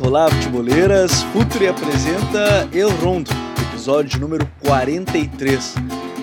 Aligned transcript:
Olá, 0.00 0.30
futeboleiras! 0.30 1.24
Futuri 1.32 1.66
apresenta 1.66 2.68
El 2.72 2.88
Rondo, 2.88 3.32
episódio 3.68 4.20
número 4.20 4.48
43. 4.60 5.74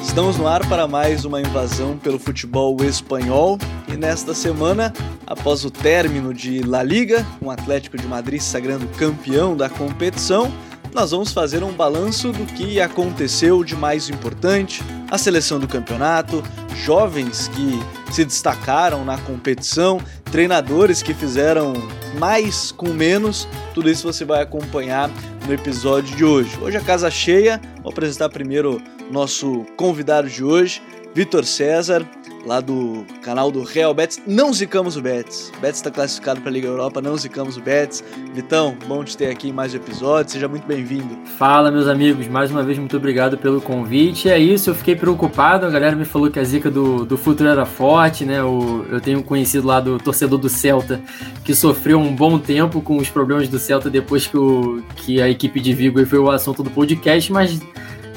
Estamos 0.02 0.38
no 0.38 0.48
ar 0.48 0.66
para 0.70 0.88
mais 0.88 1.26
uma 1.26 1.42
invasão 1.42 1.98
pelo 1.98 2.18
futebol 2.18 2.82
espanhol 2.86 3.58
e 3.90 3.98
nesta 3.98 4.34
semana, 4.34 4.94
após 5.28 5.66
o 5.66 5.70
término 5.70 6.34
de 6.34 6.64
La 6.64 6.82
Liga, 6.84 7.26
com 7.38 7.48
um 7.48 7.50
o 7.50 7.52
Atlético 7.52 7.98
de 7.98 8.08
Madrid 8.08 8.40
sagrando 8.40 8.88
campeão 8.98 9.58
da 9.58 9.68
competição, 9.68 10.50
nós 10.94 11.12
vamos 11.12 11.34
fazer 11.34 11.66
um 11.66 11.74
balanço 11.74 12.32
do 12.32 12.46
que 12.46 12.80
aconteceu 12.80 13.62
de 13.62 13.76
mais 13.76 14.08
importante, 14.08 14.82
a 15.12 15.18
seleção 15.18 15.60
do 15.60 15.68
campeonato, 15.68 16.42
jovens 16.78 17.50
que 17.50 17.78
se 18.10 18.24
destacaram 18.24 19.04
na 19.04 19.18
competição, 19.18 20.00
treinadores 20.32 21.04
que 21.04 21.14
fizeram 21.14 21.74
mais 22.14 22.72
com 22.72 22.90
menos, 22.90 23.48
tudo 23.74 23.90
isso 23.90 24.12
você 24.12 24.24
vai 24.24 24.42
acompanhar 24.42 25.10
no 25.46 25.54
episódio 25.54 26.16
de 26.16 26.24
hoje. 26.24 26.58
Hoje 26.62 26.78
a 26.78 26.82
casa 26.82 27.10
cheia, 27.10 27.60
vou 27.82 27.92
apresentar 27.92 28.30
primeiro 28.30 28.82
nosso 29.12 29.66
convidado 29.76 30.30
de 30.30 30.44
hoje, 30.44 30.82
Vitor 31.14 31.46
César, 31.46 32.06
lá 32.46 32.60
do 32.60 33.06
canal 33.22 33.52
do 33.52 33.64
Real 33.64 33.94
Betis. 33.94 34.22
Não 34.28 34.54
zicamos 34.54 34.98
o 34.98 35.02
Betis. 35.02 35.52
O 35.58 35.62
Betis 35.62 35.78
está 35.78 35.90
classificado 35.90 36.42
para 36.42 36.50
a 36.50 36.54
Liga 36.54 36.68
Europa, 36.68 37.02
não 37.02 37.16
zicamos 37.18 37.58
o 37.58 37.62
Betis. 37.62 38.04
Vitão, 38.34 38.76
bom 38.88 39.04
te 39.04 39.16
ter 39.16 39.28
aqui 39.28 39.50
em 39.50 39.54
mais 39.54 39.74
um 39.74 39.78
episódio, 39.78 40.32
seja 40.32 40.48
muito 40.48 40.66
bem-vindo. 40.68 41.18
Fala, 41.38 41.72
meus 41.72 41.88
amigos, 41.88 42.28
mais 42.28 42.52
uma 42.52 42.64
vez 42.64 42.78
muito 42.78 42.96
obrigado 42.98 43.38
pelo 43.38 43.62
convite. 43.62 44.30
É 44.30 44.38
isso, 44.38 44.70
eu 44.70 44.76
fiquei 44.76 44.96
preocupado, 44.96 45.66
a 45.66 45.70
galera 45.70 45.96
me 45.96 46.06
falou 46.06 46.30
que 46.30 46.40
a 46.40 46.44
zica 46.44 46.70
do, 46.70 47.06
do 47.06 47.18
futuro 47.18 47.50
era 47.50 47.66
forte, 47.66 48.26
né? 48.26 48.44
O, 48.44 48.86
eu 48.90 49.00
tenho 49.00 49.24
conhecido 49.24 49.68
lá 49.68 49.80
do 49.80 49.98
torcedor 49.98 50.38
do 50.38 50.50
Celta 50.50 51.02
que 51.44 51.54
sofreu 51.56 52.00
um 52.00 52.14
bom 52.14 52.38
tempo 52.40 52.82
com 52.82 52.98
os 52.98 53.10
problemas 53.10 53.48
do 53.48 53.60
Celta 53.60 53.90
depois 53.90 54.28
que, 54.28 54.38
o, 54.38 54.84
que 54.96 55.22
a 55.22 55.30
equipe 55.30 55.60
de 55.60 55.74
Vigo 55.74 56.04
foi 56.06 56.20
o 56.20 56.30
assunto 56.30 56.64
do 56.64 56.70
podcast, 56.70 57.32
mas 57.32 57.60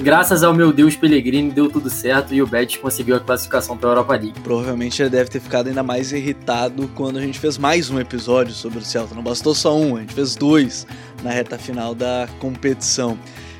graças 0.00 0.42
ao 0.42 0.55
meu 0.55 0.72
Deus 0.72 0.97
Pellegrini 0.97 1.50
deu 1.50 1.70
tudo 1.70 1.89
certo 1.89 2.34
e 2.34 2.42
o 2.42 2.47
Betis 2.47 2.77
conseguiu 2.77 3.16
a 3.16 3.20
classificação 3.20 3.77
para 3.77 3.89
a 3.89 3.92
Europa 3.92 4.12
League. 4.14 4.41
Provavelmente 4.41 5.00
ele 5.03 5.11
deve 5.11 5.30
ter 5.30 5.41
ficado 5.41 5.69
ainda 5.69 5.83
mais 5.83 6.12
irritado 6.12 6.88
quando 6.94 7.19
a 7.19 7.20
gente 7.20 7.38
fez 7.38 7.58
mais 7.58 7.91
um 7.91 7.98
episódio 7.98 8.53
sobre 8.53 8.78
o 8.78 8.83
Celta. 8.83 9.14
Não 9.14 9.22
bastou 9.22 9.55
só 9.55 9.77
um, 9.77 9.97
a 9.97 10.00
gente 10.00 10.14
fez 10.14 10.34
dois 10.34 10.86
na 11.22 11.30
reta 11.30 11.58
final 11.58 11.94
da 11.94 12.28
competição. 12.38 13.19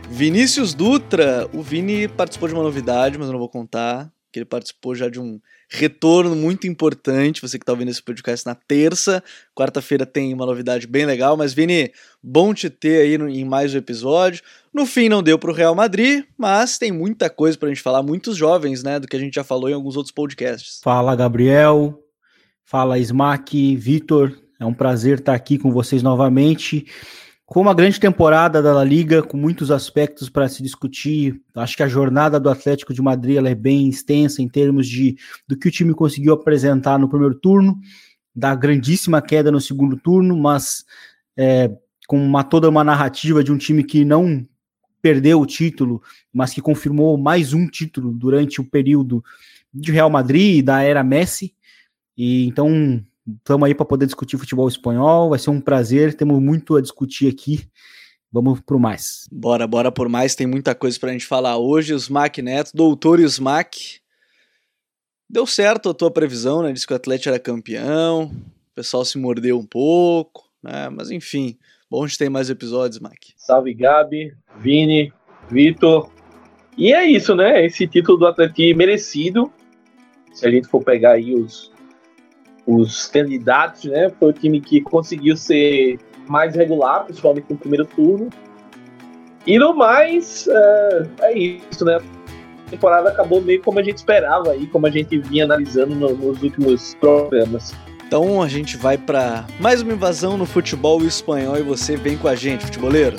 Vinícius 0.09 0.73
Dutra, 0.73 1.49
o 1.53 1.63
Vini 1.63 2.07
participou 2.07 2.49
de 2.49 2.55
uma 2.55 2.63
novidade, 2.63 3.19
mas 3.19 3.27
eu 3.27 3.33
não 3.33 3.41
vou 3.41 3.49
contar, 3.49 4.09
que 4.37 4.41
ele 4.41 4.45
participou 4.45 4.95
já 4.95 5.09
de 5.09 5.19
um 5.19 5.41
retorno 5.67 6.37
muito 6.37 6.67
importante. 6.67 7.41
Você 7.41 7.59
que 7.59 7.63
está 7.63 7.73
ouvindo 7.73 7.91
esse 7.91 8.03
podcast 8.03 8.45
na 8.45 8.55
terça, 8.55 9.25
quarta-feira 9.55 10.05
tem 10.05 10.35
uma 10.35 10.45
novidade 10.45 10.87
bem 10.87 11.07
legal. 11.07 11.39
Mas, 11.39 11.55
Vini, 11.55 11.91
bom 12.23 12.53
te 12.53 12.69
ter 12.69 13.01
aí 13.01 13.17
no, 13.17 13.31
em 13.31 13.47
mais 13.47 13.75
um 13.75 13.79
episódio. 13.79 14.43
No 14.75 14.85
fim, 14.85 15.09
não 15.09 15.23
deu 15.23 15.39
para 15.39 15.51
o 15.51 15.55
Real 15.55 15.75
Madrid, 15.75 16.23
mas 16.37 16.77
tem 16.77 16.93
muita 16.93 17.31
coisa 17.31 17.57
para 17.57 17.69
a 17.69 17.73
gente 17.73 17.83
falar. 17.83 18.03
Muitos 18.03 18.37
jovens, 18.37 18.83
né, 18.83 19.01
do 19.01 19.09
que 19.09 19.17
a 19.17 19.19
gente 19.19 19.35
já 19.35 19.43
falou 19.43 19.71
em 19.71 19.73
alguns 19.73 19.97
outros 19.97 20.13
podcasts. 20.13 20.81
Fala, 20.85 21.17
Gabriel. 21.17 21.99
Fala, 22.63 22.99
Smack, 22.99 23.75
Vitor. 23.77 24.39
É 24.61 24.67
um 24.67 24.75
prazer 24.75 25.21
estar 25.21 25.33
aqui 25.33 25.57
com 25.57 25.71
vocês 25.71 26.03
novamente. 26.03 26.85
Com 27.47 27.61
uma 27.61 27.73
grande 27.73 28.01
temporada 28.01 28.61
da 28.61 28.75
La 28.75 28.83
Liga, 28.83 29.23
com 29.23 29.37
muitos 29.37 29.71
aspectos 29.71 30.29
para 30.29 30.49
se 30.49 30.65
discutir. 30.65 31.41
Acho 31.55 31.77
que 31.77 31.83
a 31.85 31.89
jornada 31.89 32.41
do 32.41 32.51
Atlético 32.51 32.93
de 32.93 33.01
Madrid 33.01 33.37
é 33.37 33.55
bem 33.55 33.89
extensa 33.89 34.43
em 34.43 34.49
termos 34.49 34.89
de 34.89 35.17
do 35.47 35.57
que 35.57 35.69
o 35.69 35.71
time 35.71 35.95
conseguiu 35.95 36.35
apresentar 36.35 36.99
no 36.99 37.09
primeiro 37.09 37.37
turno, 37.37 37.79
da 38.35 38.53
grandíssima 38.53 39.23
queda 39.23 39.53
no 39.53 39.61
segundo 39.61 39.97
turno, 39.97 40.37
mas 40.37 40.85
é, 41.37 41.71
com 42.09 42.19
uma, 42.19 42.43
toda 42.43 42.69
uma 42.69 42.83
narrativa 42.83 43.45
de 43.45 43.53
um 43.53 43.57
time 43.57 43.85
que 43.85 44.05
não 44.05 44.45
perdeu 45.01 45.41
o 45.41 45.47
título, 45.47 46.03
mas 46.33 46.53
que 46.53 46.61
confirmou 46.61 47.17
mais 47.17 47.53
um 47.53 47.69
título 47.69 48.13
durante 48.13 48.61
o 48.61 48.65
período 48.65 49.23
de 49.73 49.93
Real 49.93 50.11
Madrid 50.11 50.57
e 50.57 50.63
da 50.63 50.83
era 50.83 51.05
Messi. 51.05 51.55
E 52.19 52.45
então 52.49 53.01
Estamos 53.27 53.67
aí 53.67 53.75
para 53.75 53.85
poder 53.85 54.07
discutir 54.07 54.39
futebol 54.39 54.69
espanhol. 54.69 55.31
Vai 55.31 55.39
ser 55.39 55.51
um 55.51 55.61
prazer. 55.61 56.15
Temos 56.15 56.41
muito 56.41 56.77
a 56.77 56.81
discutir 56.81 57.29
aqui. 57.29 57.69
Vamos 58.33 58.61
por 58.61 58.79
mais. 58.79 59.27
Bora, 59.33 59.67
bora 59.67 59.91
por 59.91 60.09
mais. 60.09 60.35
Tem 60.35 60.47
muita 60.47 60.75
coisa 60.75 60.99
para 61.01 61.11
a 61.11 61.13
gente 61.13 61.27
falar 61.27 61.57
hoje. 61.57 61.95
Smack 61.95 62.41
Neto, 62.41 62.71
doutor 62.75 63.19
Smack. 63.21 64.01
Deu 65.29 65.47
certo 65.47 65.91
a 65.91 65.95
tua 65.95 66.11
previsão, 66.11 66.63
né? 66.63 66.73
Disse 66.73 66.87
que 66.87 66.93
o 66.93 66.97
Atlético 66.97 67.31
era 67.31 67.39
campeão. 67.39 68.25
O 68.25 68.75
pessoal 68.75 69.05
se 69.05 69.19
mordeu 69.19 69.59
um 69.59 69.67
pouco, 69.67 70.49
né? 70.63 70.89
Mas 70.89 71.11
enfim, 71.11 71.59
bom 71.91 72.05
a 72.05 72.07
gente 72.07 72.19
ter 72.19 72.29
mais 72.29 72.49
episódios, 72.49 72.97
Smack. 72.97 73.33
Salve, 73.37 73.75
Gabi, 73.75 74.33
Vini, 74.59 75.13
Vitor. 75.51 76.11
E 76.79 76.93
é 76.93 77.05
isso, 77.05 77.35
né? 77.35 77.65
Esse 77.65 77.89
título 77.89 78.19
do 78.19 78.27
Atlético 78.27 78.79
merecido. 78.79 79.53
Se 80.33 80.47
a 80.47 80.51
gente 80.51 80.69
for 80.69 80.85
pegar 80.85 81.13
aí 81.13 81.35
os, 81.35 81.73
os 82.67 83.07
candidatos, 83.07 83.85
né? 83.85 84.11
Foi 84.19 84.31
o 84.31 84.33
time 84.33 84.61
que 84.61 84.81
conseguiu 84.81 85.37
ser 85.37 85.99
mais 86.29 86.55
regular, 86.55 87.05
principalmente 87.05 87.47
no 87.49 87.57
primeiro 87.57 87.85
turno. 87.85 88.29
E 89.47 89.59
no 89.59 89.75
mais, 89.75 90.49
é, 90.49 91.07
é 91.21 91.39
isso, 91.39 91.85
né? 91.85 91.99
A 92.67 92.71
temporada 92.71 93.11
acabou 93.11 93.41
meio 93.41 93.63
como 93.63 93.79
a 93.79 93.83
gente 93.83 93.99
esperava 93.99 94.57
e 94.57 94.67
como 94.67 94.89
a 94.89 94.91
gente 94.91 95.17
vinha 95.19 95.45
analisando 95.45 95.95
no, 95.95 96.17
nos 96.17 96.43
últimos 96.43 96.95
programas. 96.97 97.73
Então 98.07 98.43
a 98.43 98.49
gente 98.49 98.77
vai 98.77 98.99
para 98.99 99.45
mais 99.61 99.83
uma 99.83 99.93
invasão 99.93 100.37
no 100.37 100.47
futebol 100.47 101.03
espanhol 101.03 101.57
e 101.59 101.63
você 101.63 101.97
vem 101.97 102.17
com 102.17 102.27
a 102.27 102.35
gente, 102.35 102.65
futeboleiro. 102.65 103.17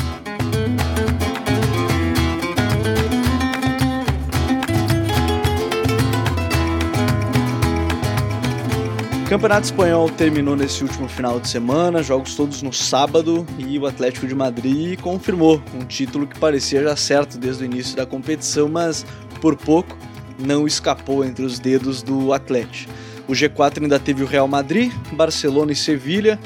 Campeonato 9.30 9.66
Espanhol 9.66 10.10
terminou 10.10 10.56
nesse 10.56 10.82
último 10.84 11.10
final 11.10 11.38
de 11.38 11.50
semana, 11.50 12.02
jogos 12.02 12.34
todos 12.34 12.62
no 12.62 12.72
sábado, 12.72 13.46
e 13.58 13.78
o 13.78 13.86
Atlético 13.86 14.26
de 14.26 14.34
Madrid 14.34 14.98
confirmou 15.02 15.62
um 15.76 15.84
título 15.84 16.26
que 16.26 16.40
parecia 16.40 16.82
já 16.82 16.96
certo 16.96 17.38
desde 17.38 17.64
o 17.64 17.66
início 17.66 17.94
da 17.98 18.06
competição, 18.06 18.70
mas 18.70 19.06
por 19.42 19.58
pouco 19.58 19.98
não 20.40 20.66
escapou 20.66 21.26
entre 21.26 21.44
os 21.44 21.60
dedos 21.60 22.02
do 22.02 22.32
Atlético. 22.32 22.94
O 23.28 23.34
G4 23.34 23.82
ainda 23.82 24.00
teve 24.00 24.24
o 24.24 24.26
Real 24.26 24.48
Madrid, 24.48 24.94
Barcelona 25.12 25.74
e 25.74 25.76
Sevilha, 25.76 26.40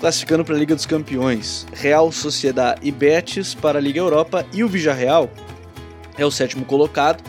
classificando 0.00 0.42
para 0.42 0.54
a 0.54 0.58
Liga 0.58 0.74
dos 0.74 0.86
Campeões. 0.86 1.66
Real 1.74 2.10
Sociedad 2.10 2.78
e 2.80 2.90
Betis 2.90 3.54
para 3.54 3.78
a 3.78 3.82
Liga 3.82 4.00
Europa 4.00 4.46
e 4.54 4.64
o 4.64 4.68
Villarreal 4.68 5.30
é 6.16 6.24
o 6.24 6.30
sétimo 6.30 6.64
colocado. 6.64 7.22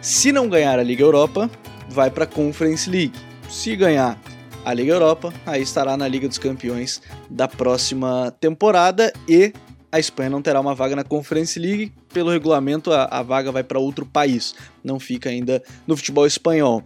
Se 0.00 0.30
não 0.30 0.48
ganhar 0.48 0.78
a 0.78 0.82
Liga 0.84 1.02
Europa, 1.02 1.50
vai 1.88 2.08
para 2.08 2.22
a 2.22 2.28
Conference 2.28 2.88
League. 2.88 3.18
Se 3.50 3.74
ganhar 3.74 4.16
a 4.64 4.72
Liga 4.72 4.92
Europa, 4.92 5.32
aí 5.44 5.62
estará 5.62 5.96
na 5.96 6.08
Liga 6.08 6.26
dos 6.26 6.38
Campeões 6.38 7.02
da 7.28 7.46
próxima 7.46 8.34
temporada 8.40 9.12
e 9.28 9.52
a 9.92 10.00
Espanha 10.00 10.30
não 10.30 10.42
terá 10.42 10.58
uma 10.58 10.74
vaga 10.74 10.96
na 10.96 11.04
Conference 11.04 11.58
League. 11.58 11.92
Pelo 12.12 12.30
regulamento, 12.30 12.90
a, 12.90 13.04
a 13.04 13.22
vaga 13.22 13.52
vai 13.52 13.62
para 13.62 13.78
outro 13.78 14.06
país, 14.06 14.54
não 14.82 14.98
fica 14.98 15.28
ainda 15.28 15.62
no 15.86 15.96
futebol 15.96 16.26
espanhol. 16.26 16.82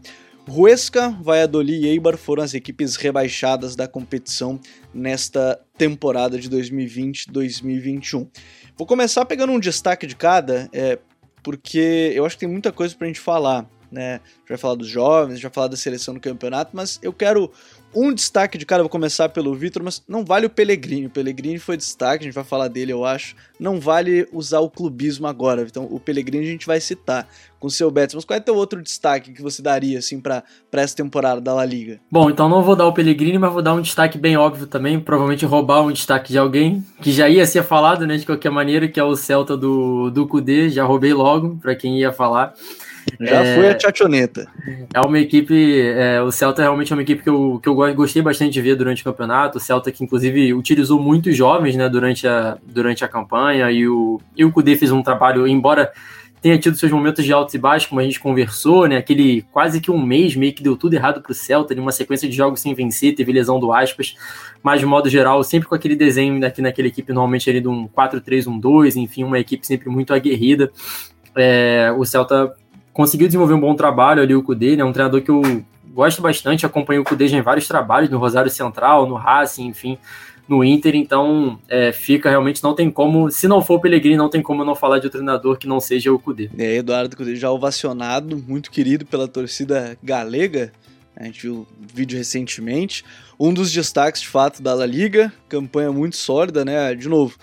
Huesca, 0.49 1.11
Valladolid 1.23 1.85
e 1.85 1.89
Eibar 1.89 2.17
foram 2.17 2.43
as 2.43 2.53
equipes 2.53 2.97
rebaixadas 2.97 3.77
da 3.77 3.87
competição 3.87 4.59
nesta 4.93 5.61
temporada 5.77 6.39
de 6.39 6.51
2020-2021. 6.51 8.29
Vou 8.77 8.87
começar 8.87 9.25
pegando 9.25 9.53
um 9.53 9.61
destaque 9.61 10.07
de 10.07 10.17
cada, 10.17 10.69
é, 10.73 10.99
porque 11.43 12.13
eu 12.15 12.27
acho 12.27 12.37
que 12.37 12.41
tem 12.41 12.49
muita 12.49 12.73
coisa 12.73 12.95
para 12.97 13.07
a 13.07 13.09
gente 13.09 13.21
falar 13.21 13.69
né? 13.91 14.15
A 14.15 14.17
gente 14.17 14.49
vai 14.49 14.59
falar 14.59 14.75
dos 14.75 14.89
jovens, 14.89 15.41
vai 15.41 15.51
falar 15.51 15.69
da 15.69 15.77
seleção 15.77 16.15
do 16.15 16.21
campeonato, 16.21 16.71
mas 16.75 16.99
eu 17.03 17.13
quero 17.13 17.51
um 17.95 18.13
destaque 18.13 18.59
de 18.59 18.67
cara, 18.67 18.83
vou 18.83 18.91
começar 18.91 19.29
pelo 19.29 19.55
Vitor, 19.55 19.83
mas 19.83 20.03
não 20.07 20.25
vale 20.25 20.47
o 20.47 20.51
Pellegrini. 20.51 21.07
O 21.07 21.11
Pellegrini 21.11 21.59
foi 21.59 21.77
destaque, 21.77 22.25
a 22.25 22.27
gente 22.27 22.35
vai 22.35 22.45
falar 22.45 22.69
dele, 22.69 22.93
eu 22.93 23.05
acho. 23.05 23.35
Não 23.59 23.81
vale 23.81 24.29
usar 24.33 24.61
o 24.61 24.71
clubismo 24.71 25.27
agora. 25.27 25.63
Então, 25.63 25.89
o 25.91 25.99
Pellegrini 25.99 26.47
a 26.47 26.51
gente 26.51 26.67
vai 26.67 26.81
citar 26.81 27.27
com 27.59 27.67
o 27.67 27.71
seu 27.71 27.91
Betis. 27.91 28.15
Mas 28.15 28.25
qual 28.25 28.37
é 28.37 28.41
teu 28.41 28.55
outro 28.55 28.83
destaque 28.83 29.33
que 29.33 29.43
você 29.43 29.63
daria, 29.63 29.99
assim, 29.99 30.21
para 30.21 30.45
essa 30.73 30.95
temporada 30.95 31.41
da 31.41 31.55
La 31.55 31.65
Liga? 31.65 31.99
Bom, 32.11 32.31
então 32.31 32.49
não 32.49 32.63
vou 32.63 32.77
dar 32.77 32.87
o 32.87 32.93
Pellegrini, 32.93 33.39
mas 33.39 33.53
vou 33.53 33.63
dar 33.63 33.75
um 33.75 33.81
destaque 33.81 34.19
bem 34.19 34.37
óbvio 34.37 34.67
também. 34.67 35.01
Provavelmente 35.01 35.45
roubar 35.45 35.83
um 35.83 35.93
destaque 35.93 36.33
de 36.33 36.39
alguém 36.39 36.85
que 37.03 37.11
já 37.11 37.29
ia 37.29 37.47
ser 37.47 37.65
falado, 37.65 38.07
né, 38.07 38.17
de 38.17 38.27
qualquer 38.27 38.51
maneira, 38.51 38.87
que 38.87 39.01
é 39.01 39.05
o 39.05 39.17
Celta 39.17 39.57
do, 39.57 40.11
do 40.11 40.27
Cudê. 40.27 40.69
Já 40.69 40.85
roubei 40.85 41.13
logo, 41.13 41.57
para 41.57 41.75
quem 41.75 41.99
ia 41.99 42.13
falar. 42.13 42.55
Já 43.21 43.45
é, 43.45 43.55
foi 43.55 43.69
a 43.69 43.75
tchachoneta. 43.75 44.47
É 44.95 45.01
uma 45.01 45.19
equipe. 45.19 45.81
É, 45.81 46.23
o 46.23 46.31
Celta 46.31 46.63
realmente 46.63 46.93
é 46.93 46.97
uma 46.97 47.03
equipe 47.03 47.23
que 47.23 47.29
eu, 47.29 47.59
que 47.63 47.69
eu 47.69 47.75
gostei 47.95 48.23
bastante 48.23 48.53
de 48.53 48.63
ver 48.63 48.77
durante 48.77 49.03
o 49.03 49.05
campeonato. 49.05 49.59
O 49.59 49.61
Celta 49.61 49.91
que, 49.91 50.05
inclusive, 50.05 50.55
utilizou 50.55 51.01
muitos 51.01 51.37
jovens 51.37 51.77
né, 51.77 51.89
durante, 51.89 52.27
a, 52.27 52.59
durante 52.63 53.05
a 53.05 53.09
campanha. 53.09 53.71
E 53.71 53.89
o, 53.89 54.21
e 54.37 54.45
o 54.45 54.53
Kudê 54.53 54.77
fez 54.77 54.93
um 54.93 55.03
trabalho, 55.03 55.47
embora 55.47 55.91
tenha 56.41 56.59
tido 56.59 56.77
seus 56.77 56.93
momentos 56.93 57.25
de 57.25 57.33
altos 57.33 57.55
e 57.55 57.59
baixos, 57.59 57.89
como 57.89 58.01
a 58.01 58.05
gente 58.05 58.21
conversou, 58.21 58.87
né? 58.87 58.97
Aquele 58.97 59.43
quase 59.53 59.81
que 59.81 59.91
um 59.91 60.01
mês 60.01 60.37
meio 60.37 60.53
que 60.53 60.63
deu 60.63 60.77
tudo 60.77 60.95
errado 60.95 61.21
para 61.21 61.33
o 61.33 61.35
Celta, 61.35 61.75
uma 61.75 61.93
sequência 61.93 62.29
de 62.29 62.37
jogos 62.37 62.61
sem 62.61 62.75
vencer, 62.75 63.15
teve 63.15 63.33
lesão 63.33 63.59
do 63.59 63.73
Aspas, 63.73 64.17
mas 64.63 64.81
de 64.81 64.87
modo 64.87 65.09
geral, 65.09 65.43
sempre 65.43 65.69
com 65.69 65.75
aquele 65.75 65.97
desenho 65.97 66.45
aqui 66.47 66.63
naquela 66.63 66.89
equipe, 66.89 67.13
normalmente 67.13 67.51
ali 67.51 67.61
de 67.61 67.69
um 67.69 67.89
4-3-1-2, 67.89 68.97
enfim, 68.97 69.25
uma 69.25 69.39
equipe 69.39 69.67
sempre 69.67 69.89
muito 69.89 70.15
aguerrida. 70.15 70.71
É, 71.37 71.93
o 71.97 72.05
Celta 72.05 72.55
conseguiu 72.99 73.29
desenvolver 73.29 73.55
um 73.55 73.61
bom 73.61 73.77
trabalho 73.77 74.21
ali, 74.21 74.35
o 74.35 74.43
Cudê, 74.43 74.75
né? 74.75 74.83
Um 74.83 74.93
treinador 74.93 75.23
que 75.23 75.31
eu 75.31 75.41
gosto 75.95 76.21
bastante, 76.21 76.67
acompanho 76.67 77.03
o 77.03 77.05
Cudê 77.05 77.27
em 77.27 77.41
vários 77.41 77.69
trabalhos, 77.69 78.11
no 78.11 78.19
Rosário 78.19 78.51
Central, 78.51 79.07
no 79.07 79.15
Racing, 79.15 79.69
enfim 79.69 79.97
no 80.49 80.65
Inter, 80.65 80.97
então 80.97 81.59
é, 81.69 81.93
fica 81.93 82.31
realmente, 82.31 82.63
não 82.65 82.75
tem 82.75 82.91
como, 82.91 83.31
se 83.31 83.47
não 83.47 83.61
for 83.61 83.75
o 83.75 83.81
Pellegrini, 83.81 84.17
não 84.17 84.31
tem 84.31 84.41
como 84.41 84.65
não 84.65 84.75
falar 84.75 84.99
de 84.99 85.07
um 85.07 85.11
treinador 85.11 85.59
que 85.59 85.67
não 85.67 85.79
seja 85.79 86.11
o 86.11 86.19
Cudê. 86.19 86.49
É, 86.57 86.77
Eduardo 86.77 87.15
Cudê 87.15 87.37
já 87.37 87.51
ovacionado, 87.51 88.43
muito 88.49 88.71
querido 88.71 89.05
pela 89.05 89.29
torcida 89.29 89.99
galega, 90.03 90.73
a 91.15 91.25
gente 91.25 91.43
viu 91.43 91.55
o 91.55 91.67
vídeo 91.95 92.17
recentemente, 92.17 93.05
um 93.39 93.53
dos 93.53 93.71
destaques 93.71 94.23
de 94.23 94.29
fato 94.29 94.63
da 94.63 94.73
La 94.73 94.87
Liga, 94.87 95.31
campanha 95.51 95.93
muito 95.93 96.17
sólida, 96.17 96.65
né, 96.65 96.95
de 96.95 97.11
novo, 97.11 97.37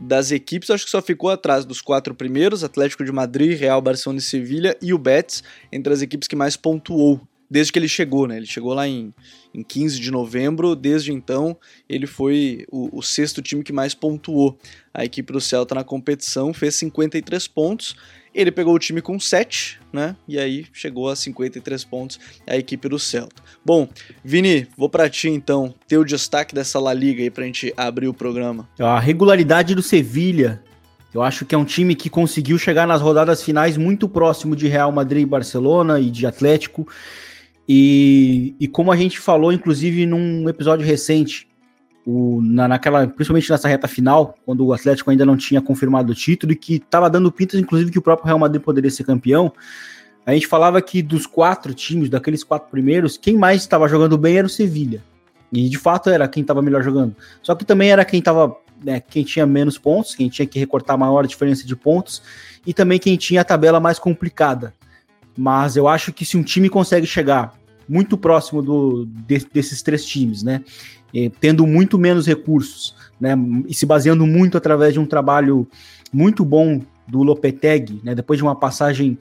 das 0.00 0.30
equipes, 0.30 0.70
acho 0.70 0.84
que 0.84 0.90
só 0.90 1.02
ficou 1.02 1.30
atrás 1.30 1.64
dos 1.64 1.80
quatro 1.80 2.14
primeiros, 2.14 2.62
Atlético 2.62 3.04
de 3.04 3.12
Madrid, 3.12 3.58
Real, 3.58 3.80
Barcelona 3.80 4.18
e 4.18 4.22
Sevilha, 4.22 4.76
e 4.80 4.94
o 4.94 4.98
Betis, 4.98 5.42
entre 5.72 5.92
as 5.92 6.02
equipes 6.02 6.28
que 6.28 6.36
mais 6.36 6.56
pontuou 6.56 7.20
desde 7.50 7.72
que 7.72 7.78
ele 7.78 7.88
chegou, 7.88 8.26
né? 8.26 8.36
Ele 8.36 8.46
chegou 8.46 8.74
lá 8.74 8.86
em, 8.86 9.12
em 9.54 9.62
15 9.62 9.98
de 10.00 10.10
novembro, 10.10 10.74
desde 10.74 11.12
então 11.12 11.56
ele 11.88 12.06
foi 12.06 12.66
o, 12.70 12.98
o, 12.98 13.02
sexto 13.02 13.40
time 13.40 13.62
que 13.62 13.72
mais 13.72 13.94
pontuou. 13.94 14.58
A 14.92 15.04
equipe 15.04 15.32
do 15.32 15.40
Celta 15.40 15.74
na 15.74 15.84
competição 15.84 16.52
fez 16.52 16.74
53 16.76 17.46
pontos, 17.48 17.94
ele 18.34 18.52
pegou 18.52 18.74
o 18.74 18.78
time 18.78 19.00
com 19.00 19.18
7, 19.18 19.80
né? 19.92 20.14
E 20.26 20.38
aí 20.38 20.66
chegou 20.72 21.08
a 21.08 21.16
53 21.16 21.84
pontos 21.84 22.20
a 22.46 22.56
equipe 22.56 22.88
do 22.88 22.98
Celta. 22.98 23.42
Bom, 23.64 23.88
Vini, 24.22 24.66
vou 24.76 24.88
para 24.88 25.08
ti 25.08 25.28
então, 25.28 25.74
ter 25.86 25.98
o 25.98 26.04
destaque 26.04 26.54
dessa 26.54 26.78
La 26.78 26.92
Liga 26.92 27.22
aí 27.22 27.30
pra 27.30 27.44
gente 27.44 27.72
abrir 27.76 28.08
o 28.08 28.14
programa. 28.14 28.68
A 28.78 28.98
regularidade 28.98 29.74
do 29.74 29.82
Sevilha. 29.82 30.62
Eu 31.12 31.22
acho 31.22 31.46
que 31.46 31.54
é 31.54 31.58
um 31.58 31.64
time 31.64 31.94
que 31.94 32.10
conseguiu 32.10 32.58
chegar 32.58 32.86
nas 32.86 33.00
rodadas 33.00 33.42
finais 33.42 33.78
muito 33.78 34.06
próximo 34.06 34.54
de 34.54 34.68
Real 34.68 34.92
Madrid 34.92 35.22
e 35.22 35.26
Barcelona 35.26 35.98
e 35.98 36.10
de 36.10 36.26
Atlético. 36.26 36.86
E, 37.68 38.54
e 38.58 38.66
como 38.66 38.90
a 38.90 38.96
gente 38.96 39.18
falou, 39.18 39.52
inclusive, 39.52 40.06
num 40.06 40.48
episódio 40.48 40.86
recente, 40.86 41.46
o, 42.06 42.40
na, 42.42 42.66
naquela, 42.66 43.06
principalmente 43.06 43.50
nessa 43.50 43.68
reta 43.68 43.86
final, 43.86 44.34
quando 44.46 44.64
o 44.64 44.72
Atlético 44.72 45.10
ainda 45.10 45.26
não 45.26 45.36
tinha 45.36 45.60
confirmado 45.60 46.12
o 46.12 46.14
título 46.14 46.52
e 46.52 46.56
que 46.56 46.76
estava 46.76 47.10
dando 47.10 47.30
pintas, 47.30 47.60
inclusive, 47.60 47.90
que 47.90 47.98
o 47.98 48.02
próprio 48.02 48.26
Real 48.26 48.38
Madrid 48.38 48.62
poderia 48.62 48.90
ser 48.90 49.04
campeão, 49.04 49.52
a 50.24 50.32
gente 50.32 50.46
falava 50.46 50.80
que 50.80 51.02
dos 51.02 51.26
quatro 51.26 51.74
times, 51.74 52.08
daqueles 52.08 52.42
quatro 52.42 52.70
primeiros, 52.70 53.18
quem 53.18 53.36
mais 53.36 53.60
estava 53.60 53.86
jogando 53.86 54.16
bem 54.16 54.38
era 54.38 54.46
o 54.46 54.50
Sevilha. 54.50 55.04
E 55.52 55.68
de 55.68 55.78
fato 55.78 56.08
era 56.08 56.26
quem 56.26 56.40
estava 56.40 56.62
melhor 56.62 56.82
jogando. 56.82 57.14
Só 57.42 57.54
que 57.54 57.64
também 57.64 57.90
era 57.90 58.04
quem 58.04 58.18
estava, 58.18 58.56
né, 58.82 59.00
quem 59.00 59.24
tinha 59.24 59.46
menos 59.46 59.76
pontos, 59.76 60.14
quem 60.14 60.30
tinha 60.30 60.46
que 60.46 60.58
recortar 60.58 60.96
maior 60.96 61.26
diferença 61.26 61.66
de 61.66 61.76
pontos, 61.76 62.22
e 62.66 62.72
também 62.72 62.98
quem 62.98 63.16
tinha 63.16 63.42
a 63.42 63.44
tabela 63.44 63.80
mais 63.80 63.98
complicada. 63.98 64.74
Mas 65.36 65.76
eu 65.76 65.86
acho 65.86 66.12
que 66.12 66.24
se 66.24 66.36
um 66.36 66.42
time 66.42 66.68
consegue 66.68 67.06
chegar 67.06 67.57
muito 67.88 68.18
próximo 68.18 68.62
do, 68.62 69.06
de, 69.06 69.46
desses 69.52 69.82
três 69.82 70.04
times, 70.04 70.42
né? 70.42 70.62
E, 71.12 71.30
tendo 71.30 71.66
muito 71.66 71.98
menos 71.98 72.26
recursos, 72.26 72.94
né? 73.20 73.34
E 73.66 73.74
se 73.74 73.86
baseando 73.86 74.26
muito 74.26 74.58
através 74.58 74.92
de 74.92 75.00
um 75.00 75.06
trabalho 75.06 75.66
muito 76.12 76.44
bom 76.44 76.80
do 77.06 77.22
Lopetegui, 77.22 78.00
né? 78.04 78.14
Depois 78.14 78.38
de 78.38 78.42
uma 78.42 78.54
passagem 78.54 79.18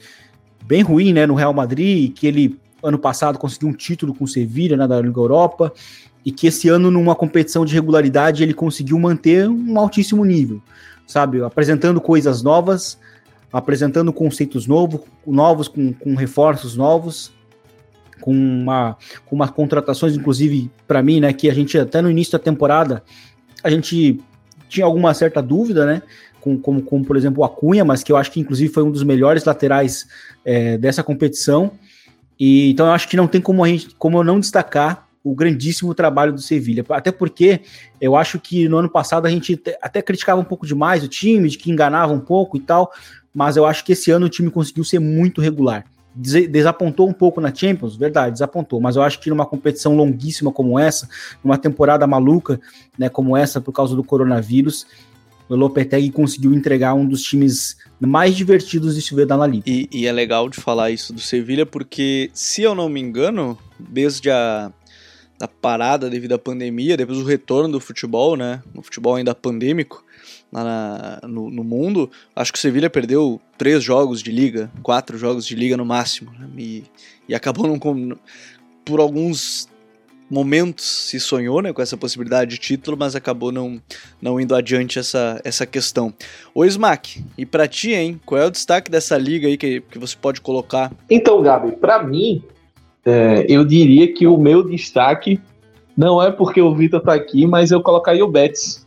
bem 0.66 0.82
ruim, 0.82 1.14
né? 1.14 1.26
No 1.26 1.36
Real 1.36 1.54
Madrid, 1.54 2.14
que 2.14 2.28
ele 2.28 2.60
ano 2.84 3.00
passado 3.00 3.40
conseguiu 3.40 3.70
um 3.70 3.74
título 3.74 4.14
com 4.14 4.26
o 4.26 4.28
Sevilla, 4.28 4.76
né? 4.76 4.88
Da 4.88 5.00
Liga 5.00 5.20
Europa, 5.20 5.72
e 6.26 6.32
que 6.32 6.48
esse 6.48 6.68
ano 6.68 6.92
numa 6.92 7.16
competição 7.16 7.66
de 7.66 7.74
regularidade 7.74 8.44
ele 8.44 8.54
conseguiu 8.54 9.00
manter 9.00 9.48
um 9.48 9.80
altíssimo 9.80 10.26
nível, 10.26 10.62
sabe? 11.06 11.42
Apresentando 11.42 12.02
coisas 12.02 12.44
novas, 12.44 13.00
apresentando 13.52 14.12
conceitos 14.12 14.68
novos, 14.68 15.02
novos 15.26 15.70
com, 15.70 15.94
com 15.94 16.16
reforços 16.16 16.76
novos, 16.76 17.32
com 18.28 18.34
uma 18.34 18.98
com 19.26 19.38
umas 19.38 19.50
contratações, 19.52 20.14
inclusive 20.14 20.70
para 20.86 21.02
mim, 21.02 21.22
né, 21.22 21.32
que 21.32 21.50
a 21.50 21.54
gente 21.54 21.78
até 21.80 22.02
no 22.02 22.12
início 22.12 22.34
da 22.34 22.40
temporada 22.40 23.02
a 23.64 23.70
gente 23.70 24.20
tinha 24.68 24.86
alguma 24.86 25.14
certa 25.14 25.42
dúvida, 25.42 25.86
né, 25.86 26.02
com, 26.42 26.58
como, 26.60 26.82
como 26.82 27.06
por 27.06 27.16
exemplo 27.16 27.42
o 27.42 27.46
Acunha, 27.46 27.86
mas 27.86 28.04
que 28.04 28.12
eu 28.12 28.18
acho 28.18 28.30
que 28.30 28.42
inclusive 28.42 28.74
foi 28.74 28.84
um 28.84 28.92
dos 28.92 29.02
melhores 29.02 29.46
laterais 29.46 30.06
é, 30.44 30.78
dessa 30.78 31.02
competição. 31.02 31.72
E 32.38 32.70
então 32.70 32.88
eu 32.88 32.92
acho 32.92 33.08
que 33.08 33.16
não 33.16 33.28
tem 33.28 33.40
como 33.40 33.64
a 33.64 33.68
gente, 33.70 33.96
como 33.96 34.18
eu 34.18 34.26
não 34.26 34.42
destacar 34.42 35.08
o 35.24 35.34
grandíssimo 35.34 35.94
trabalho 35.94 36.34
do 36.34 36.42
Sevilha, 36.42 36.84
até 36.90 37.14
porque 37.14 37.62
eu 38.02 38.18
acho 38.18 38.42
que 38.42 38.68
no 38.68 38.78
ano 38.78 38.90
passado 38.90 39.26
a 39.26 39.30
gente 39.30 39.58
até 39.82 40.02
criticava 40.02 40.42
um 40.42 40.44
pouco 40.44 40.68
demais 40.68 41.02
o 41.02 41.08
time, 41.08 41.48
de 41.48 41.58
que 41.58 41.72
enganava 41.72 42.12
um 42.12 42.20
pouco 42.20 42.58
e 42.58 42.60
tal, 42.60 42.92
mas 43.34 43.56
eu 43.56 43.66
acho 43.66 43.86
que 43.86 43.94
esse 43.94 44.12
ano 44.12 44.26
o 44.26 44.30
time 44.30 44.52
conseguiu 44.52 44.84
ser 44.84 45.00
muito 45.00 45.40
regular 45.40 45.86
desapontou 46.18 47.08
um 47.08 47.14
pouco 47.14 47.40
na 47.40 47.54
Champions, 47.54 47.96
verdade, 47.96 48.34
desapontou, 48.34 48.82
mas 48.82 48.96
eu 48.96 49.04
acho 49.04 49.20
que 49.20 49.30
numa 49.30 49.46
competição 49.46 49.96
longuíssima 49.96 50.52
como 50.52 50.80
essa, 50.80 51.08
numa 51.44 51.58
temporada 51.58 52.08
maluca, 52.08 52.60
né, 52.98 53.08
como 53.08 53.38
essa 53.38 53.62
por 53.62 53.72
causa 53.72 53.96
do 53.96 54.04
coronavírus, 54.04 54.88
o 55.48 55.56
Lopetegui 55.56 56.10
conseguiu 56.12 56.54
entregar 56.54 56.94
um 56.94 57.08
dos 57.08 57.22
times 57.22 57.78
mais 58.00 58.36
divertidos 58.36 58.96
de 58.96 59.02
se 59.02 59.16
ver 59.16 59.26
da 59.26 59.48
Liga. 59.48 59.64
E, 59.66 59.88
e 59.92 60.08
é 60.08 60.12
legal 60.12 60.50
de 60.50 60.60
falar 60.60 60.92
isso 60.92 61.14
do 61.14 61.22
Sevilha, 61.22 61.66
porque, 61.66 62.30
se 62.34 62.64
eu 62.64 62.76
não 62.76 62.90
me 62.90 63.00
engano, 63.00 63.58
desde 63.80 64.30
a 64.30 64.72
da 65.40 65.48
parada 65.48 66.10
devido 66.10 66.34
à 66.34 66.40
pandemia, 66.40 66.98
depois 66.98 67.20
do 67.20 67.24
retorno 67.24 67.74
do 67.74 67.80
futebol, 67.80 68.36
né, 68.36 68.62
o 68.74 68.82
futebol 68.82 69.16
ainda 69.16 69.36
pandêmico, 69.36 70.04
na, 70.52 71.20
no, 71.24 71.50
no, 71.50 71.64
mundo, 71.64 72.10
acho 72.36 72.52
que 72.52 72.58
o 72.58 72.62
Sevilha 72.62 72.90
perdeu 72.90 73.40
três 73.58 73.84
jogos 73.84 74.22
de 74.22 74.32
liga, 74.32 74.72
quatro 74.82 75.18
jogos 75.18 75.46
de 75.46 75.56
liga 75.56 75.76
no 75.76 75.86
máximo, 75.86 76.32
né? 76.40 76.48
e, 76.58 76.84
e 77.28 77.36
acabou 77.36 77.68
não, 77.68 77.80
por 78.86 79.00
alguns 79.00 79.70
momentos 80.30 80.86
se 81.10 81.20
sonhou 81.20 81.62
né, 81.62 81.72
com 81.72 81.82
essa 81.82 81.96
possibilidade 81.96 82.52
de 82.52 82.58
título, 82.58 82.98
mas 82.98 83.16
acabou 83.16 83.52
não, 83.52 83.82
não 84.22 84.40
indo 84.40 84.56
adiante 84.56 85.00
essa, 85.00 85.40
essa 85.44 85.66
questão. 85.66 86.14
Ô 86.54 86.66
Smack, 86.66 87.24
e 87.38 87.46
para 87.46 87.68
ti, 87.68 87.94
hein? 87.94 88.20
Qual 88.26 88.42
é 88.42 88.46
o 88.46 88.52
destaque 88.52 88.92
dessa 88.92 89.18
liga 89.18 89.48
aí 89.48 89.58
que, 89.58 89.82
que 89.82 89.98
você 89.98 90.16
pode 90.20 90.42
colocar? 90.42 90.92
Então, 91.10 91.42
Gabi, 91.42 91.74
para 91.74 92.04
mim, 92.04 92.44
é, 93.06 93.46
eu 93.48 93.64
diria 93.64 94.14
que 94.14 94.28
o 94.28 94.38
meu 94.38 94.64
destaque 94.64 95.40
não 95.96 96.22
é 96.22 96.32
porque 96.32 96.62
o 96.62 96.76
Vitor 96.76 97.02
tá 97.02 97.14
aqui, 97.14 97.48
mas 97.48 97.72
eu 97.72 97.82
colocaria 97.82 98.24
o 98.24 98.30
Betis. 98.32 98.86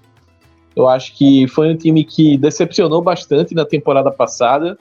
Eu 0.74 0.88
acho 0.88 1.14
que 1.16 1.46
foi 1.48 1.72
um 1.72 1.76
time 1.76 2.04
que 2.04 2.36
decepcionou 2.36 3.02
bastante 3.02 3.54
na 3.54 3.64
temporada 3.64 4.10
passada. 4.10 4.78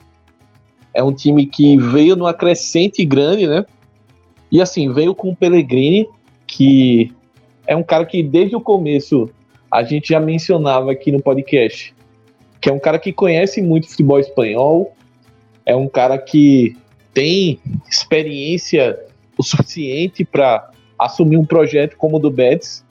É 0.94 1.02
um 1.02 1.12
time 1.12 1.46
que 1.46 1.76
veio 1.76 2.16
numa 2.16 2.32
crescente 2.32 3.04
grande, 3.04 3.46
né? 3.46 3.64
E 4.50 4.60
assim, 4.60 4.92
veio 4.92 5.14
com 5.14 5.30
o 5.30 5.36
Pellegrini, 5.36 6.08
que 6.46 7.12
é 7.66 7.76
um 7.76 7.82
cara 7.82 8.04
que 8.04 8.22
desde 8.22 8.56
o 8.56 8.60
começo 8.60 9.30
a 9.70 9.82
gente 9.82 10.08
já 10.08 10.18
mencionava 10.18 10.90
aqui 10.90 11.12
no 11.12 11.22
podcast, 11.22 11.94
que 12.60 12.68
é 12.68 12.72
um 12.72 12.80
cara 12.80 12.98
que 12.98 13.12
conhece 13.12 13.62
muito 13.62 13.88
futebol 13.88 14.18
espanhol, 14.18 14.92
é 15.64 15.76
um 15.76 15.88
cara 15.88 16.18
que 16.18 16.76
tem 17.14 17.60
experiência 17.88 18.98
o 19.38 19.42
suficiente 19.42 20.24
para 20.24 20.70
assumir 20.98 21.36
um 21.36 21.44
projeto 21.44 21.96
como 21.96 22.16
o 22.16 22.20
do 22.20 22.30
Betis 22.30 22.84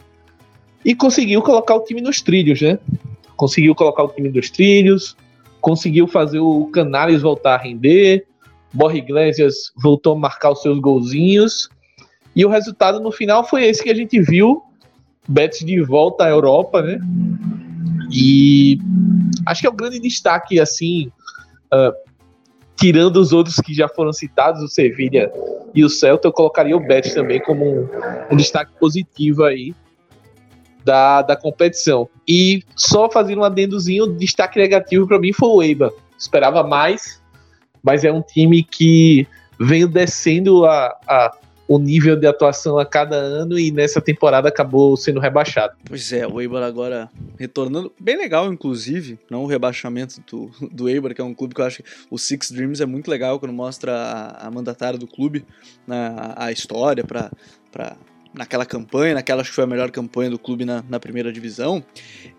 e 0.83 0.95
conseguiu 0.95 1.41
colocar 1.41 1.75
o 1.75 1.83
time 1.83 2.01
nos 2.01 2.21
trilhos, 2.21 2.61
né? 2.61 2.79
Conseguiu 3.35 3.75
colocar 3.75 4.03
o 4.03 4.09
time 4.09 4.29
nos 4.29 4.49
trilhos, 4.49 5.15
conseguiu 5.61 6.07
fazer 6.07 6.39
o 6.39 6.65
Canales 6.67 7.21
voltar 7.21 7.55
a 7.55 7.57
render, 7.57 8.25
Borja 8.73 8.97
Iglesias 8.97 9.71
voltou 9.75 10.13
a 10.13 10.19
marcar 10.19 10.51
os 10.51 10.61
seus 10.61 10.79
golzinhos, 10.79 11.69
e 12.35 12.45
o 12.45 12.49
resultado 12.49 12.99
no 12.99 13.11
final 13.11 13.43
foi 13.43 13.65
esse 13.65 13.83
que 13.83 13.89
a 13.89 13.95
gente 13.95 14.21
viu, 14.21 14.61
Betis 15.27 15.65
de 15.65 15.81
volta 15.81 16.25
à 16.25 16.29
Europa, 16.29 16.81
né? 16.81 16.99
E 18.11 18.79
acho 19.45 19.61
que 19.61 19.67
é 19.67 19.69
o 19.69 19.73
um 19.73 19.75
grande 19.75 19.99
destaque, 19.99 20.59
assim, 20.59 21.11
uh, 21.73 21.93
tirando 22.75 23.17
os 23.17 23.31
outros 23.31 23.57
que 23.57 23.73
já 23.73 23.87
foram 23.87 24.11
citados, 24.11 24.63
o 24.63 24.67
Sevilha 24.67 25.31
e 25.75 25.83
o 25.83 25.89
Celta, 25.89 26.27
eu 26.27 26.31
colocaria 26.31 26.75
o 26.75 26.79
Betis 26.79 27.13
também 27.13 27.39
como 27.41 27.63
um, 27.65 27.89
um 28.31 28.35
destaque 28.35 28.71
positivo 28.79 29.43
aí 29.43 29.75
da, 30.83 31.21
da 31.21 31.35
competição. 31.35 32.07
E 32.27 32.63
só 32.75 33.09
fazendo 33.09 33.39
um 33.39 33.43
adendozinho, 33.43 34.07
destaque 34.07 34.59
negativo 34.59 35.07
para 35.07 35.19
mim 35.19 35.33
foi 35.33 35.49
o 35.49 35.63
Eibar. 35.63 35.91
Esperava 36.17 36.63
mais, 36.63 37.21
mas 37.83 38.03
é 38.03 38.11
um 38.11 38.21
time 38.21 38.63
que 38.63 39.27
veio 39.59 39.87
descendo 39.87 40.65
a, 40.65 40.95
a, 41.07 41.37
o 41.67 41.77
nível 41.77 42.15
de 42.15 42.25
atuação 42.25 42.79
a 42.79 42.85
cada 42.85 43.15
ano 43.15 43.57
e 43.59 43.71
nessa 43.71 44.01
temporada 44.01 44.49
acabou 44.49 44.97
sendo 44.97 45.19
rebaixado. 45.19 45.75
Pois 45.85 46.11
é, 46.11 46.25
o 46.25 46.41
Eibar 46.41 46.63
agora 46.63 47.09
retornando, 47.37 47.93
bem 47.99 48.17
legal 48.17 48.51
inclusive, 48.51 49.19
não 49.29 49.43
o 49.43 49.47
rebaixamento 49.47 50.21
do, 50.29 50.49
do 50.71 50.89
Eibar, 50.89 51.13
que 51.13 51.21
é 51.21 51.23
um 51.23 51.33
clube 51.33 51.53
que 51.53 51.61
eu 51.61 51.65
acho 51.65 51.83
que 51.83 51.89
o 52.09 52.17
Six 52.17 52.51
Dreams 52.51 52.81
é 52.81 52.85
muito 52.85 53.09
legal 53.09 53.39
quando 53.39 53.53
mostra 53.53 53.93
a, 53.93 54.47
a 54.47 54.51
mandatária 54.51 54.97
do 54.97 55.07
clube, 55.07 55.45
né, 55.85 56.15
a, 56.17 56.45
a 56.45 56.51
história 56.51 57.03
para 57.03 57.95
naquela 58.33 58.65
campanha, 58.65 59.15
naquela 59.15 59.41
acho 59.41 59.49
que 59.49 59.55
foi 59.55 59.63
a 59.63 59.67
melhor 59.67 59.91
campanha 59.91 60.29
do 60.29 60.39
clube 60.39 60.65
na, 60.65 60.83
na 60.87 60.99
primeira 60.99 61.31
divisão, 61.31 61.83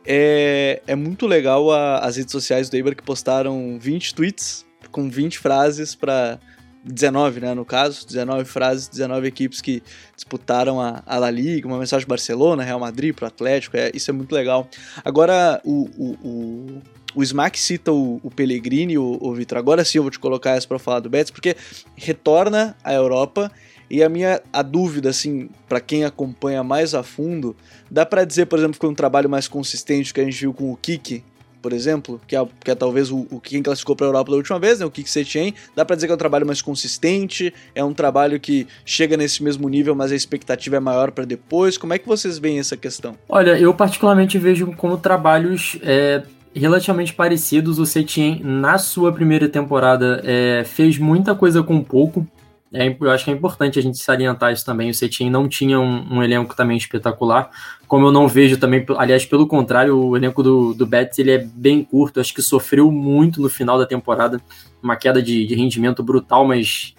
é, 0.06 0.82
é 0.86 0.94
muito 0.94 1.26
legal 1.26 1.70
a, 1.70 1.98
as 1.98 2.16
redes 2.16 2.32
sociais 2.32 2.68
do 2.68 2.76
Eibar 2.76 2.94
que 2.94 3.02
postaram 3.02 3.78
20 3.78 4.14
tweets 4.14 4.66
com 4.90 5.08
20 5.08 5.38
frases 5.38 5.94
para 5.94 6.38
19, 6.82 7.40
né, 7.40 7.54
no 7.54 7.64
caso, 7.64 8.06
19 8.06 8.44
frases, 8.44 8.88
19 8.88 9.26
equipes 9.26 9.60
que 9.60 9.82
disputaram 10.14 10.80
a, 10.80 11.02
a 11.04 11.18
La 11.18 11.30
Liga, 11.30 11.66
uma 11.66 11.78
mensagem 11.78 12.06
para 12.06 12.14
Barcelona, 12.14 12.62
Real 12.62 12.80
Madrid, 12.80 13.14
para 13.14 13.24
o 13.24 13.28
Atlético, 13.28 13.76
é, 13.76 13.90
isso 13.94 14.10
é 14.10 14.14
muito 14.14 14.34
legal. 14.34 14.68
Agora, 15.04 15.60
o, 15.64 15.88
o, 15.96 16.28
o, 16.28 16.82
o 17.16 17.22
Smack 17.22 17.58
cita 17.58 17.92
o, 17.92 18.18
o 18.22 18.30
Pellegrini, 18.30 18.96
o, 18.96 19.18
o 19.20 19.34
Vitor, 19.34 19.58
agora 19.58 19.84
sim 19.84 19.98
eu 19.98 20.02
vou 20.02 20.10
te 20.10 20.18
colocar 20.18 20.52
essa 20.52 20.66
para 20.66 20.78
falar 20.78 21.00
do 21.00 21.10
Betis, 21.10 21.30
porque 21.30 21.54
retorna 21.96 22.76
à 22.82 22.94
Europa 22.94 23.52
e 23.90 24.02
a 24.02 24.08
minha 24.08 24.40
a 24.52 24.62
dúvida, 24.62 25.10
assim, 25.10 25.50
para 25.68 25.80
quem 25.80 26.04
acompanha 26.04 26.62
mais 26.62 26.94
a 26.94 27.02
fundo, 27.02 27.56
dá 27.90 28.06
para 28.06 28.24
dizer, 28.24 28.46
por 28.46 28.58
exemplo, 28.58 28.74
que 28.74 28.80
foi 28.80 28.90
um 28.90 28.94
trabalho 28.94 29.28
mais 29.28 29.48
consistente 29.48 30.14
que 30.14 30.20
a 30.20 30.24
gente 30.24 30.40
viu 30.40 30.54
com 30.54 30.72
o 30.72 30.76
Kiki, 30.76 31.24
por 31.60 31.72
exemplo, 31.72 32.20
que 32.26 32.34
é, 32.34 32.48
que 32.64 32.70
é 32.70 32.74
talvez 32.74 33.10
o, 33.10 33.26
o 33.30 33.40
quem 33.40 33.62
classificou 33.62 33.94
para 33.94 34.06
a 34.06 34.08
Europa 34.08 34.30
da 34.30 34.36
última 34.36 34.58
vez, 34.58 34.80
né, 34.80 34.86
o 34.86 34.90
Kik 34.90 35.10
Setien, 35.10 35.54
dá 35.76 35.84
para 35.84 35.94
dizer 35.94 36.06
que 36.06 36.12
é 36.12 36.14
um 36.14 36.18
trabalho 36.18 36.46
mais 36.46 36.62
consistente, 36.62 37.52
é 37.74 37.84
um 37.84 37.92
trabalho 37.92 38.40
que 38.40 38.66
chega 38.84 39.16
nesse 39.16 39.42
mesmo 39.42 39.68
nível, 39.68 39.94
mas 39.94 40.12
a 40.12 40.14
expectativa 40.14 40.76
é 40.76 40.80
maior 40.80 41.10
para 41.10 41.24
depois. 41.24 41.76
Como 41.76 41.92
é 41.92 41.98
que 41.98 42.08
vocês 42.08 42.38
veem 42.38 42.58
essa 42.58 42.76
questão? 42.76 43.14
Olha, 43.28 43.58
eu 43.58 43.74
particularmente 43.74 44.38
vejo 44.38 44.72
como 44.76 44.96
trabalhos 44.96 45.78
é, 45.82 46.22
relativamente 46.54 47.12
parecidos. 47.12 47.78
O 47.78 47.86
Setien, 47.86 48.40
na 48.42 48.78
sua 48.78 49.12
primeira 49.12 49.48
temporada, 49.48 50.22
é, 50.24 50.64
fez 50.64 50.98
muita 50.98 51.34
coisa 51.34 51.62
com 51.62 51.82
pouco, 51.82 52.26
é, 52.72 52.96
eu 53.00 53.10
acho 53.10 53.24
que 53.24 53.30
é 53.30 53.34
importante 53.34 53.78
a 53.78 53.82
gente 53.82 53.98
salientar 53.98 54.52
isso 54.52 54.64
também. 54.64 54.90
O 54.90 54.94
Cetim 54.94 55.28
não 55.28 55.48
tinha 55.48 55.80
um, 55.80 56.18
um, 56.18 56.22
elenco 56.22 56.54
também 56.54 56.76
espetacular, 56.76 57.50
como 57.88 58.06
eu 58.06 58.12
não 58.12 58.28
vejo 58.28 58.56
também, 58.58 58.84
aliás, 58.96 59.26
pelo 59.26 59.46
contrário, 59.46 59.96
o 59.96 60.16
elenco 60.16 60.42
do, 60.42 60.72
do 60.72 60.86
Betis 60.86 61.18
ele 61.18 61.32
é 61.32 61.38
bem 61.38 61.82
curto, 61.82 62.20
acho 62.20 62.32
que 62.32 62.42
sofreu 62.42 62.90
muito 62.92 63.42
no 63.42 63.48
final 63.48 63.76
da 63.76 63.86
temporada, 63.86 64.40
uma 64.80 64.94
queda 64.94 65.20
de, 65.20 65.46
de 65.46 65.54
rendimento 65.56 66.00
brutal, 66.02 66.46
mas 66.46 66.94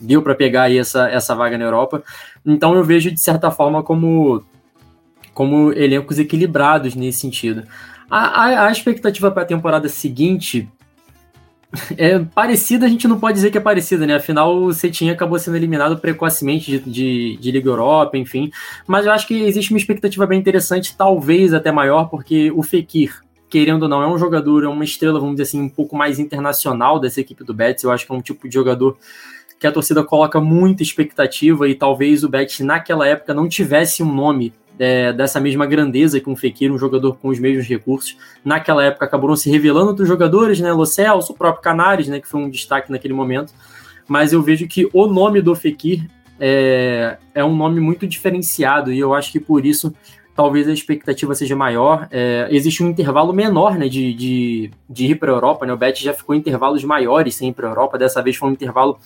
deu 0.00 0.20
para 0.20 0.34
pegar 0.34 0.62
aí 0.64 0.78
essa, 0.78 1.08
essa 1.08 1.34
vaga 1.34 1.56
na 1.56 1.64
Europa. 1.64 2.02
Então 2.44 2.74
eu 2.74 2.82
vejo 2.82 3.08
de 3.12 3.20
certa 3.20 3.52
forma 3.52 3.84
como, 3.84 4.42
como 5.32 5.72
elencos 5.72 6.18
equilibrados 6.18 6.96
nesse 6.96 7.20
sentido. 7.20 7.62
A, 8.10 8.44
a, 8.44 8.66
a 8.66 8.72
expectativa 8.72 9.30
para 9.30 9.42
a 9.42 9.46
temporada 9.46 9.88
seguinte 9.88 10.68
é 11.96 12.18
parecida, 12.18 12.84
a 12.84 12.88
gente 12.88 13.08
não 13.08 13.18
pode 13.18 13.34
dizer 13.34 13.50
que 13.50 13.56
é 13.56 13.60
parecida, 13.60 14.06
né? 14.06 14.16
Afinal, 14.16 14.54
o 14.54 14.72
Cetim 14.72 15.08
acabou 15.08 15.38
sendo 15.38 15.56
eliminado 15.56 15.98
precocemente 15.98 16.70
de, 16.70 16.78
de, 16.78 17.36
de, 17.40 17.50
Liga 17.50 17.68
Europa, 17.68 18.18
enfim. 18.18 18.50
Mas 18.86 19.06
eu 19.06 19.12
acho 19.12 19.26
que 19.26 19.34
existe 19.42 19.72
uma 19.72 19.78
expectativa 19.78 20.26
bem 20.26 20.38
interessante, 20.38 20.96
talvez 20.96 21.54
até 21.54 21.72
maior, 21.72 22.10
porque 22.10 22.50
o 22.50 22.62
Fekir, 22.62 23.22
querendo 23.48 23.84
ou 23.84 23.88
não, 23.88 24.02
é 24.02 24.06
um 24.06 24.18
jogador, 24.18 24.64
é 24.64 24.68
uma 24.68 24.84
estrela, 24.84 25.18
vamos 25.18 25.36
dizer 25.36 25.44
assim, 25.44 25.62
um 25.62 25.68
pouco 25.68 25.96
mais 25.96 26.18
internacional 26.18 27.00
dessa 27.00 27.20
equipe 27.20 27.42
do 27.42 27.54
Betis. 27.54 27.84
Eu 27.84 27.90
acho 27.90 28.06
que 28.06 28.12
é 28.12 28.14
um 28.14 28.22
tipo 28.22 28.48
de 28.48 28.54
jogador 28.54 28.98
que 29.58 29.66
a 29.66 29.72
torcida 29.72 30.02
coloca 30.02 30.40
muita 30.40 30.82
expectativa 30.82 31.68
e 31.68 31.74
talvez 31.74 32.24
o 32.24 32.28
Betis 32.28 32.60
naquela 32.60 33.06
época 33.06 33.32
não 33.32 33.48
tivesse 33.48 34.02
um 34.02 34.12
nome 34.12 34.52
é, 34.78 35.12
dessa 35.12 35.40
mesma 35.40 35.66
grandeza 35.66 36.20
que 36.20 36.28
um 36.28 36.36
Fekir, 36.36 36.72
um 36.72 36.78
jogador 36.78 37.16
com 37.16 37.28
os 37.28 37.38
mesmos 37.38 37.66
recursos. 37.66 38.16
Naquela 38.44 38.84
época 38.84 39.04
acabaram 39.04 39.36
se 39.36 39.50
revelando 39.50 39.88
outros 39.88 40.08
jogadores, 40.08 40.60
né? 40.60 40.72
Lo 40.72 40.86
Celso, 40.86 41.32
o 41.32 41.36
próprio 41.36 41.62
Canares, 41.62 42.08
né? 42.08 42.20
Que 42.20 42.28
foi 42.28 42.40
um 42.40 42.50
destaque 42.50 42.90
naquele 42.90 43.14
momento. 43.14 43.52
Mas 44.08 44.32
eu 44.32 44.42
vejo 44.42 44.66
que 44.66 44.88
o 44.92 45.06
nome 45.06 45.40
do 45.40 45.54
Fekir 45.54 46.08
é, 46.40 47.18
é 47.34 47.44
um 47.44 47.54
nome 47.54 47.80
muito 47.80 48.06
diferenciado 48.06 48.92
e 48.92 48.98
eu 48.98 49.14
acho 49.14 49.30
que 49.30 49.38
por 49.38 49.64
isso 49.64 49.94
talvez 50.34 50.66
a 50.66 50.72
expectativa 50.72 51.34
seja 51.34 51.54
maior. 51.54 52.08
É, 52.10 52.48
existe 52.50 52.82
um 52.82 52.88
intervalo 52.88 53.32
menor 53.32 53.76
né, 53.76 53.88
de, 53.88 54.12
de, 54.14 54.70
de 54.88 55.06
ir 55.06 55.14
para 55.16 55.30
a 55.30 55.34
Europa. 55.34 55.66
Né? 55.66 55.72
O 55.72 55.76
Bet 55.76 56.02
já 56.02 56.12
ficou 56.12 56.34
em 56.34 56.38
intervalos 56.38 56.82
maiores 56.84 57.34
sem 57.34 57.50
ir 57.50 57.52
para 57.52 57.68
a 57.68 57.70
Europa. 57.70 57.98
Dessa 57.98 58.22
vez 58.22 58.36
foi 58.36 58.48
um 58.48 58.52
intervalo 58.52 58.98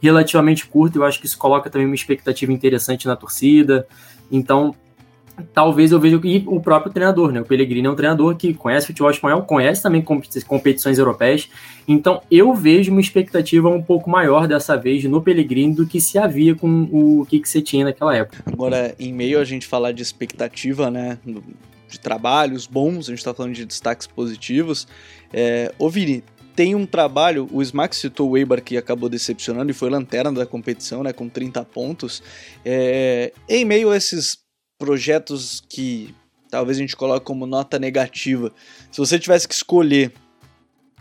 relativamente 0.00 0.66
curto. 0.66 0.98
Eu 0.98 1.04
acho 1.04 1.20
que 1.20 1.26
isso 1.26 1.36
coloca 1.36 1.68
também 1.68 1.86
uma 1.86 1.94
expectativa 1.94 2.52
interessante 2.52 3.06
na 3.06 3.16
torcida. 3.16 3.86
Então, 4.30 4.74
talvez 5.52 5.92
eu 5.92 6.00
veja 6.00 6.20
o 6.46 6.60
próprio 6.60 6.92
treinador, 6.92 7.32
né? 7.32 7.40
O 7.40 7.44
Pellegrini 7.44 7.86
é 7.86 7.90
um 7.90 7.94
treinador 7.94 8.36
que 8.36 8.54
conhece 8.54 8.86
futebol 8.86 9.10
espanhol, 9.10 9.42
conhece 9.42 9.82
também 9.82 10.02
competições 10.02 10.98
europeias. 10.98 11.48
Então 11.86 12.20
eu 12.30 12.54
vejo 12.54 12.90
uma 12.90 13.00
expectativa 13.00 13.68
um 13.68 13.82
pouco 13.82 14.10
maior 14.10 14.46
dessa 14.46 14.76
vez 14.76 15.04
no 15.04 15.22
Pellegrini 15.22 15.74
do 15.74 15.86
que 15.86 16.00
se 16.00 16.18
havia 16.18 16.54
com 16.54 16.88
o 16.92 17.26
que, 17.26 17.40
que 17.40 17.48
você 17.48 17.60
tinha 17.60 17.84
naquela 17.84 18.16
época. 18.16 18.42
Agora, 18.46 18.94
em 18.98 19.12
meio 19.12 19.40
a 19.40 19.44
gente 19.44 19.66
falar 19.66 19.92
de 19.92 20.02
expectativa, 20.02 20.90
né? 20.90 21.18
De 21.88 21.98
trabalhos 21.98 22.66
bons, 22.66 23.08
a 23.08 23.12
gente 23.12 23.18
está 23.18 23.32
falando 23.32 23.54
de 23.54 23.64
destaques 23.64 24.06
positivos. 24.06 24.86
É, 25.32 25.72
ô 25.78 25.88
Vini, 25.88 26.22
tem 26.58 26.74
um 26.74 26.84
trabalho, 26.84 27.48
o 27.52 27.62
Smack 27.62 27.94
citou 27.94 28.30
o 28.30 28.36
Eibar 28.36 28.60
que 28.60 28.76
acabou 28.76 29.08
decepcionando 29.08 29.70
e 29.70 29.74
foi 29.74 29.88
lanterna 29.88 30.32
da 30.32 30.44
competição, 30.44 31.04
né, 31.04 31.12
com 31.12 31.28
30 31.28 31.64
pontos. 31.64 32.20
É, 32.64 33.32
em 33.48 33.64
meio 33.64 33.90
a 33.90 33.96
esses 33.96 34.36
projetos 34.78 35.62
que 35.68 36.14
talvez 36.50 36.78
a 36.78 36.80
gente 36.80 36.96
coloque 36.96 37.26
como 37.26 37.46
nota 37.46 37.78
negativa. 37.78 38.52
Se 38.90 38.98
você 38.98 39.18
tivesse 39.18 39.46
que 39.46 39.54
escolher 39.54 40.12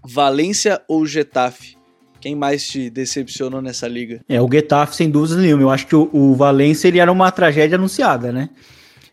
Valência 0.03 0.81
ou 0.88 1.05
Getafe, 1.05 1.77
quem 2.19 2.36
mais 2.36 2.67
te 2.67 2.89
decepcionou 2.89 3.62
nessa 3.62 3.88
liga? 3.88 4.22
É, 4.27 4.41
o 4.41 4.51
Getafe, 4.51 4.96
sem 4.96 5.10
dúvidas 5.10 5.38
nenhuma. 5.38 5.63
Eu 5.63 5.69
acho 5.69 5.86
que 5.86 5.96
o, 5.96 6.10
o 6.12 6.36
Valência 6.36 6.88
ele 6.88 7.00
era 7.00 7.12
uma 7.12 7.31
tragédia 7.31 7.77
anunciada, 7.77 8.31
né? 8.31 8.50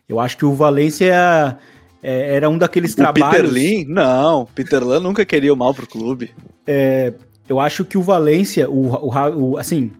Eu 0.07 0.19
acho 0.19 0.37
que 0.37 0.45
o 0.45 0.53
Valência 0.53 1.57
é, 2.01 2.35
era 2.35 2.49
um 2.49 2.57
daqueles 2.57 2.93
o 2.93 2.97
trabalhos. 2.97 3.31
Peter 3.31 3.51
Lin? 3.51 3.85
Não, 3.85 4.45
Peter 4.53 4.83
Lin 4.83 4.99
nunca 4.99 5.25
queria 5.25 5.53
o 5.53 5.57
mal 5.57 5.73
pro 5.73 5.87
clube. 5.87 6.31
É, 6.65 7.13
eu 7.47 7.59
acho 7.59 7.85
que 7.85 7.97
o 7.97 8.01
Valência, 8.01 8.69
o, 8.69 8.89
o, 8.89 9.51
o, 9.51 9.57
assim, 9.57 9.91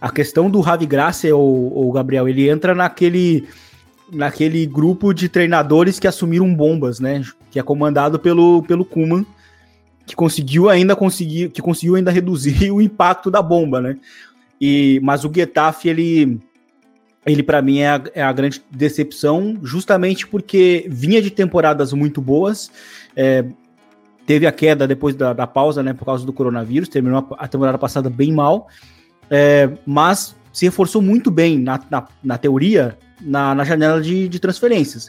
a 0.00 0.10
questão 0.10 0.50
do 0.50 0.60
Ravi 0.60 0.86
Graça, 0.86 1.34
ou, 1.34 1.88
o 1.88 1.92
Gabriel, 1.92 2.28
ele 2.28 2.48
entra 2.48 2.74
naquele 2.74 3.46
naquele 4.12 4.64
grupo 4.66 5.12
de 5.12 5.28
treinadores 5.28 5.98
que 5.98 6.06
assumiram 6.06 6.52
bombas, 6.54 7.00
né? 7.00 7.22
Que 7.50 7.58
é 7.58 7.62
comandado 7.62 8.18
pelo, 8.18 8.62
pelo 8.62 8.84
Kuman, 8.84 9.24
que 10.06 10.16
conseguiu 10.16 10.68
ainda 10.68 10.96
conseguir, 10.96 11.50
que 11.50 11.60
conseguiu 11.60 11.96
ainda 11.96 12.10
reduzir 12.10 12.70
o 12.72 12.80
impacto 12.80 13.30
da 13.30 13.42
bomba, 13.42 13.80
né? 13.80 13.96
E, 14.60 15.00
mas 15.02 15.24
o 15.24 15.32
Getafe, 15.32 15.88
ele, 15.88 16.40
ele 17.24 17.42
para 17.42 17.62
mim 17.62 17.78
é 17.78 17.88
a, 17.88 18.02
é 18.14 18.22
a, 18.22 18.32
grande 18.32 18.62
decepção, 18.70 19.56
justamente 19.62 20.26
porque 20.26 20.86
vinha 20.88 21.22
de 21.22 21.30
temporadas 21.30 21.92
muito 21.92 22.20
boas, 22.20 22.70
é, 23.14 23.44
teve 24.26 24.46
a 24.46 24.52
queda 24.52 24.86
depois 24.86 25.14
da, 25.14 25.32
da, 25.32 25.46
pausa, 25.46 25.82
né, 25.82 25.92
por 25.92 26.04
causa 26.04 26.26
do 26.26 26.32
coronavírus, 26.32 26.88
terminou 26.88 27.28
a, 27.38 27.44
a 27.44 27.48
temporada 27.48 27.78
passada 27.78 28.10
bem 28.10 28.32
mal, 28.32 28.68
é, 29.30 29.70
mas 29.86 30.34
se 30.58 30.64
reforçou 30.64 31.00
muito 31.00 31.30
bem 31.30 31.56
na, 31.56 31.80
na, 31.88 32.08
na 32.22 32.36
teoria 32.36 32.98
na, 33.20 33.54
na 33.54 33.62
janela 33.62 34.00
de, 34.00 34.28
de 34.28 34.40
transferências. 34.40 35.08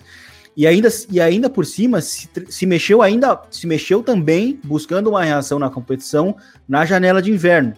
E 0.55 0.67
ainda, 0.67 0.89
e 1.09 1.19
ainda 1.19 1.49
por 1.49 1.65
cima, 1.65 2.01
se, 2.01 2.29
se, 2.49 2.67
mexeu 2.67 3.01
ainda, 3.01 3.41
se 3.49 3.65
mexeu 3.65 4.03
também 4.03 4.59
buscando 4.63 5.09
uma 5.09 5.23
reação 5.23 5.57
na 5.57 5.67
competição 5.67 6.35
na 6.67 6.85
janela 6.85 7.19
de 7.19 7.31
inverno. 7.31 7.73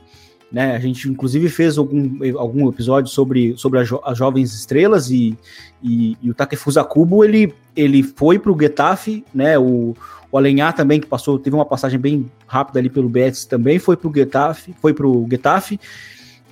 Né? 0.51 0.75
A 0.75 0.79
gente 0.79 1.07
inclusive 1.07 1.47
fez 1.47 1.77
algum, 1.77 2.19
algum 2.37 2.67
episódio 2.67 3.09
sobre, 3.09 3.55
sobre 3.55 3.79
as, 3.79 3.87
jo, 3.87 4.01
as 4.03 4.17
jovens 4.17 4.53
estrelas 4.53 5.09
e, 5.09 5.37
e, 5.81 6.17
e, 6.21 6.29
o 6.29 6.33
Takefusa 6.33 6.83
Kubo 6.83 7.23
ele, 7.23 7.53
ele 7.73 8.03
foi 8.03 8.37
para 8.37 8.51
o 8.51 8.59
Getafe, 8.59 9.23
né? 9.33 9.57
O, 9.57 9.95
o 10.29 10.37
Alenhar 10.37 10.73
também 10.73 10.99
que 10.99 11.07
passou, 11.07 11.39
teve 11.39 11.55
uma 11.55 11.65
passagem 11.65 11.99
bem 11.99 12.29
rápida 12.47 12.79
ali 12.79 12.89
pelo 12.89 13.07
Betis 13.07 13.45
também 13.45 13.79
foi 13.79 13.95
para 13.95 14.09
o 14.09 14.13
Getafe, 14.13 14.73
foi 14.81 14.93
para 14.93 15.07
o 15.07 15.25
Getafe. 15.29 15.79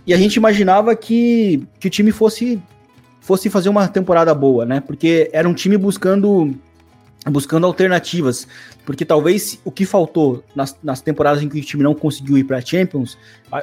E 0.09 0.13
a 0.13 0.17
gente 0.17 0.37
imaginava 0.37 0.95
que, 0.95 1.67
que 1.79 1.85
o 1.85 1.89
time 1.89 2.11
fosse 2.11 2.59
fosse 3.21 3.47
fazer 3.47 3.69
uma 3.69 3.87
temporada 3.87 4.33
boa, 4.33 4.65
né? 4.65 4.79
Porque 4.81 5.29
era 5.31 5.47
um 5.47 5.53
time 5.53 5.77
buscando 5.77 6.51
buscando 7.29 7.67
alternativas, 7.67 8.47
porque 8.87 9.05
talvez 9.05 9.59
o 9.63 9.71
que 9.71 9.85
faltou 9.85 10.43
nas, 10.55 10.75
nas 10.81 10.99
temporadas 10.99 11.43
em 11.43 11.47
que 11.47 11.59
o 11.59 11.63
time 11.63 11.83
não 11.83 11.93
conseguiu 11.93 12.39
ir 12.39 12.43
para 12.43 12.59
Champions, 12.59 13.19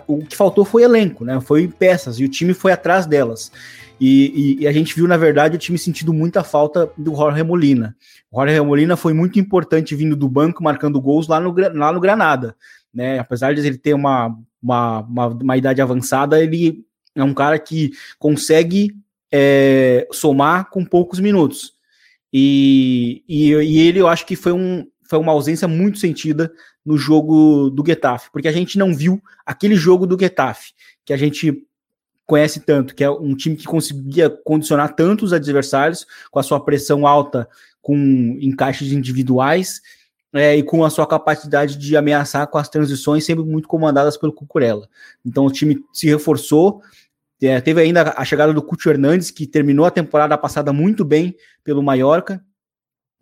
o 0.07 0.19
que 0.19 0.37
faltou 0.37 0.65
foi 0.65 0.85
elenco, 0.85 1.25
né? 1.25 1.41
Foi 1.41 1.67
peças 1.67 2.21
e 2.21 2.25
o 2.25 2.29
time 2.29 2.55
foi 2.55 2.71
atrás 2.71 3.07
delas. 3.07 3.51
E, 4.01 4.57
e, 4.61 4.63
e, 4.63 4.69
a 4.69 4.73
gente 4.73 4.95
viu, 4.95 5.09
na 5.09 5.17
verdade, 5.17 5.57
o 5.57 5.59
time 5.59 5.77
sentindo 5.77 6.13
muita 6.13 6.45
falta 6.45 6.89
do 6.97 7.13
Jorge 7.13 7.43
Molina. 7.43 7.97
O 8.31 8.39
Jorge 8.39 8.61
Molina 8.61 8.97
foi 8.97 9.13
muito 9.13 9.41
importante 9.41 9.97
vindo 9.97 10.15
do 10.15 10.29
banco, 10.29 10.63
marcando 10.63 11.01
gols 11.01 11.27
lá 11.27 11.41
no, 11.41 11.53
lá 11.75 11.93
no 11.93 11.99
Granada. 11.99 12.55
Né? 12.95 13.19
Apesar 13.19 13.53
de 13.53 13.67
ele 13.67 13.77
ter 13.77 13.95
uma, 13.95 14.33
uma, 14.63 15.01
uma, 15.01 15.27
uma 15.29 15.57
idade 15.57 15.81
avançada, 15.81 16.43
ele 16.43 16.85
é 17.15 17.23
um 17.23 17.35
cara 17.35 17.59
que 17.59 17.93
consegue 18.19 18.95
é, 19.33 20.07
somar 20.13 20.71
com 20.71 20.85
poucos 20.85 21.19
minutos. 21.19 21.75
E, 22.33 23.25
e, 23.29 23.53
e, 23.53 23.79
ele, 23.79 24.01
eu 24.01 24.09
acho 24.09 24.27
que 24.27 24.37
foi, 24.37 24.53
um, 24.53 24.87
foi 25.09 25.19
uma 25.19 25.33
ausência 25.33 25.67
muito 25.67 25.99
sentida 25.99 26.53
no 26.85 26.97
jogo 26.99 27.71
do 27.71 27.85
Getafe, 27.85 28.31
porque 28.31 28.49
a 28.49 28.53
gente 28.53 28.79
não 28.79 28.95
viu 28.95 29.21
aquele 29.45 29.75
jogo 29.75 30.07
do 30.07 30.19
Getafe, 30.19 30.73
que 31.05 31.13
a 31.13 31.17
gente 31.17 31.67
conhece 32.27 32.61
tanto, 32.61 32.95
que 32.95 33.05
é 33.05 33.11
um 33.11 33.35
time 33.35 33.57
que 33.57 33.65
conseguia 33.65 34.29
condicionar 34.29 34.95
tantos 34.95 35.33
adversários 35.33 36.07
com 36.31 36.39
a 36.39 36.43
sua 36.43 36.61
pressão 36.63 37.07
alta, 37.07 37.49
com 37.81 37.97
encaixes 38.41 38.93
individuais 38.93 39.81
é, 40.35 40.57
e 40.57 40.63
com 40.63 40.85
a 40.85 40.91
sua 40.91 41.07
capacidade 41.07 41.77
de 41.77 41.97
ameaçar 41.97 42.47
com 42.49 42.59
as 42.59 42.69
transições 42.69 43.25
sempre 43.25 43.45
muito 43.45 43.69
comandadas 43.69 44.17
pelo 44.17 44.33
Cucurella. 44.33 44.89
Então 45.25 45.47
o 45.47 45.51
time 45.51 45.85
se 45.93 46.07
reforçou, 46.07 46.83
é, 47.43 47.61
teve 47.61 47.81
ainda 47.81 48.15
a 48.17 48.25
chegada 48.25 48.53
do 48.53 48.63
Cucho 48.63 48.91
Hernandes, 48.91 49.31
que 49.31 49.47
terminou 49.47 49.85
a 49.85 49.91
temporada 49.91 50.37
passada 50.39 50.73
muito 50.73 51.05
bem 51.05 51.35
pelo 51.63 51.83
Mallorca, 51.83 52.43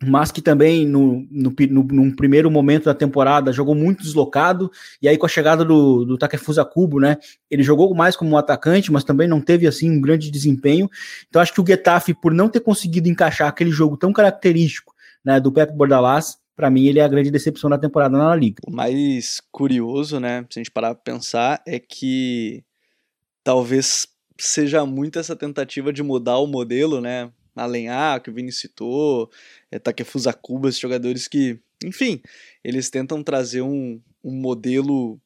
mas 0.03 0.31
que 0.31 0.41
também 0.41 0.85
no, 0.85 1.25
no, 1.31 1.53
no, 1.69 2.15
primeiro 2.15 2.51
momento 2.51 2.85
da 2.85 2.93
temporada 2.93 3.53
jogou 3.53 3.73
muito 3.73 4.03
deslocado, 4.03 4.69
e 5.01 5.07
aí 5.07 5.17
com 5.17 5.25
a 5.25 5.29
chegada 5.29 5.63
do, 5.63 6.03
do 6.03 6.17
Takefusa 6.17 6.65
Kubo, 6.65 6.99
né, 6.99 7.17
ele 7.49 7.63
jogou 7.63 7.93
mais 7.95 8.15
como 8.15 8.31
um 8.31 8.37
atacante, 8.37 8.91
mas 8.91 9.03
também 9.03 9.27
não 9.27 9.39
teve 9.39 9.65
assim 9.65 9.89
um 9.89 10.01
grande 10.01 10.29
desempenho, 10.29 10.89
então 11.27 11.41
acho 11.41 11.53
que 11.53 11.61
o 11.61 11.65
Getafe, 11.65 12.13
por 12.13 12.33
não 12.33 12.49
ter 12.49 12.59
conseguido 12.59 13.07
encaixar 13.07 13.47
aquele 13.47 13.71
jogo 13.71 13.95
tão 13.95 14.11
característico 14.11 14.93
né, 15.23 15.39
do 15.39 15.51
Pep 15.51 15.73
Bordalás, 15.73 16.37
para 16.55 16.69
mim 16.69 16.87
ele 16.87 16.99
é 16.99 17.03
a 17.03 17.07
grande 17.07 17.29
decepção 17.29 17.69
da 17.69 17.77
temporada 17.77 18.17
na 18.17 18.35
Liga. 18.35 18.61
O 18.65 18.71
mais 18.71 19.41
curioso, 19.51 20.19
né, 20.19 20.45
se 20.49 20.59
a 20.59 20.63
gente 20.63 20.71
parar 20.71 20.95
para 20.95 21.03
pensar, 21.03 21.61
é 21.65 21.79
que 21.79 22.63
talvez 23.43 24.07
seja 24.37 24.85
muito 24.85 25.19
essa 25.19 25.35
tentativa 25.35 25.91
de 25.93 26.03
mudar 26.03 26.39
o 26.39 26.47
modelo, 26.47 27.01
né? 27.01 27.31
Alenhar, 27.55 28.21
que 28.21 28.29
o 28.29 28.33
Vini 28.33 28.51
citou, 28.51 29.31
é, 29.71 29.79
Takefusa 29.79 30.37
esses 30.65 30.79
jogadores 30.79 31.25
que, 31.25 31.57
enfim, 31.85 32.21
eles 32.61 32.89
tentam 32.89 33.23
trazer 33.23 33.61
um, 33.61 34.01
um 34.21 34.33
modelo 34.33 35.17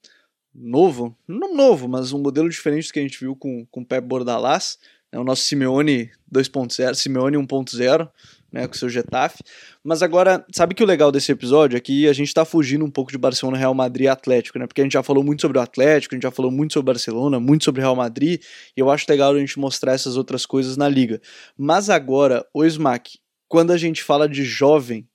novo, 0.53 1.17
não 1.27 1.55
novo, 1.55 1.87
mas 1.87 2.13
um 2.13 2.19
modelo 2.19 2.47
diferente 2.47 2.87
do 2.87 2.93
que 2.93 2.99
a 2.99 3.01
gente 3.01 3.19
viu 3.19 3.35
com, 3.35 3.65
com 3.71 3.81
o 3.81 3.85
Pep 3.85 4.05
Bordalás, 4.05 4.77
né, 5.11 5.19
o 5.19 5.23
nosso 5.23 5.43
Simeone 5.43 6.11
2.0, 6.31 6.93
Simeone 6.93 7.37
1.0, 7.37 8.11
né, 8.51 8.67
com 8.67 8.73
o 8.73 8.77
seu 8.77 8.89
Getafe. 8.89 9.43
Mas 9.83 10.01
agora, 10.01 10.45
sabe 10.53 10.73
que 10.73 10.83
o 10.83 10.85
legal 10.85 11.11
desse 11.11 11.31
episódio 11.31 11.77
é 11.77 11.79
que 11.79 12.07
a 12.07 12.13
gente 12.13 12.33
tá 12.33 12.43
fugindo 12.45 12.83
um 12.83 12.89
pouco 12.89 13.11
de 13.11 13.17
Barcelona, 13.17 13.57
Real 13.57 13.73
Madrid 13.73 14.05
e 14.05 14.07
Atlético, 14.07 14.59
né? 14.59 14.67
Porque 14.67 14.81
a 14.81 14.83
gente 14.83 14.93
já 14.93 15.03
falou 15.03 15.23
muito 15.23 15.41
sobre 15.41 15.57
o 15.57 15.61
Atlético, 15.61 16.13
a 16.13 16.17
gente 16.17 16.23
já 16.23 16.31
falou 16.31 16.51
muito 16.51 16.73
sobre 16.73 16.91
Barcelona, 16.91 17.39
muito 17.39 17.65
sobre 17.65 17.81
Real 17.81 17.95
Madrid, 17.95 18.41
e 18.75 18.79
eu 18.79 18.89
acho 18.89 19.05
legal 19.09 19.33
a 19.33 19.39
gente 19.39 19.59
mostrar 19.59 19.93
essas 19.93 20.17
outras 20.17 20.45
coisas 20.45 20.77
na 20.77 20.89
liga. 20.89 21.21
Mas 21.57 21.89
agora, 21.89 22.45
o 22.53 22.65
Smack, 22.65 23.19
quando 23.47 23.71
a 23.71 23.77
gente 23.77 24.03
fala 24.03 24.27
de 24.27 24.43
jovem, 24.43 25.07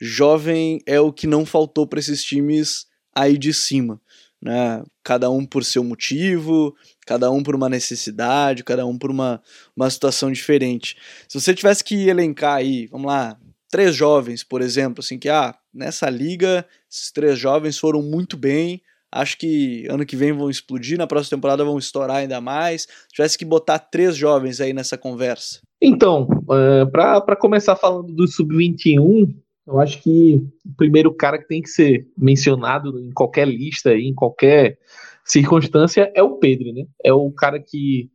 jovem 0.00 0.80
é 0.86 1.00
o 1.00 1.12
que 1.12 1.26
não 1.26 1.44
faltou 1.44 1.86
para 1.86 2.00
esses 2.00 2.22
times 2.24 2.86
aí 3.14 3.36
de 3.36 3.52
cima 3.52 4.00
né? 4.42 4.82
Cada 5.04 5.30
um 5.30 5.44
por 5.44 5.64
seu 5.64 5.84
motivo, 5.84 6.74
cada 7.06 7.30
um 7.30 7.42
por 7.42 7.54
uma 7.54 7.68
necessidade, 7.68 8.64
cada 8.64 8.86
um 8.86 8.96
por 8.96 9.10
uma, 9.10 9.42
uma 9.76 9.90
situação 9.90 10.32
diferente. 10.32 10.96
Se 11.28 11.40
você 11.40 11.54
tivesse 11.54 11.84
que 11.84 12.08
elencar 12.08 12.56
aí, 12.56 12.86
vamos 12.86 13.06
lá, 13.06 13.36
três 13.70 13.94
jovens, 13.94 14.42
por 14.42 14.62
exemplo, 14.62 15.00
assim, 15.00 15.18
que 15.18 15.28
ah, 15.28 15.54
nessa 15.72 16.08
liga, 16.08 16.66
esses 16.90 17.10
três 17.12 17.38
jovens 17.38 17.78
foram 17.78 18.02
muito 18.02 18.36
bem, 18.36 18.82
acho 19.12 19.36
que 19.38 19.86
ano 19.88 20.06
que 20.06 20.16
vem 20.16 20.32
vão 20.32 20.50
explodir, 20.50 20.98
na 20.98 21.06
próxima 21.06 21.36
temporada 21.36 21.64
vão 21.64 21.78
estourar 21.78 22.16
ainda 22.16 22.40
mais. 22.40 22.82
Se 22.82 23.14
tivesse 23.14 23.38
que 23.38 23.44
botar 23.44 23.78
três 23.78 24.16
jovens 24.16 24.60
aí 24.60 24.72
nessa 24.72 24.96
conversa. 24.96 25.60
Então, 25.82 26.28
uh, 26.48 26.82
eh, 26.82 26.86
para 26.86 27.36
começar 27.36 27.74
falando 27.74 28.12
do 28.12 28.28
Sub-21, 28.28 29.34
eu 29.70 29.78
acho 29.78 30.02
que 30.02 30.34
o 30.66 30.74
primeiro 30.76 31.14
cara 31.14 31.38
que 31.38 31.46
tem 31.46 31.62
que 31.62 31.68
ser 31.68 32.08
mencionado 32.18 32.98
em 32.98 33.12
qualquer 33.12 33.46
lista, 33.46 33.94
em 33.94 34.12
qualquer 34.12 34.76
circunstância, 35.24 36.10
é 36.12 36.22
o 36.22 36.38
Pedro, 36.38 36.72
né? 36.72 36.84
É 37.04 37.12
o 37.12 37.30
cara 37.30 37.60
que 37.60 38.10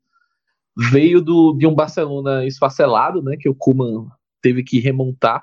veio 0.91 1.21
do, 1.21 1.53
de 1.53 1.65
um 1.65 1.73
Barcelona 1.73 2.45
esfacelado, 2.45 3.21
né? 3.21 3.37
Que 3.39 3.47
o 3.47 3.55
Kuman 3.55 4.07
teve 4.41 4.63
que 4.63 4.79
remontar. 4.79 5.41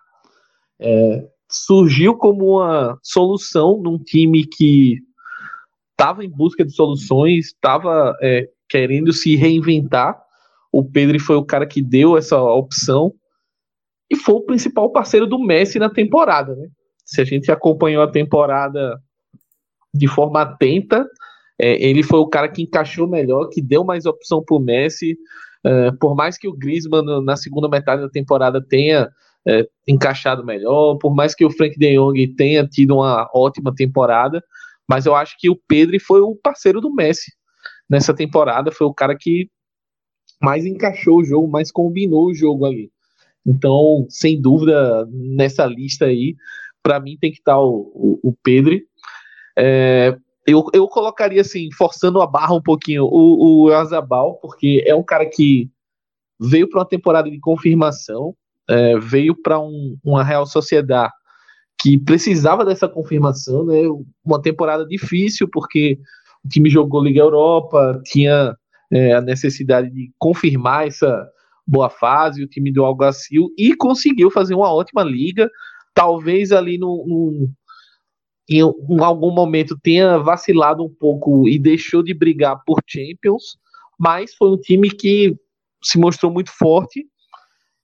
É, 0.79 1.27
surgiu 1.51 2.15
como 2.15 2.59
uma 2.59 2.99
solução 3.03 3.81
num 3.83 3.99
time 3.99 4.47
que 4.47 4.99
estava 5.93 6.23
em 6.23 6.29
busca 6.29 6.63
de 6.63 6.75
soluções, 6.75 7.47
estava 7.47 8.15
é, 8.21 8.51
querendo 8.69 9.15
se 9.15 9.35
reinventar. 9.35 10.21
O 10.71 10.85
Pedro 10.85 11.19
foi 11.19 11.37
o 11.37 11.45
cara 11.45 11.67
que 11.67 11.81
deu 11.81 12.19
essa 12.19 12.39
opção 12.39 13.15
e 14.13 14.17
foi 14.17 14.35
o 14.35 14.43
principal 14.43 14.93
parceiro 14.93 15.27
do 15.27 15.39
Messi 15.39 15.79
na 15.79 15.89
temporada, 15.89 16.55
né? 16.55 16.69
Se 17.03 17.23
a 17.23 17.25
gente 17.25 17.51
acompanhou 17.51 18.03
a 18.03 18.11
temporada 18.11 19.01
de 19.93 20.07
forma 20.07 20.43
atenta, 20.43 21.09
é, 21.59 21.83
ele 21.83 22.03
foi 22.03 22.19
o 22.19 22.29
cara 22.29 22.47
que 22.47 22.61
encaixou 22.61 23.09
melhor, 23.09 23.49
que 23.49 23.63
deu 23.63 23.83
mais 23.83 24.05
opção 24.05 24.45
para 24.45 24.55
o 24.55 24.61
Messi. 24.61 25.17
É, 25.65 25.93
por 25.93 26.15
mais 26.15 26.37
que 26.37 26.47
o 26.47 26.53
Griezmann 26.53 27.25
na 27.25 27.37
segunda 27.37 27.71
metade 27.71 28.03
da 28.03 28.09
temporada 28.11 28.63
tenha 28.63 29.09
é, 29.49 29.67
encaixado 29.89 30.45
melhor, 30.45 30.99
por 30.99 31.15
mais 31.15 31.35
que 31.35 31.45
o 31.45 31.51
Frank 31.51 31.79
De 31.79 31.97
Jong 31.97 32.35
tenha 32.35 32.67
tido 32.67 32.97
uma 32.97 33.31
ótima 33.35 33.75
temporada, 33.75 34.45
mas 34.87 35.07
eu 35.07 35.15
acho 35.17 35.37
que 35.39 35.49
o 35.49 35.59
Pedro 35.67 35.99
foi 36.01 36.21
o 36.21 36.37
parceiro 36.37 36.83
do 36.83 36.95
Messi 36.95 37.33
nessa 37.89 38.13
temporada, 38.13 38.71
foi 38.71 38.87
o 38.87 38.93
cara 38.93 39.17
que 39.19 39.49
mais 40.39 40.67
encaixou 40.67 41.21
o 41.21 41.25
jogo, 41.25 41.49
mais 41.49 41.73
combinou 41.73 42.27
o 42.27 42.35
jogo 42.35 42.67
ali. 42.67 42.91
Então, 43.47 44.07
sem 44.09 44.41
dúvida, 44.41 45.07
nessa 45.11 45.67
lista 45.67 46.07
aí, 46.07 46.37
para 46.83 47.01
mim 47.01 47.17
tem 47.21 47.31
que 47.31 47.39
estar 47.39 47.55
tá 47.55 47.61
o, 47.61 48.19
o, 48.23 48.31
o 48.31 48.37
Pedro. 48.43 48.81
É, 49.59 50.17
eu, 50.47 50.67
eu 50.73 50.89
colocaria 50.89 51.41
assim, 51.41 51.69
forçando 51.73 52.21
a 52.21 52.27
barra 52.27 52.55
um 52.55 52.63
pouquinho, 52.63 53.05
o, 53.05 53.65
o 53.65 53.73
Azabal, 53.73 54.37
porque 54.37 54.83
é 54.87 54.95
um 54.95 55.03
cara 55.03 55.27
que 55.27 55.71
veio 56.41 56.69
para 56.69 56.81
uma 56.81 56.89
temporada 56.89 57.31
de 57.31 57.39
confirmação, 57.39 58.35
é, 58.69 58.99
veio 58.99 59.35
para 59.41 59.61
um, 59.61 59.97
uma 60.05 60.25
Real 60.25 60.47
Sociedade 60.47 61.13
que 61.81 61.99
precisava 61.99 62.65
dessa 62.65 62.89
confirmação, 62.89 63.65
né? 63.65 63.81
Uma 64.25 64.41
temporada 64.41 64.87
difícil, 64.87 65.49
porque 65.51 65.99
o 66.45 66.49
time 66.49 66.71
jogou 66.71 67.03
Liga 67.03 67.21
Europa, 67.21 68.01
tinha 68.05 68.57
é, 68.93 69.15
a 69.15 69.21
necessidade 69.21 69.91
de 69.91 70.13
confirmar 70.17 70.87
essa 70.87 71.29
boa 71.67 71.89
fase, 71.89 72.43
o 72.43 72.49
time 72.49 72.73
do 72.73 72.85
Alguacil, 72.85 73.49
e 73.57 73.75
conseguiu 73.75 74.31
fazer 74.31 74.55
uma 74.55 74.73
ótima 74.73 75.03
liga. 75.03 75.51
Talvez 75.95 76.53
ali 76.53 76.79
no, 76.79 77.05
no 77.07 77.51
em, 78.49 78.61
em 78.61 79.01
algum 79.03 79.31
momento 79.31 79.79
tenha 79.83 80.19
vacilado 80.19 80.85
um 80.85 80.89
pouco 80.89 81.49
e 81.49 81.59
deixou 81.59 82.03
de 82.03 82.13
brigar 82.13 82.63
por 82.67 82.81
Champions, 82.87 83.57
mas 83.99 84.35
foi 84.35 84.51
um 84.51 84.59
time 84.59 84.91
que 84.91 85.37
se 85.83 85.99
mostrou 85.99 86.33
muito 86.33 86.51
forte 86.51 87.07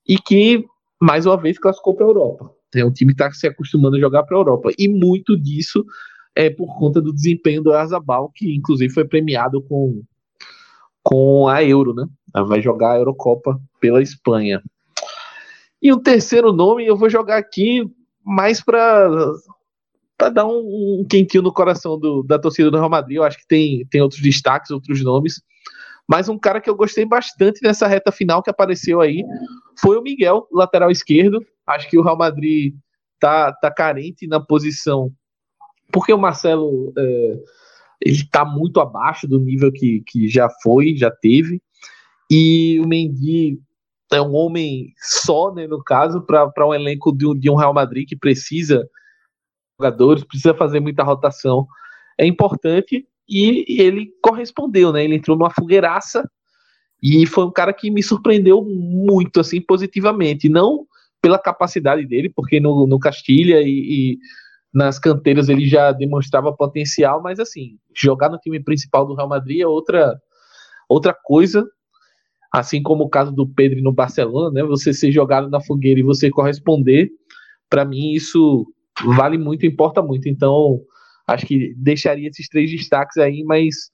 e 0.06 0.18
que, 0.18 0.64
mais 1.00 1.26
uma 1.26 1.36
vez, 1.36 1.58
classificou 1.58 1.94
para 1.94 2.06
a 2.06 2.08
Europa. 2.08 2.50
É 2.74 2.84
um 2.84 2.92
time 2.92 3.14
que 3.14 3.22
está 3.22 3.32
se 3.32 3.46
acostumando 3.46 3.96
a 3.96 4.00
jogar 4.00 4.22
para 4.24 4.36
a 4.36 4.40
Europa. 4.40 4.70
E 4.78 4.88
muito 4.88 5.36
disso 5.36 5.84
é 6.34 6.50
por 6.50 6.78
conta 6.78 7.00
do 7.00 7.12
desempenho 7.12 7.62
do 7.62 7.72
Arzabal, 7.72 8.30
que 8.34 8.54
inclusive 8.54 8.92
foi 8.92 9.04
premiado 9.04 9.62
com, 9.62 10.02
com 11.08 11.48
a 11.48 11.64
Euro, 11.64 11.94
né? 11.94 12.06
Vai 12.46 12.60
jogar 12.60 12.92
a 12.92 12.98
Eurocopa 12.98 13.58
pela 13.80 14.02
Espanha. 14.02 14.62
E 15.80 15.90
o 15.90 15.98
terceiro 15.98 16.52
nome 16.52 16.86
eu 16.86 16.98
vou 16.98 17.08
jogar 17.08 17.38
aqui 17.38 17.90
mais 18.22 18.60
para 18.60 19.08
para 20.18 20.28
dar 20.28 20.46
um, 20.46 21.00
um, 21.00 21.06
quentinho 21.08 21.44
no 21.44 21.52
coração 21.52 21.98
do, 21.98 22.22
da 22.24 22.38
torcida 22.38 22.70
do 22.70 22.76
Real 22.76 22.90
Madrid. 22.90 23.16
Eu 23.16 23.22
acho 23.22 23.38
que 23.38 23.46
tem, 23.46 23.86
tem 23.86 24.02
outros 24.02 24.20
destaques, 24.20 24.70
outros 24.70 25.02
nomes. 25.02 25.40
Mas 26.06 26.28
um 26.28 26.36
cara 26.36 26.60
que 26.60 26.68
eu 26.68 26.76
gostei 26.76 27.06
bastante 27.06 27.62
nessa 27.62 27.86
reta 27.86 28.12
final 28.12 28.42
que 28.42 28.50
apareceu 28.50 29.00
aí 29.00 29.24
foi 29.80 29.96
o 29.96 30.02
Miguel, 30.02 30.46
lateral 30.52 30.90
esquerdo. 30.90 31.40
Acho 31.66 31.88
que 31.88 31.96
o 31.96 32.02
Real 32.02 32.18
Madrid 32.18 32.74
tá, 33.18 33.50
tá 33.52 33.70
carente 33.70 34.26
na 34.26 34.40
posição, 34.40 35.10
porque 35.90 36.12
o 36.12 36.18
Marcelo 36.18 36.92
é, 36.98 37.38
ele 38.00 38.24
tá 38.30 38.44
muito 38.44 38.80
abaixo 38.80 39.26
do 39.26 39.38
nível 39.38 39.72
que, 39.72 40.02
que 40.06 40.28
já 40.28 40.48
foi, 40.62 40.96
já 40.96 41.10
teve. 41.10 41.60
E 42.30 42.78
o 42.80 42.86
Mendy 42.86 43.58
é 44.12 44.20
um 44.20 44.34
homem 44.34 44.92
só, 44.98 45.52
né, 45.52 45.66
no 45.66 45.82
caso, 45.82 46.20
para 46.22 46.66
um 46.66 46.74
elenco 46.74 47.12
de, 47.12 47.38
de 47.38 47.50
um 47.50 47.54
Real 47.54 47.74
Madrid 47.74 48.08
que 48.08 48.16
precisa 48.16 48.88
jogadores, 49.80 50.24
precisa 50.24 50.54
fazer 50.54 50.80
muita 50.80 51.02
rotação. 51.02 51.66
É 52.18 52.26
importante 52.26 53.06
e 53.28 53.80
ele 53.80 54.10
correspondeu, 54.22 54.92
né? 54.92 55.04
Ele 55.04 55.16
entrou 55.16 55.36
numa 55.36 55.50
fogueiraça 55.50 56.28
e 57.02 57.26
foi 57.26 57.44
um 57.44 57.52
cara 57.52 57.72
que 57.72 57.90
me 57.90 58.02
surpreendeu 58.02 58.64
muito, 58.64 59.38
assim, 59.38 59.60
positivamente. 59.60 60.48
Não 60.48 60.86
pela 61.20 61.38
capacidade 61.38 62.06
dele, 62.06 62.28
porque 62.28 62.60
no, 62.60 62.86
no 62.86 62.98
Castilha 62.98 63.60
e, 63.60 63.68
e 63.68 64.18
nas 64.72 64.98
canteiras 64.98 65.48
ele 65.48 65.66
já 65.66 65.92
demonstrava 65.92 66.54
potencial, 66.54 67.22
mas 67.22 67.40
assim, 67.40 67.78
jogar 67.94 68.28
no 68.28 68.38
time 68.38 68.62
principal 68.62 69.06
do 69.06 69.14
Real 69.14 69.28
Madrid 69.28 69.60
é 69.60 69.66
outra 69.66 70.20
outra 70.88 71.14
coisa, 71.14 71.66
assim 72.52 72.82
como 72.82 73.04
o 73.04 73.10
caso 73.10 73.30
do 73.30 73.46
Pedro 73.46 73.82
no 73.82 73.92
Barcelona, 73.92 74.50
né? 74.50 74.62
Você 74.64 74.92
ser 74.92 75.12
jogado 75.12 75.50
na 75.50 75.60
fogueira 75.60 76.00
e 76.00 76.04
você 76.04 76.30
corresponder, 76.30 77.10
para 77.68 77.84
mim 77.84 78.12
isso 78.12 78.66
vale 79.16 79.36
muito, 79.36 79.66
importa 79.66 80.02
muito. 80.02 80.28
Então, 80.28 80.80
acho 81.26 81.46
que 81.46 81.74
deixaria 81.76 82.28
esses 82.28 82.48
três 82.48 82.70
destaques 82.70 83.18
aí, 83.18 83.44
mas 83.44 83.90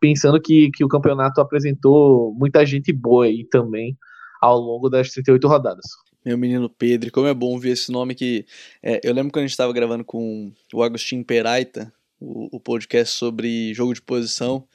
pensando 0.00 0.40
que, 0.40 0.70
que 0.70 0.84
o 0.84 0.88
campeonato 0.88 1.40
apresentou 1.40 2.34
muita 2.34 2.64
gente 2.64 2.92
boa 2.92 3.26
aí 3.26 3.44
também 3.44 3.96
ao 4.40 4.58
longo 4.58 4.88
das 4.88 5.10
38 5.10 5.46
rodadas. 5.46 5.86
Meu 6.24 6.36
menino 6.36 6.68
Pedro, 6.68 7.10
como 7.10 7.26
é 7.26 7.34
bom 7.34 7.58
ver 7.58 7.70
esse 7.70 7.90
nome 7.90 8.14
que. 8.14 8.44
É, 8.82 9.00
eu 9.02 9.14
lembro 9.14 9.32
quando 9.32 9.44
a 9.44 9.46
gente 9.46 9.52
estava 9.52 9.72
gravando 9.72 10.04
com 10.04 10.52
o 10.72 10.82
Agostinho 10.82 11.24
Peraita, 11.24 11.92
o, 12.20 12.56
o, 12.56 12.60
podcast 12.60 13.16
sobre 13.16 13.72
jogo 13.72 13.94
de 13.94 14.02
posição, 14.02 14.66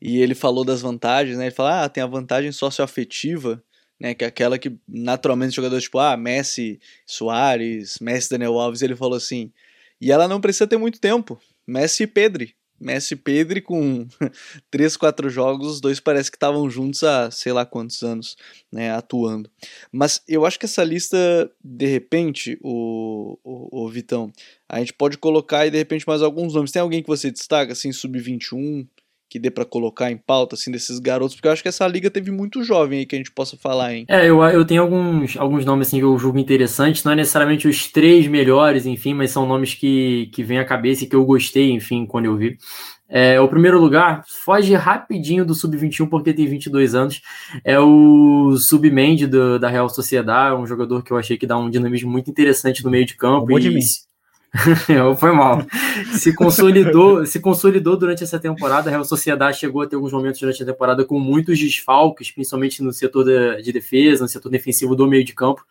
e 0.00 0.20
ele 0.20 0.34
falou 0.34 0.64
das 0.64 0.82
vantagens, 0.82 1.38
né? 1.38 1.44
Ele 1.44 1.54
fala, 1.54 1.84
ah, 1.84 1.88
tem 1.88 2.02
a 2.02 2.06
vantagem 2.06 2.52
socioafetiva, 2.52 3.62
né? 3.98 4.12
Que 4.14 4.24
é 4.24 4.28
aquela 4.28 4.58
que 4.58 4.76
naturalmente 4.86 5.56
jogadores 5.56 5.84
tipo, 5.84 5.98
ah, 5.98 6.16
Messi, 6.18 6.78
Soares, 7.06 7.98
Messi, 7.98 8.30
Daniel 8.30 8.58
Alves, 8.58 8.82
ele 8.82 8.94
falou 8.94 9.16
assim. 9.16 9.50
E 10.00 10.12
ela 10.12 10.28
não 10.28 10.40
precisa 10.40 10.66
ter 10.66 10.76
muito 10.76 11.00
tempo. 11.00 11.40
Messi 11.66 12.02
e 12.02 12.06
Pedri. 12.06 12.54
Messi 12.80 13.14
e 13.14 13.16
Pedri 13.16 13.60
com 13.60 14.06
3, 14.70 14.96
4 14.96 15.28
jogos, 15.28 15.74
os 15.74 15.80
dois 15.80 16.00
parece 16.00 16.30
que 16.30 16.36
estavam 16.36 16.68
juntos 16.70 17.02
há 17.02 17.30
sei 17.30 17.52
lá 17.52 17.66
quantos 17.66 18.02
anos, 18.02 18.36
né, 18.72 18.90
atuando. 18.90 19.50
Mas 19.92 20.22
eu 20.26 20.46
acho 20.46 20.58
que 20.58 20.64
essa 20.64 20.82
lista, 20.82 21.50
de 21.62 21.86
repente, 21.86 22.58
o, 22.62 23.38
o, 23.44 23.84
o 23.84 23.88
Vitão, 23.88 24.32
a 24.68 24.78
gente 24.78 24.92
pode 24.92 25.18
colocar 25.18 25.60
aí 25.60 25.70
de 25.70 25.78
repente 25.78 26.06
mais 26.06 26.22
alguns 26.22 26.54
nomes. 26.54 26.70
Tem 26.70 26.80
alguém 26.80 27.02
que 27.02 27.08
você 27.08 27.30
destaca, 27.30 27.72
assim, 27.72 27.92
sub-21, 27.92 28.86
que 29.30 29.38
dê 29.38 29.48
para 29.48 29.64
colocar 29.64 30.10
em 30.10 30.16
pauta, 30.16 30.56
assim, 30.56 30.72
desses 30.72 30.98
garotos? 30.98 31.36
Porque 31.36 31.46
eu 31.46 31.52
acho 31.52 31.62
que 31.62 31.68
essa 31.68 31.86
liga 31.86 32.10
teve 32.10 32.32
muito 32.32 32.64
jovem 32.64 32.98
aí 32.98 33.06
que 33.06 33.14
a 33.14 33.18
gente 33.18 33.30
possa 33.30 33.56
falar, 33.56 33.94
hein? 33.94 34.04
É, 34.08 34.28
eu, 34.28 34.42
eu 34.42 34.64
tenho 34.64 34.82
alguns, 34.82 35.36
alguns 35.36 35.64
nomes, 35.64 35.86
assim, 35.86 35.98
que 35.98 36.04
eu 36.04 36.18
julgo 36.18 36.38
interessantes, 36.38 37.04
não 37.04 37.12
é 37.12 37.16
necessariamente 37.16 37.68
os 37.68 37.86
três 37.86 38.26
melhores, 38.26 38.86
enfim, 38.86 39.14
mas 39.14 39.30
são 39.30 39.46
nomes 39.46 39.74
que, 39.74 40.28
que 40.34 40.42
vêm 40.42 40.58
à 40.58 40.64
cabeça 40.64 41.04
e 41.04 41.06
que 41.06 41.14
eu 41.14 41.24
gostei, 41.24 41.70
enfim, 41.70 42.04
quando 42.04 42.24
eu 42.24 42.36
vi. 42.36 42.58
É, 43.08 43.40
o 43.40 43.48
primeiro 43.48 43.80
lugar, 43.80 44.24
foge 44.44 44.74
rapidinho 44.74 45.44
do 45.44 45.54
Sub-21 45.54 46.08
porque 46.08 46.32
tem 46.32 46.46
22 46.46 46.94
anos, 46.94 47.22
é 47.64 47.78
o 47.78 48.56
Submend 48.56 49.26
da 49.58 49.68
Real 49.68 49.88
Sociedade, 49.88 50.60
um 50.60 50.66
jogador 50.66 51.02
que 51.02 51.12
eu 51.12 51.16
achei 51.16 51.36
que 51.36 51.46
dá 51.46 51.56
um 51.56 51.70
dinamismo 51.70 52.10
muito 52.10 52.30
interessante 52.30 52.84
no 52.84 52.90
meio 52.90 53.06
de 53.06 53.16
campo. 53.16 53.58
E, 53.58 53.60
de 53.60 53.70
Foi 55.18 55.32
mal. 55.32 55.64
Se 56.12 56.34
consolidou, 56.34 57.24
se 57.24 57.38
consolidou 57.40 57.96
durante 57.96 58.24
essa 58.24 58.38
temporada. 58.38 58.88
A 58.88 58.90
Real 58.90 59.04
Sociedade 59.04 59.58
chegou 59.58 59.82
a 59.82 59.86
ter 59.86 59.96
alguns 59.96 60.12
momentos 60.12 60.40
durante 60.40 60.62
a 60.62 60.66
temporada 60.66 61.04
com 61.04 61.18
muitos 61.20 61.58
desfalques, 61.58 62.30
principalmente 62.30 62.82
no 62.82 62.92
setor 62.92 63.24
de 63.62 63.72
defesa, 63.72 64.24
no 64.24 64.28
setor 64.28 64.50
defensivo 64.50 64.96
do 64.96 65.06
meio 65.06 65.24
de 65.24 65.34
campo. 65.34 65.64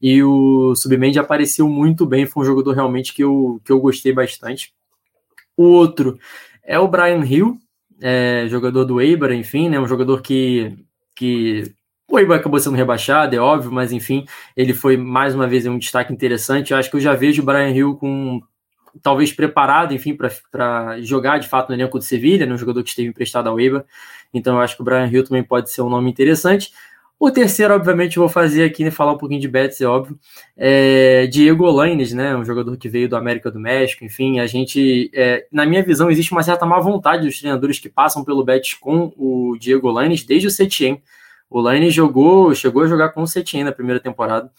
E 0.00 0.22
o 0.22 0.74
Submendi 0.74 1.18
apareceu 1.18 1.68
muito 1.68 2.06
bem, 2.06 2.24
foi 2.24 2.42
um 2.42 2.46
jogador 2.46 2.72
realmente 2.72 3.12
que 3.12 3.22
eu, 3.22 3.60
que 3.64 3.70
eu 3.70 3.80
gostei 3.80 4.12
bastante. 4.12 4.72
O 5.56 5.64
outro 5.64 6.18
é 6.64 6.78
o 6.78 6.88
Brian 6.88 7.22
Hill, 7.22 7.58
é, 8.00 8.46
jogador 8.48 8.84
do 8.84 9.00
Eibar, 9.00 9.32
enfim, 9.32 9.68
né, 9.68 9.78
um 9.78 9.86
jogador 9.86 10.22
que, 10.22 10.74
que 11.14 11.74
o 12.10 12.18
Eibar 12.18 12.38
acabou 12.38 12.58
sendo 12.58 12.76
rebaixado, 12.76 13.34
é 13.34 13.38
óbvio, 13.38 13.70
mas 13.70 13.92
enfim, 13.92 14.24
ele 14.56 14.74
foi 14.74 14.96
mais 14.96 15.34
uma 15.34 15.46
vez 15.46 15.66
um 15.66 15.78
destaque 15.78 16.12
interessante. 16.12 16.72
Eu 16.72 16.78
acho 16.78 16.90
que 16.90 16.96
eu 16.96 17.00
já 17.00 17.14
vejo 17.14 17.42
o 17.42 17.44
Brian 17.44 17.70
Hill 17.70 17.96
com 17.96 18.40
talvez 19.02 19.32
preparado, 19.32 19.94
enfim, 19.94 20.16
para 20.50 21.00
jogar 21.00 21.38
de 21.38 21.48
fato 21.48 21.68
no 21.68 21.76
elenco 21.76 21.98
do 21.98 22.04
Sevilha, 22.04 22.44
né, 22.44 22.52
um 22.52 22.58
jogador 22.58 22.82
que 22.82 22.88
esteve 22.88 23.08
emprestado 23.08 23.48
ao 23.48 23.60
Eibar. 23.60 23.84
Então 24.34 24.56
eu 24.56 24.60
acho 24.60 24.74
que 24.74 24.82
o 24.82 24.84
Brian 24.84 25.06
Hill 25.06 25.24
também 25.24 25.44
pode 25.44 25.70
ser 25.70 25.82
um 25.82 25.88
nome 25.88 26.10
interessante. 26.10 26.72
O 27.18 27.30
terceiro, 27.30 27.74
obviamente, 27.74 28.16
eu 28.16 28.22
vou 28.22 28.30
fazer 28.30 28.64
aqui, 28.64 28.82
né, 28.82 28.90
falar 28.90 29.12
um 29.12 29.18
pouquinho 29.18 29.42
de 29.42 29.46
Betis, 29.46 29.78
é 29.82 29.86
óbvio. 29.86 30.18
É 30.56 31.26
Diego 31.26 31.64
Olaines, 31.64 32.14
né, 32.14 32.34
um 32.34 32.46
jogador 32.46 32.74
que 32.78 32.88
veio 32.88 33.10
do 33.10 33.16
América 33.16 33.50
do 33.50 33.60
México. 33.60 34.04
Enfim, 34.06 34.40
a 34.40 34.46
gente, 34.46 35.10
é, 35.12 35.46
na 35.52 35.66
minha 35.66 35.82
visão, 35.82 36.10
existe 36.10 36.32
uma 36.32 36.42
certa 36.42 36.64
má 36.64 36.80
vontade 36.80 37.26
dos 37.26 37.38
treinadores 37.38 37.78
que 37.78 37.90
passam 37.90 38.24
pelo 38.24 38.42
Betis 38.42 38.72
com 38.72 39.12
o 39.18 39.54
Diego 39.60 39.88
Olaines 39.88 40.24
desde 40.24 40.48
o 40.48 40.50
Setien. 40.50 41.02
O 41.50 41.60
Lane 41.60 41.90
jogou, 41.90 42.54
chegou 42.54 42.84
a 42.84 42.86
jogar 42.86 43.08
com 43.10 43.22
o 43.22 43.26
Setien 43.26 43.64
na 43.64 43.72
primeira 43.72 44.00
temporada. 44.00 44.50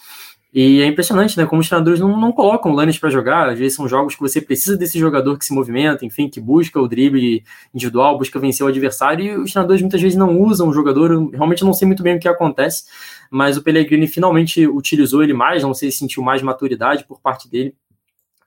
E 0.54 0.82
é 0.82 0.86
impressionante, 0.86 1.38
né? 1.38 1.46
Como 1.46 1.62
os 1.62 1.70
treinadores 1.70 2.02
não, 2.02 2.20
não 2.20 2.34
colocam 2.34 2.74
o 2.74 2.76
Lannis 2.76 3.00
para 3.00 3.10
jogar. 3.10 3.50
Às 3.50 3.58
vezes 3.58 3.76
são 3.76 3.88
jogos 3.88 4.16
que 4.16 4.22
você 4.22 4.42
precisa 4.42 4.76
desse 4.76 5.00
jogador 5.00 5.38
que 5.38 5.46
se 5.46 5.54
movimenta, 5.54 6.06
enfim, 6.06 6.28
que 6.30 6.42
busca 6.42 6.78
o 6.78 6.90
drible 6.90 7.46
individual, 7.74 8.18
busca 8.18 8.38
vencer 8.38 8.66
o 8.66 8.70
adversário. 8.70 9.24
E 9.24 9.38
os 9.38 9.54
treinadores 9.54 9.82
muitas 9.82 10.02
vezes 10.02 10.18
não 10.18 10.38
usam 10.42 10.68
o 10.68 10.74
jogador. 10.74 11.10
Eu 11.12 11.30
realmente 11.30 11.64
não 11.64 11.74
sei 11.74 11.88
muito 11.88 12.04
bem 12.04 12.18
o 12.18 12.20
que 12.20 12.28
acontece, 12.28 12.84
mas 13.30 13.56
o 13.56 13.64
Pellegrini 13.64 14.08
finalmente 14.08 14.68
utilizou 14.68 15.24
ele 15.24 15.34
mais. 15.34 15.64
Não 15.64 15.74
sei 15.74 15.90
se 15.90 16.00
sentiu 16.00 16.22
mais 16.22 16.42
maturidade 16.42 17.06
por 17.06 17.22
parte 17.22 17.50
dele. 17.50 17.74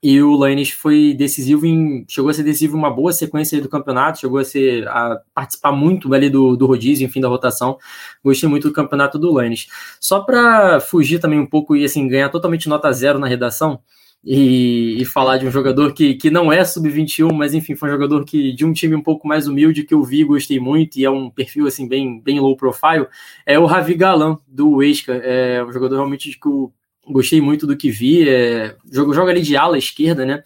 E 0.07 0.21
o 0.21 0.35
Lannis 0.35 0.69
foi 0.69 1.15
decisivo 1.17 1.65
em. 1.65 2.05
chegou 2.07 2.29
a 2.29 2.33
ser 2.35 2.43
decisivo 2.43 2.77
uma 2.77 2.91
boa 2.91 3.11
sequência 3.11 3.59
do 3.59 3.67
campeonato, 3.67 4.19
chegou 4.19 4.37
a 4.37 4.45
ser 4.45 4.87
a 4.87 5.19
participar 5.33 5.71
muito 5.71 6.13
ali 6.13 6.29
do, 6.29 6.55
do 6.55 6.67
rodízio, 6.67 7.07
enfim, 7.07 7.19
da 7.19 7.27
rotação. 7.27 7.79
Gostei 8.23 8.47
muito 8.47 8.67
do 8.67 8.73
campeonato 8.73 9.17
do 9.17 9.33
Lannis. 9.33 9.65
Só 9.99 10.19
para 10.19 10.79
fugir 10.79 11.17
também 11.17 11.39
um 11.39 11.45
pouco 11.47 11.75
e 11.75 11.83
assim, 11.83 12.07
ganhar 12.07 12.29
totalmente 12.29 12.69
nota 12.69 12.91
zero 12.93 13.17
na 13.17 13.25
redação. 13.25 13.79
E, 14.23 15.01
e, 15.01 15.05
falar 15.05 15.37
de 15.37 15.47
um 15.47 15.51
jogador 15.51 15.91
que, 15.91 16.13
que 16.13 16.29
não 16.29 16.53
é 16.53 16.63
sub-21, 16.63 17.33
mas 17.33 17.55
enfim, 17.55 17.75
foi 17.75 17.89
um 17.89 17.93
jogador 17.93 18.25
que 18.25 18.53
de 18.53 18.63
um 18.63 18.73
time 18.73 18.95
um 18.95 19.01
pouco 19.01 19.27
mais 19.27 19.47
humilde 19.47 19.83
que 19.83 19.93
eu 19.93 20.03
vi, 20.03 20.23
gostei 20.23 20.59
muito, 20.59 20.97
e 20.97 21.05
é 21.05 21.09
um 21.09 21.31
perfil 21.31 21.65
assim 21.67 21.87
bem, 21.87 22.19
bem 22.21 22.39
low 22.39 22.55
profile, 22.55 23.07
é 23.45 23.57
o 23.59 23.65
Ravi 23.65 23.93
Galan, 23.93 24.37
do 24.47 24.81
Esca, 24.81 25.13
é 25.13 25.63
um 25.63 25.71
jogador 25.71 25.95
realmente 25.97 26.39
que 26.39 26.47
o 26.47 26.71
gostei 27.07 27.41
muito 27.41 27.67
do 27.67 27.77
que 27.77 27.89
vi. 27.89 28.27
É, 28.27 28.75
jogo 28.91 29.13
joga 29.13 29.31
ali 29.31 29.41
de 29.41 29.55
ala 29.55 29.77
esquerda, 29.77 30.25
né? 30.25 30.43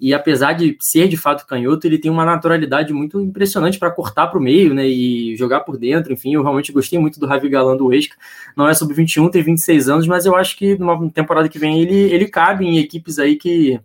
E 0.00 0.14
apesar 0.14 0.54
de 0.54 0.78
ser 0.80 1.08
de 1.08 1.16
fato 1.18 1.46
canhoto, 1.46 1.86
ele 1.86 1.98
tem 1.98 2.10
uma 2.10 2.24
naturalidade 2.24 2.90
muito 2.90 3.20
impressionante 3.20 3.78
para 3.78 3.90
cortar 3.90 4.28
para 4.28 4.38
o 4.38 4.42
meio, 4.42 4.72
né? 4.72 4.88
E 4.88 5.36
jogar 5.36 5.60
por 5.60 5.76
dentro. 5.76 6.12
Enfim, 6.12 6.32
eu 6.34 6.42
realmente 6.42 6.72
gostei 6.72 6.98
muito 6.98 7.20
do 7.20 7.26
Ravi 7.26 7.50
Galan 7.50 7.76
do 7.76 7.92
Esca. 7.92 8.16
Não 8.56 8.66
é 8.66 8.72
sub 8.72 8.94
21, 8.94 9.28
tem 9.28 9.42
26 9.42 9.90
anos, 9.90 10.06
mas 10.06 10.24
eu 10.24 10.34
acho 10.34 10.56
que 10.56 10.78
numa 10.78 11.10
temporada 11.10 11.50
que 11.50 11.58
vem 11.58 11.82
ele, 11.82 11.94
ele 11.94 12.28
cabe 12.28 12.64
em 12.64 12.78
equipes 12.78 13.18
aí 13.18 13.36
que 13.36 13.78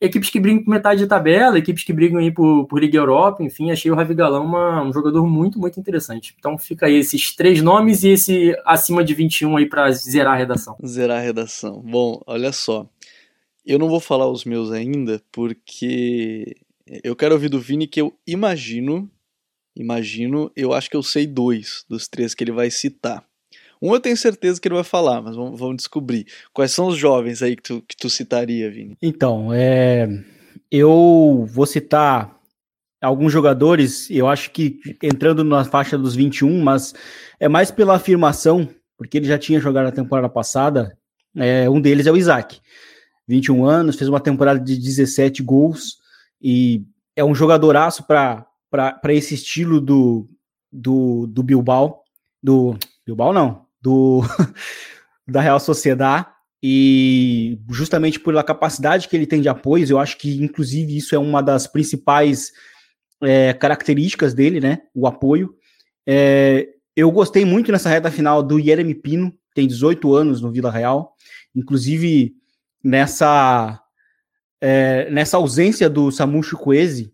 equipes 0.00 0.30
que 0.30 0.38
brigam 0.38 0.62
por 0.62 0.70
metade 0.70 1.00
de 1.00 1.06
tabela, 1.06 1.58
equipes 1.58 1.84
que 1.84 1.92
brigam 1.92 2.18
aí 2.18 2.30
por, 2.30 2.66
por 2.66 2.80
Liga 2.80 2.98
Europa, 2.98 3.42
enfim, 3.42 3.70
achei 3.70 3.90
o 3.90 3.94
Ravi 3.94 4.14
Galão 4.14 4.44
uma, 4.44 4.82
um 4.82 4.92
jogador 4.92 5.26
muito, 5.26 5.58
muito 5.58 5.80
interessante. 5.80 6.34
Então 6.38 6.58
fica 6.58 6.86
aí 6.86 6.96
esses 6.96 7.34
três 7.34 7.62
nomes 7.62 8.04
e 8.04 8.10
esse 8.10 8.54
acima 8.64 9.02
de 9.02 9.14
21 9.14 9.56
aí 9.56 9.66
para 9.66 9.90
zerar 9.92 10.34
a 10.34 10.36
redação. 10.36 10.76
Zerar 10.84 11.18
a 11.18 11.22
redação. 11.22 11.80
Bom, 11.80 12.20
olha 12.26 12.52
só. 12.52 12.88
Eu 13.64 13.78
não 13.78 13.88
vou 13.88 14.00
falar 14.00 14.30
os 14.30 14.44
meus 14.44 14.70
ainda, 14.70 15.20
porque 15.32 16.56
eu 17.02 17.16
quero 17.16 17.34
ouvir 17.34 17.48
do 17.48 17.60
Vini 17.60 17.86
que 17.86 18.00
eu 18.00 18.16
imagino, 18.26 19.10
imagino, 19.74 20.52
eu 20.54 20.72
acho 20.72 20.88
que 20.88 20.96
eu 20.96 21.02
sei 21.02 21.26
dois 21.26 21.84
dos 21.88 22.06
três 22.06 22.34
que 22.34 22.44
ele 22.44 22.52
vai 22.52 22.70
citar. 22.70 23.24
Um 23.80 23.92
eu 23.92 24.00
tenho 24.00 24.16
certeza 24.16 24.60
que 24.60 24.68
ele 24.68 24.74
vai 24.74 24.84
falar, 24.84 25.20
mas 25.20 25.36
vamos, 25.36 25.58
vamos 25.58 25.76
descobrir. 25.76 26.26
Quais 26.52 26.72
são 26.72 26.86
os 26.86 26.96
jovens 26.96 27.42
aí 27.42 27.56
que 27.56 27.62
tu, 27.62 27.82
que 27.86 27.96
tu 27.96 28.08
citaria, 28.08 28.70
Vini? 28.70 28.96
Então, 29.02 29.52
é, 29.52 30.08
eu 30.70 31.46
vou 31.48 31.66
citar 31.66 32.36
alguns 33.00 33.32
jogadores, 33.32 34.10
eu 34.10 34.26
acho 34.26 34.50
que 34.50 34.80
entrando 35.02 35.44
na 35.44 35.64
faixa 35.64 35.98
dos 35.98 36.14
21, 36.14 36.62
mas 36.62 36.94
é 37.38 37.48
mais 37.48 37.70
pela 37.70 37.96
afirmação, 37.96 38.68
porque 38.96 39.18
ele 39.18 39.26
já 39.26 39.38
tinha 39.38 39.60
jogado 39.60 39.84
na 39.84 39.92
temporada 39.92 40.28
passada. 40.28 40.96
É, 41.36 41.68
um 41.68 41.80
deles 41.80 42.06
é 42.06 42.12
o 42.12 42.16
Isaac, 42.16 42.60
21 43.28 43.64
anos, 43.64 43.96
fez 43.96 44.08
uma 44.08 44.20
temporada 44.20 44.58
de 44.58 44.76
17 44.76 45.42
gols 45.42 45.98
e 46.40 46.82
é 47.14 47.24
um 47.24 47.34
jogadoraço 47.34 48.04
para 48.04 48.46
esse 49.08 49.34
estilo 49.34 49.80
do, 49.80 50.28
do, 50.72 51.26
do 51.26 51.42
Bilbao, 51.42 52.02
do 52.42 52.76
Bilbao 53.04 53.32
não, 53.32 53.65
do 53.80 54.22
da 55.26 55.40
Real 55.40 55.60
Sociedade 55.60 56.26
e 56.62 57.58
justamente 57.70 58.18
pela 58.18 58.42
capacidade 58.42 59.08
que 59.08 59.16
ele 59.16 59.26
tem 59.26 59.40
de 59.40 59.48
apoios, 59.48 59.90
eu 59.90 59.98
acho 59.98 60.16
que 60.18 60.42
inclusive 60.42 60.96
isso 60.96 61.14
é 61.14 61.18
uma 61.18 61.42
das 61.42 61.66
principais 61.66 62.50
é, 63.22 63.52
características 63.52 64.34
dele, 64.34 64.60
né? 64.60 64.82
O 64.94 65.06
apoio. 65.06 65.54
É, 66.06 66.68
eu 66.96 67.10
gostei 67.10 67.44
muito 67.44 67.70
nessa 67.70 67.88
reta 67.88 68.10
final 68.10 68.42
do 68.42 68.60
Jeremy 68.60 68.94
Pino, 68.94 69.32
tem 69.54 69.66
18 69.66 70.14
anos 70.14 70.40
no 70.40 70.50
Vila 70.50 70.70
Real, 70.70 71.14
inclusive 71.54 72.34
nessa 72.82 73.80
é, 74.60 75.10
nessa 75.10 75.36
ausência 75.36 75.88
do 75.88 76.10
Samu 76.10 76.42
Chukwueze, 76.42 77.12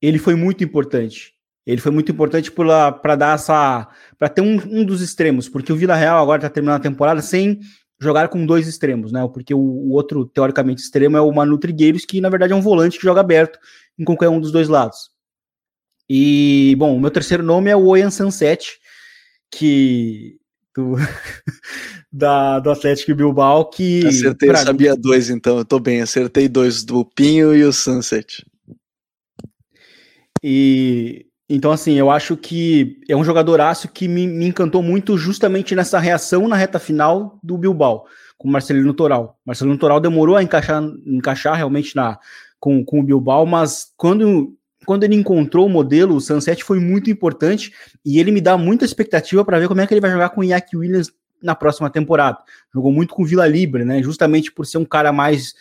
ele 0.00 0.18
foi 0.18 0.34
muito 0.34 0.64
importante. 0.64 1.35
Ele 1.66 1.80
foi 1.80 1.90
muito 1.90 2.12
importante 2.12 2.50
para 2.52 3.16
dar 3.16 3.34
essa. 3.34 3.88
para 4.16 4.28
ter 4.28 4.40
um, 4.40 4.54
um, 4.54 4.84
dos 4.84 5.00
extremos, 5.00 5.48
porque 5.48 5.72
o 5.72 5.76
Vila 5.76 5.96
Real 5.96 6.22
agora 6.22 6.38
está 6.38 6.48
terminando 6.48 6.76
a 6.76 6.82
temporada 6.82 7.20
sem 7.20 7.58
jogar 7.98 8.28
com 8.28 8.46
dois 8.46 8.68
extremos, 8.68 9.10
né? 9.10 9.26
Porque 9.32 9.52
o, 9.52 9.58
o, 9.58 9.92
outro, 9.92 10.24
teoricamente, 10.26 10.82
extremo 10.82 11.16
é 11.16 11.20
o 11.20 11.32
Manu 11.32 11.58
Trigueiros, 11.58 12.04
que 12.04 12.20
na 12.20 12.28
verdade 12.28 12.52
é 12.52 12.56
um 12.56 12.60
volante 12.60 12.98
que 12.98 13.04
joga 13.04 13.20
aberto 13.20 13.58
em 13.98 14.04
qualquer 14.04 14.28
um 14.28 14.40
dos 14.40 14.52
dois 14.52 14.68
lados. 14.68 15.10
E, 16.08 16.76
bom, 16.78 16.96
o 16.96 17.00
meu 17.00 17.10
terceiro 17.10 17.42
nome 17.42 17.68
é 17.68 17.76
o 17.76 17.86
Oyan 17.86 18.10
Sunset, 18.10 18.78
que. 19.50 20.38
Do, 20.74 20.94
da, 22.12 22.60
do 22.60 22.70
Atlético 22.70 23.14
Bilbao, 23.14 23.68
que. 23.70 24.06
Acertei, 24.06 24.50
eu 24.50 24.56
sabia 24.56 24.94
mim... 24.94 25.00
dois, 25.00 25.30
então, 25.30 25.58
eu 25.58 25.64
tô 25.64 25.80
bem. 25.80 26.00
Acertei 26.00 26.48
dois, 26.48 26.84
do 26.84 27.04
Pinho 27.04 27.54
e 27.54 27.64
o 27.64 27.72
Sunset. 27.72 28.46
E. 30.44 31.26
Então, 31.48 31.70
assim, 31.70 31.94
eu 31.94 32.10
acho 32.10 32.36
que 32.36 32.98
é 33.08 33.16
um 33.16 33.22
jogadoraço 33.22 33.88
que 33.88 34.08
me, 34.08 34.26
me 34.26 34.46
encantou 34.46 34.82
muito 34.82 35.16
justamente 35.16 35.74
nessa 35.76 35.98
reação 35.98 36.48
na 36.48 36.56
reta 36.56 36.78
final 36.78 37.38
do 37.42 37.56
Bilbao, 37.56 38.06
com 38.36 38.48
o 38.48 38.50
Marcelino 38.50 38.92
Toral. 38.92 39.38
Marcelino 39.46 39.78
Toral 39.78 40.00
demorou 40.00 40.36
a 40.36 40.42
encaixar, 40.42 40.82
encaixar 41.06 41.54
realmente 41.54 41.94
na, 41.94 42.18
com, 42.58 42.84
com 42.84 43.00
o 43.00 43.02
Bilbao, 43.02 43.46
mas 43.46 43.92
quando 43.96 44.52
quando 44.84 45.02
ele 45.02 45.16
encontrou 45.16 45.66
o 45.66 45.68
modelo, 45.68 46.14
o 46.14 46.20
Sunset 46.20 46.62
foi 46.62 46.78
muito 46.78 47.10
importante 47.10 47.72
e 48.04 48.20
ele 48.20 48.30
me 48.30 48.40
dá 48.40 48.56
muita 48.56 48.84
expectativa 48.84 49.44
para 49.44 49.58
ver 49.58 49.66
como 49.66 49.80
é 49.80 49.86
que 49.86 49.92
ele 49.92 50.00
vai 50.00 50.12
jogar 50.12 50.28
com 50.28 50.40
o 50.40 50.44
Iñaki 50.44 50.76
Williams 50.76 51.12
na 51.42 51.56
próxima 51.56 51.90
temporada. 51.90 52.38
Jogou 52.72 52.92
muito 52.92 53.12
com 53.12 53.24
Vila 53.24 53.48
Libre, 53.48 53.84
né? 53.84 54.00
Justamente 54.00 54.52
por 54.52 54.64
ser 54.64 54.78
um 54.78 54.84
cara 54.84 55.12
mais 55.12 55.54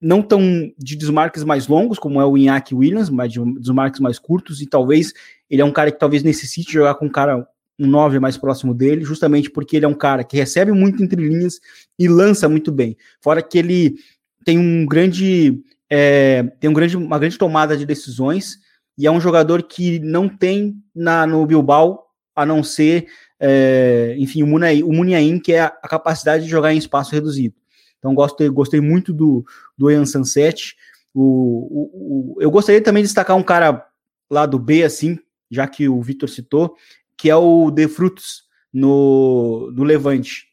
não 0.00 0.22
tão 0.22 0.72
de 0.78 0.96
desmarques 0.96 1.42
mais 1.42 1.66
longos 1.66 1.98
como 1.98 2.20
é 2.20 2.24
o 2.24 2.36
Iñaki 2.36 2.74
Williams, 2.74 3.10
mas 3.10 3.32
de 3.32 3.40
desmarques 3.58 4.00
mais 4.00 4.18
curtos 4.18 4.62
e 4.62 4.66
talvez 4.66 5.12
ele 5.50 5.62
é 5.62 5.64
um 5.64 5.72
cara 5.72 5.90
que 5.90 5.98
talvez 5.98 6.22
necessite 6.22 6.72
jogar 6.72 6.94
com 6.94 7.06
um 7.06 7.10
cara 7.10 7.46
um 7.78 7.86
9 7.86 8.18
mais 8.18 8.36
próximo 8.36 8.74
dele, 8.74 9.04
justamente 9.04 9.50
porque 9.50 9.76
ele 9.76 9.84
é 9.84 9.88
um 9.88 9.94
cara 9.94 10.24
que 10.24 10.36
recebe 10.36 10.72
muito 10.72 11.02
entre 11.02 11.28
linhas 11.28 11.60
e 11.96 12.08
lança 12.08 12.48
muito 12.48 12.72
bem. 12.72 12.96
Fora 13.20 13.40
que 13.40 13.56
ele 13.56 13.96
tem 14.44 14.58
um 14.58 14.84
grande 14.84 15.62
é, 15.90 16.42
tem 16.60 16.68
um 16.68 16.72
grande, 16.72 16.96
uma 16.96 17.18
grande 17.18 17.38
tomada 17.38 17.76
de 17.76 17.86
decisões 17.86 18.58
e 18.96 19.06
é 19.06 19.10
um 19.10 19.20
jogador 19.20 19.62
que 19.62 19.98
não 20.00 20.28
tem 20.28 20.76
na, 20.94 21.26
no 21.26 21.46
Bilbao 21.46 22.04
a 22.34 22.44
não 22.44 22.62
ser, 22.62 23.06
é, 23.40 24.14
enfim, 24.18 24.42
o, 24.42 24.46
Munai, 24.46 24.82
o 24.82 24.92
Muniain, 24.92 25.38
que 25.38 25.52
é 25.52 25.60
a, 25.60 25.70
capacidade 25.70 26.44
de 26.44 26.50
jogar 26.50 26.72
em 26.72 26.78
espaço 26.78 27.12
reduzido. 27.12 27.54
Então 27.98 28.14
gostei, 28.14 28.48
gostei 28.48 28.80
muito 28.80 29.12
do, 29.12 29.44
do 29.76 29.90
Ian 29.90 30.06
Sunset. 30.06 30.76
O, 31.14 31.22
o, 31.22 32.36
o, 32.36 32.42
eu 32.42 32.50
gostaria 32.50 32.82
também 32.82 33.02
de 33.02 33.08
destacar 33.08 33.36
um 33.36 33.42
cara 33.42 33.86
lá 34.30 34.46
do 34.46 34.58
B, 34.58 34.82
assim, 34.84 35.18
já 35.50 35.66
que 35.66 35.88
o 35.88 36.00
Vitor 36.02 36.28
citou, 36.28 36.76
que 37.16 37.30
é 37.30 37.36
o 37.36 37.70
De 37.70 37.88
Frutos 37.88 38.44
no, 38.72 39.70
no 39.74 39.84
Levante. 39.84 40.46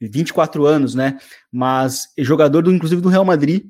24 0.00 0.66
anos, 0.66 0.94
né? 0.94 1.18
Mas 1.50 2.08
jogador, 2.18 2.62
do, 2.62 2.72
inclusive, 2.72 3.00
do 3.00 3.08
Real 3.08 3.24
Madrid, 3.24 3.64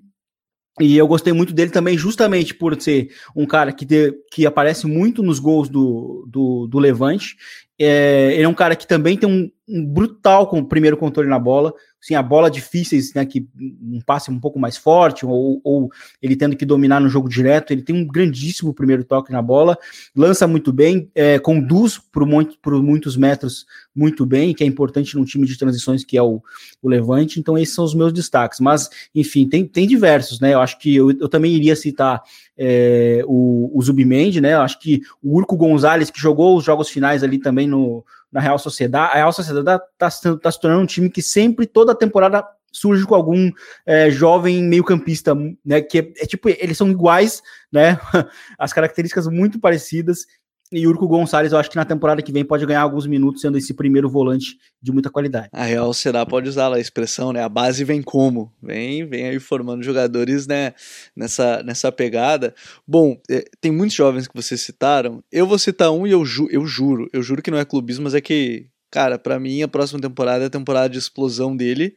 e 0.80 0.96
eu 0.96 1.08
gostei 1.08 1.32
muito 1.32 1.54
dele 1.54 1.70
também, 1.70 1.96
justamente 1.96 2.54
por 2.54 2.80
ser 2.80 3.10
um 3.34 3.46
cara 3.46 3.72
que, 3.72 3.86
que 4.30 4.44
aparece 4.44 4.86
muito 4.86 5.22
nos 5.22 5.38
gols 5.38 5.68
do, 5.68 6.26
do, 6.28 6.66
do 6.66 6.78
Levante. 6.78 7.36
É, 7.78 8.34
ele 8.34 8.42
é 8.42 8.48
um 8.48 8.54
cara 8.54 8.76
que 8.76 8.86
também 8.86 9.16
tem 9.16 9.28
um 9.28 9.50
brutal 9.68 10.46
com 10.46 10.60
o 10.60 10.64
primeiro 10.64 10.96
controle 10.96 11.28
na 11.28 11.38
bola, 11.38 11.74
assim, 12.00 12.14
a 12.14 12.22
bola 12.22 12.48
difíceis, 12.48 13.12
né, 13.14 13.26
que 13.26 13.48
um 13.58 14.00
passe 14.06 14.30
um 14.30 14.38
pouco 14.38 14.60
mais 14.60 14.76
forte, 14.76 15.26
ou, 15.26 15.60
ou, 15.64 15.90
ele 16.22 16.36
tendo 16.36 16.56
que 16.56 16.64
dominar 16.64 17.00
no 17.00 17.08
jogo 17.08 17.28
direto, 17.28 17.72
ele 17.72 17.82
tem 17.82 17.96
um 17.96 18.06
grandíssimo 18.06 18.72
primeiro 18.72 19.02
toque 19.02 19.32
na 19.32 19.42
bola, 19.42 19.76
lança 20.14 20.46
muito 20.46 20.72
bem, 20.72 21.10
é, 21.16 21.38
conduz 21.40 21.98
por, 21.98 22.24
muito, 22.24 22.56
por 22.60 22.80
muitos 22.80 23.16
metros 23.16 23.66
muito 23.94 24.24
bem, 24.24 24.54
que 24.54 24.62
é 24.62 24.66
importante 24.66 25.16
num 25.16 25.24
time 25.24 25.46
de 25.46 25.58
transições 25.58 26.04
que 26.04 26.16
é 26.16 26.22
o, 26.22 26.40
o 26.80 26.88
Levante, 26.88 27.40
então 27.40 27.58
esses 27.58 27.74
são 27.74 27.84
os 27.84 27.94
meus 27.94 28.12
destaques, 28.12 28.60
mas, 28.60 28.88
enfim, 29.12 29.48
tem, 29.48 29.66
tem 29.66 29.86
diversos, 29.86 30.38
né, 30.38 30.54
eu 30.54 30.60
acho 30.60 30.78
que 30.78 30.94
eu, 30.94 31.10
eu 31.10 31.28
também 31.28 31.52
iria 31.52 31.74
citar 31.74 32.22
é, 32.56 33.22
o, 33.26 33.72
o 33.74 33.82
Zubimendi, 33.82 34.40
né, 34.40 34.54
eu 34.54 34.60
acho 34.60 34.78
que 34.78 35.00
o 35.20 35.36
Urco 35.36 35.56
Gonzalez, 35.56 36.08
que 36.08 36.20
jogou 36.20 36.56
os 36.56 36.64
jogos 36.64 36.88
finais 36.88 37.24
ali 37.24 37.38
também 37.38 37.66
no, 37.66 38.04
na 38.36 38.42
Real 38.42 38.58
Sociedade. 38.58 39.12
A 39.12 39.16
Real 39.16 39.32
Sociedade 39.32 39.82
está 39.94 40.10
tá 40.36 40.52
se 40.52 40.60
tornando 40.60 40.82
um 40.82 40.86
time 40.86 41.08
que 41.08 41.22
sempre, 41.22 41.66
toda 41.66 41.94
temporada, 41.94 42.46
surge 42.70 43.06
com 43.06 43.14
algum 43.14 43.50
é, 43.86 44.10
jovem 44.10 44.62
meio-campista, 44.62 45.34
né? 45.64 45.80
Que 45.80 46.00
é, 46.00 46.12
é, 46.18 46.26
tipo, 46.26 46.50
eles 46.50 46.76
são 46.76 46.90
iguais, 46.90 47.42
né? 47.72 47.98
As 48.58 48.74
características 48.74 49.26
muito 49.26 49.58
parecidas. 49.58 50.26
E 50.72 50.86
Urco 50.86 51.06
Gonçalves, 51.06 51.52
eu 51.52 51.58
acho 51.58 51.70
que 51.70 51.76
na 51.76 51.84
temporada 51.84 52.20
que 52.20 52.32
vem 52.32 52.44
pode 52.44 52.66
ganhar 52.66 52.80
alguns 52.80 53.06
minutos 53.06 53.40
sendo 53.40 53.56
esse 53.56 53.72
primeiro 53.72 54.08
volante 54.08 54.58
de 54.82 54.90
muita 54.90 55.08
qualidade. 55.10 55.48
A 55.52 55.64
Real 55.64 55.92
será 55.94 56.26
pode 56.26 56.48
usar 56.48 56.72
a 56.72 56.80
expressão, 56.80 57.32
né? 57.32 57.42
A 57.42 57.48
base 57.48 57.84
vem 57.84 58.02
como? 58.02 58.52
Vem, 58.60 59.06
vem 59.06 59.28
aí 59.28 59.38
formando 59.38 59.82
jogadores, 59.84 60.46
né? 60.46 60.74
Nessa, 61.14 61.62
nessa 61.62 61.92
pegada. 61.92 62.54
Bom, 62.86 63.16
é, 63.30 63.44
tem 63.60 63.70
muitos 63.70 63.96
jovens 63.96 64.26
que 64.26 64.34
vocês 64.34 64.60
citaram. 64.60 65.22
Eu 65.30 65.46
vou 65.46 65.58
citar 65.58 65.92
um 65.92 66.06
e 66.06 66.10
eu, 66.10 66.24
ju, 66.24 66.48
eu 66.50 66.66
juro, 66.66 67.08
eu 67.12 67.22
juro 67.22 67.42
que 67.42 67.50
não 67.50 67.58
é 67.58 67.64
clubismo, 67.64 68.04
mas 68.04 68.14
é 68.14 68.20
que, 68.20 68.66
cara, 68.90 69.18
para 69.18 69.38
mim 69.38 69.62
a 69.62 69.68
próxima 69.68 70.00
temporada 70.00 70.44
é 70.44 70.46
a 70.48 70.50
temporada 70.50 70.88
de 70.88 70.98
explosão 70.98 71.56
dele 71.56 71.94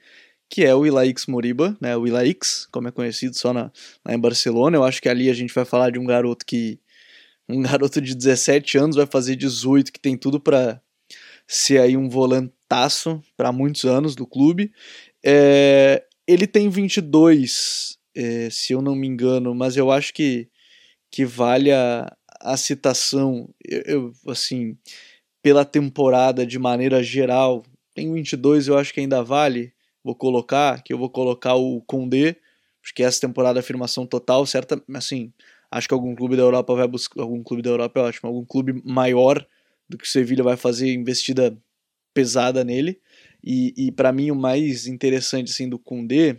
que 0.52 0.66
é 0.66 0.74
o 0.74 0.84
Ilaix 0.84 1.28
Moriba, 1.28 1.78
né? 1.80 1.96
O 1.96 2.08
Ilaix, 2.08 2.68
como 2.72 2.88
é 2.88 2.92
conhecido 2.92 3.38
só 3.38 3.54
na, 3.54 3.72
lá 4.04 4.16
em 4.16 4.20
Barcelona. 4.20 4.78
Eu 4.78 4.84
acho 4.84 5.00
que 5.00 5.08
ali 5.08 5.30
a 5.30 5.34
gente 5.34 5.54
vai 5.54 5.64
falar 5.64 5.92
de 5.92 6.00
um 6.00 6.06
garoto 6.06 6.44
que 6.44 6.80
um 7.50 7.62
garoto 7.64 8.00
de 8.00 8.16
17 8.16 8.78
anos 8.78 8.96
vai 8.96 9.08
fazer 9.08 9.36
18, 9.36 9.92
que 9.92 10.00
tem 10.00 10.16
tudo 10.16 10.40
para 10.40 10.80
ser 11.48 11.82
aí 11.82 11.98
um 11.98 12.08
volantaço 12.08 13.22
para 13.36 13.52
muitos 13.52 13.86
anos 13.86 14.16
do 14.16 14.28
clube. 14.28 14.72
É, 15.26 16.06
ele 16.28 16.46
tem 16.46 16.70
22, 16.70 17.98
é, 18.16 18.50
se 18.52 18.74
eu 18.74 18.82
não 18.84 18.96
me 18.96 19.08
engano, 19.08 19.56
mas 19.56 19.76
eu 19.76 19.90
acho 19.90 20.14
que, 20.14 20.48
que 21.12 21.26
vale 21.26 21.72
a, 21.72 22.16
a 22.40 22.56
citação, 22.56 23.50
eu, 23.68 23.82
eu, 23.86 24.32
assim, 24.32 24.78
pela 25.42 25.66
temporada 25.66 26.46
de 26.46 26.60
maneira 26.60 27.02
geral. 27.02 27.64
Tem 27.96 28.14
22, 28.14 28.68
eu 28.68 28.78
acho 28.78 28.94
que 28.94 29.00
ainda 29.00 29.24
vale. 29.24 29.74
Vou 30.04 30.16
colocar, 30.16 30.84
que 30.84 30.94
eu 30.94 30.98
vou 30.98 31.10
colocar 31.10 31.56
o 31.56 31.82
Condé, 31.82 32.36
porque 32.82 33.04
essa 33.04 33.20
temporada 33.20 33.60
é 33.60 33.62
afirmação 33.62 34.06
total, 34.06 34.46
certa, 34.46 34.82
assim, 34.94 35.34
Acho 35.72 35.88
que 35.88 35.94
algum 35.94 36.16
clube 36.16 36.36
da 36.36 36.42
Europa 36.42 36.74
vai 36.74 36.88
buscar. 36.88 37.22
Algum 37.22 37.44
clube 37.44 37.62
da 37.62 37.70
Europa 37.70 38.00
é 38.00 38.04
ótimo. 38.04 38.30
Algum 38.30 38.46
clube 38.46 38.82
maior 38.84 39.46
do 39.88 39.98
que 39.98 40.06
o 40.06 40.08
Sevilha 40.08 40.44
vai 40.44 40.58
fazer 40.58 40.94
investida 40.94 41.58
pesada 42.14 42.64
nele. 42.64 43.00
E, 43.44 43.74
e 43.78 43.92
para 43.92 44.12
mim 44.12 44.32
o 44.32 44.36
mais 44.36 44.88
interessante 44.88 45.52
assim, 45.52 45.70
do 45.70 45.80
Kundê 45.80 46.38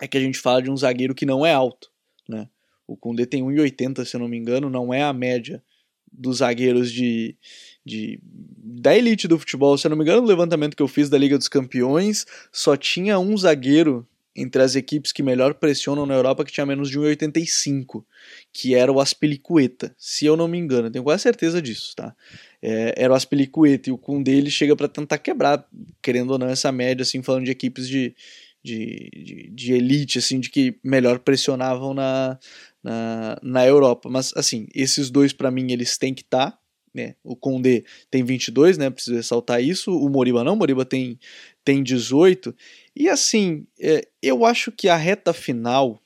é 0.00 0.08
que 0.08 0.16
a 0.16 0.20
gente 0.20 0.38
fala 0.38 0.62
de 0.62 0.70
um 0.70 0.76
zagueiro 0.76 1.14
que 1.14 1.26
não 1.26 1.44
é 1.44 1.52
alto. 1.52 1.90
Né? 2.28 2.48
O 2.86 2.96
Kundê 2.96 3.26
tem 3.26 3.42
1,80, 3.42 4.04
se 4.04 4.16
eu 4.16 4.20
não 4.20 4.28
me 4.28 4.36
engano, 4.36 4.70
não 4.70 4.92
é 4.92 5.02
a 5.02 5.12
média 5.12 5.62
dos 6.10 6.38
zagueiros 6.38 6.92
de, 6.92 7.36
de 7.84 8.20
da 8.22 8.96
elite 8.96 9.26
do 9.26 9.38
futebol. 9.38 9.76
Se 9.76 9.86
eu 9.86 9.90
não 9.90 9.96
me 9.96 10.04
engano, 10.04 10.22
no 10.22 10.28
levantamento 10.28 10.76
que 10.76 10.82
eu 10.82 10.88
fiz 10.88 11.10
da 11.10 11.18
Liga 11.18 11.36
dos 11.36 11.48
Campeões, 11.48 12.24
só 12.52 12.76
tinha 12.76 13.18
um 13.18 13.36
zagueiro 13.36 14.06
entre 14.36 14.62
as 14.62 14.74
equipes 14.74 15.12
que 15.12 15.22
melhor 15.22 15.54
pressionam 15.54 16.04
na 16.04 16.14
Europa 16.14 16.44
que 16.44 16.52
tinha 16.52 16.66
menos 16.66 16.90
de 16.90 16.98
1,85, 16.98 18.04
que 18.52 18.74
era 18.74 18.90
o 18.90 19.00
Aspilicueta, 19.00 19.94
se 19.96 20.26
eu 20.26 20.36
não 20.36 20.48
me 20.48 20.58
engano, 20.58 20.90
tenho 20.90 21.04
quase 21.04 21.22
certeza 21.22 21.62
disso, 21.62 21.94
tá? 21.94 22.14
É, 22.60 22.94
era 22.96 23.12
o 23.12 23.16
Aspilicueta 23.16 23.88
e 23.88 23.92
o 23.92 23.98
Koundé 23.98 24.32
ele 24.32 24.50
chega 24.50 24.74
para 24.74 24.88
tentar 24.88 25.18
quebrar, 25.18 25.64
querendo 26.02 26.30
ou 26.32 26.38
não, 26.38 26.48
essa 26.48 26.72
média, 26.72 27.02
assim, 27.02 27.22
falando 27.22 27.44
de 27.44 27.50
equipes 27.50 27.88
de, 27.88 28.14
de, 28.62 29.10
de, 29.12 29.50
de 29.50 29.72
elite, 29.74 30.18
assim, 30.18 30.40
de 30.40 30.50
que 30.50 30.78
melhor 30.82 31.18
pressionavam 31.20 31.94
na, 31.94 32.38
na, 32.82 33.38
na 33.42 33.66
Europa. 33.66 34.08
Mas, 34.10 34.32
assim, 34.34 34.66
esses 34.74 35.10
dois 35.10 35.32
para 35.32 35.50
mim 35.50 35.70
eles 35.70 35.96
têm 35.96 36.14
que 36.14 36.22
estar, 36.22 36.52
tá, 36.52 36.58
né? 36.94 37.16
O 37.24 37.34
Condé 37.34 37.82
tem 38.10 38.22
22, 38.22 38.78
né? 38.78 38.88
Preciso 38.88 39.16
ressaltar 39.16 39.62
isso. 39.62 39.90
O 39.92 40.08
Moriba 40.08 40.44
não, 40.44 40.54
o 40.54 40.56
Moriba 40.56 40.84
tem, 40.84 41.18
tem 41.64 41.82
18. 41.82 42.54
E 42.96 43.08
assim, 43.08 43.66
é, 43.80 44.06
eu 44.22 44.44
acho 44.44 44.70
que 44.70 44.88
a 44.88 44.96
reta 44.96 45.32
final 45.32 46.00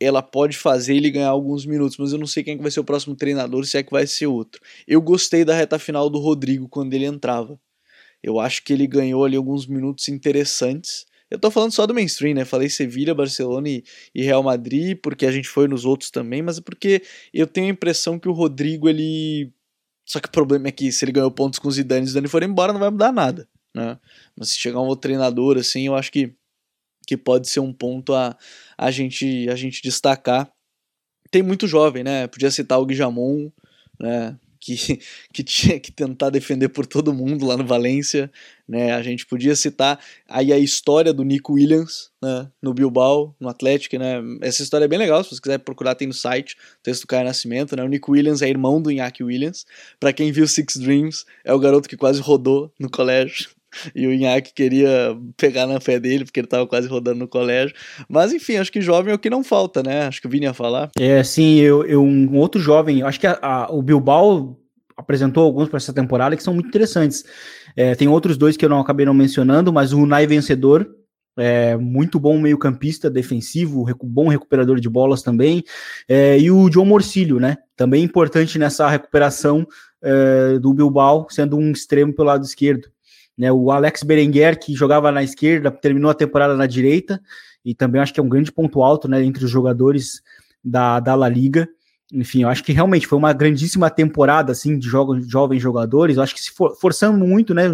ela 0.00 0.22
pode 0.22 0.56
fazer 0.56 0.94
ele 0.94 1.10
ganhar 1.10 1.28
alguns 1.28 1.64
minutos, 1.66 1.96
mas 1.98 2.12
eu 2.12 2.18
não 2.18 2.26
sei 2.26 2.42
quem 2.42 2.54
é 2.54 2.58
vai 2.58 2.70
ser 2.70 2.80
o 2.80 2.84
próximo 2.84 3.16
treinador, 3.16 3.64
se 3.64 3.78
é 3.78 3.82
que 3.82 3.90
vai 3.90 4.06
ser 4.06 4.26
outro. 4.26 4.60
Eu 4.86 5.00
gostei 5.00 5.44
da 5.44 5.54
reta 5.54 5.78
final 5.78 6.10
do 6.10 6.18
Rodrigo 6.18 6.68
quando 6.68 6.92
ele 6.94 7.06
entrava. 7.06 7.58
Eu 8.22 8.40
acho 8.40 8.62
que 8.62 8.72
ele 8.72 8.86
ganhou 8.86 9.24
ali 9.24 9.36
alguns 9.36 9.66
minutos 9.66 10.08
interessantes. 10.08 11.06
Eu 11.30 11.38
tô 11.38 11.50
falando 11.50 11.72
só 11.72 11.86
do 11.86 11.94
mainstream, 11.94 12.34
né? 12.34 12.44
Falei 12.44 12.68
Sevilha, 12.68 13.14
Barcelona 13.14 13.68
e, 13.68 13.84
Real 14.14 14.42
Madrid, 14.42 14.98
porque 15.02 15.26
a 15.26 15.32
gente 15.32 15.48
foi 15.48 15.68
nos 15.68 15.84
outros 15.84 16.10
também, 16.10 16.42
mas 16.42 16.58
é 16.58 16.60
porque 16.60 17.02
eu 17.32 17.46
tenho 17.46 17.66
a 17.68 17.70
impressão 17.70 18.18
que 18.18 18.28
o 18.28 18.32
Rodrigo, 18.32 18.88
ele. 18.88 19.52
Só 20.04 20.20
que 20.20 20.28
o 20.28 20.30
problema 20.30 20.68
é 20.68 20.72
que 20.72 20.92
se 20.92 21.04
ele 21.04 21.12
ganhou 21.12 21.30
pontos 21.30 21.58
com 21.58 21.68
os 21.68 21.74
Zidane 21.76 22.04
e 22.04 22.08
Zidane 22.08 22.28
for 22.28 22.42
embora, 22.42 22.72
não 22.72 22.80
vai 22.80 22.90
mudar 22.90 23.12
nada 23.12 23.48
né? 23.76 23.98
Mas 24.34 24.48
se 24.48 24.58
chegar 24.58 24.80
um 24.80 24.86
outro 24.86 25.02
treinador, 25.02 25.58
assim, 25.58 25.86
eu 25.86 25.94
acho 25.94 26.10
que, 26.10 26.34
que 27.06 27.14
pode 27.16 27.46
ser 27.46 27.60
um 27.60 27.72
ponto 27.72 28.14
a, 28.14 28.36
a, 28.76 28.90
gente, 28.90 29.46
a 29.50 29.54
gente 29.54 29.82
destacar. 29.82 30.50
Tem 31.30 31.42
muito 31.42 31.66
jovem, 31.68 32.02
né? 32.02 32.26
Podia 32.26 32.50
citar 32.50 32.80
o 32.80 32.86
Guijamon, 32.86 33.50
né? 34.00 34.38
que, 34.66 34.98
que 35.32 35.44
tinha 35.44 35.78
que 35.78 35.92
tentar 35.92 36.30
defender 36.30 36.68
por 36.68 36.86
todo 36.86 37.14
mundo 37.14 37.46
lá 37.46 37.56
no 37.56 37.66
Valência, 37.66 38.30
né? 38.68 38.92
A 38.92 39.02
gente 39.02 39.24
podia 39.26 39.54
citar 39.54 40.00
aí 40.28 40.52
a 40.52 40.58
história 40.58 41.12
do 41.12 41.22
Nico 41.22 41.54
Williams, 41.54 42.10
né? 42.22 42.50
No 42.60 42.74
Bilbao, 42.74 43.34
no 43.38 43.48
Atlético, 43.48 43.98
né? 43.98 44.20
Essa 44.40 44.62
história 44.62 44.86
é 44.86 44.88
bem 44.88 44.98
legal, 44.98 45.22
se 45.22 45.30
você 45.30 45.40
quiser 45.40 45.58
procurar 45.58 45.94
tem 45.94 46.08
no 46.08 46.14
site, 46.14 46.56
o 46.80 46.82
texto 46.82 47.02
do 47.02 47.06
Caio 47.06 47.24
Nascimento, 47.24 47.76
né? 47.76 47.84
O 47.84 47.88
Nico 47.88 48.12
Williams 48.12 48.42
é 48.42 48.48
irmão 48.48 48.80
do 48.82 48.90
Iñaki 48.90 49.22
Williams. 49.22 49.64
Para 50.00 50.12
quem 50.12 50.32
viu 50.32 50.46
Six 50.48 50.76
Dreams, 50.76 51.24
é 51.44 51.52
o 51.52 51.58
garoto 51.58 51.88
que 51.88 51.96
quase 51.96 52.20
rodou 52.20 52.72
no 52.78 52.90
colégio 52.90 53.50
e 53.94 54.06
o 54.06 54.12
Inhaque 54.12 54.52
queria 54.54 55.16
pegar 55.36 55.66
na 55.66 55.80
fé 55.80 55.98
dele, 55.98 56.24
porque 56.24 56.40
ele 56.40 56.46
estava 56.46 56.66
quase 56.66 56.88
rodando 56.88 57.18
no 57.18 57.28
colégio. 57.28 57.74
Mas 58.08 58.32
enfim, 58.32 58.56
acho 58.56 58.72
que 58.72 58.80
jovem 58.80 59.12
é 59.12 59.14
o 59.14 59.18
que 59.18 59.30
não 59.30 59.44
falta, 59.44 59.82
né? 59.82 60.06
Acho 60.06 60.20
que 60.20 60.26
o 60.26 60.30
Vini 60.30 60.46
ia 60.46 60.54
falar. 60.54 60.90
É, 60.98 61.22
sim, 61.22 61.56
eu, 61.60 61.84
eu 61.84 62.02
um 62.02 62.36
outro 62.36 62.60
jovem, 62.60 63.02
acho 63.02 63.20
que 63.20 63.26
a, 63.26 63.38
a, 63.40 63.72
o 63.72 63.82
Bilbao 63.82 64.58
apresentou 64.96 65.44
alguns 65.44 65.68
para 65.68 65.76
essa 65.76 65.92
temporada 65.92 66.36
que 66.36 66.42
são 66.42 66.54
muito 66.54 66.68
interessantes. 66.68 67.24
É, 67.76 67.94
tem 67.94 68.08
outros 68.08 68.38
dois 68.38 68.56
que 68.56 68.64
eu 68.64 68.68
não 68.68 68.80
acabei 68.80 69.04
não 69.04 69.12
mencionando, 69.12 69.72
mas 69.72 69.92
o 69.92 70.00
Unai 70.00 70.26
Vencedor, 70.26 70.88
é, 71.38 71.76
muito 71.76 72.18
bom 72.18 72.38
meio-campista 72.40 73.10
defensivo, 73.10 73.82
recu 73.82 74.06
bom 74.06 74.28
recuperador 74.28 74.80
de 74.80 74.88
bolas 74.88 75.22
também. 75.22 75.62
É, 76.08 76.38
e 76.38 76.50
o 76.50 76.70
John 76.70 76.86
Morcilho, 76.86 77.38
né? 77.38 77.58
Também 77.76 78.02
importante 78.02 78.58
nessa 78.58 78.88
recuperação 78.88 79.66
é, 80.02 80.58
do 80.58 80.72
Bilbao, 80.72 81.26
sendo 81.28 81.58
um 81.58 81.70
extremo 81.72 82.14
pelo 82.14 82.28
lado 82.28 82.44
esquerdo. 82.44 82.88
Né, 83.36 83.52
o 83.52 83.70
Alex 83.70 84.02
Berenguer, 84.02 84.58
que 84.58 84.74
jogava 84.74 85.12
na 85.12 85.22
esquerda, 85.22 85.70
terminou 85.70 86.10
a 86.10 86.14
temporada 86.14 86.56
na 86.56 86.66
direita, 86.66 87.20
e 87.64 87.74
também 87.74 88.00
acho 88.00 88.14
que 88.14 88.20
é 88.20 88.22
um 88.22 88.28
grande 88.28 88.50
ponto 88.50 88.82
alto 88.82 89.08
né, 89.08 89.22
entre 89.22 89.44
os 89.44 89.50
jogadores 89.50 90.22
da, 90.64 91.00
da 91.00 91.14
La 91.14 91.28
Liga. 91.28 91.68
Enfim, 92.12 92.42
eu 92.42 92.48
acho 92.48 92.62
que 92.62 92.72
realmente 92.72 93.06
foi 93.06 93.18
uma 93.18 93.32
grandíssima 93.32 93.90
temporada 93.90 94.52
assim 94.52 94.78
de 94.78 94.88
jogos, 94.88 95.28
jovens 95.28 95.60
jogadores. 95.60 96.16
Eu 96.16 96.22
acho 96.22 96.34
que 96.34 96.40
se 96.40 96.52
for, 96.52 96.76
forçando 96.76 97.26
muito, 97.26 97.52
né? 97.52 97.64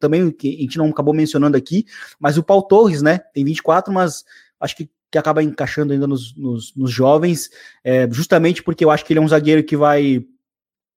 Também 0.00 0.30
que 0.32 0.56
a 0.56 0.62
gente 0.62 0.76
não 0.76 0.88
acabou 0.88 1.14
mencionando 1.14 1.56
aqui, 1.56 1.84
mas 2.18 2.36
o 2.36 2.42
Paul 2.42 2.62
Torres, 2.62 3.00
né? 3.00 3.18
Tem 3.32 3.44
24, 3.44 3.94
mas 3.94 4.24
acho 4.58 4.76
que, 4.76 4.90
que 5.10 5.18
acaba 5.18 5.42
encaixando 5.42 5.92
ainda 5.92 6.06
nos, 6.06 6.36
nos, 6.36 6.74
nos 6.74 6.90
jovens, 6.90 7.48
é, 7.84 8.10
justamente 8.10 8.62
porque 8.62 8.84
eu 8.84 8.90
acho 8.90 9.04
que 9.04 9.12
ele 9.12 9.20
é 9.20 9.22
um 9.22 9.28
zagueiro 9.28 9.62
que 9.62 9.76
vai 9.76 10.24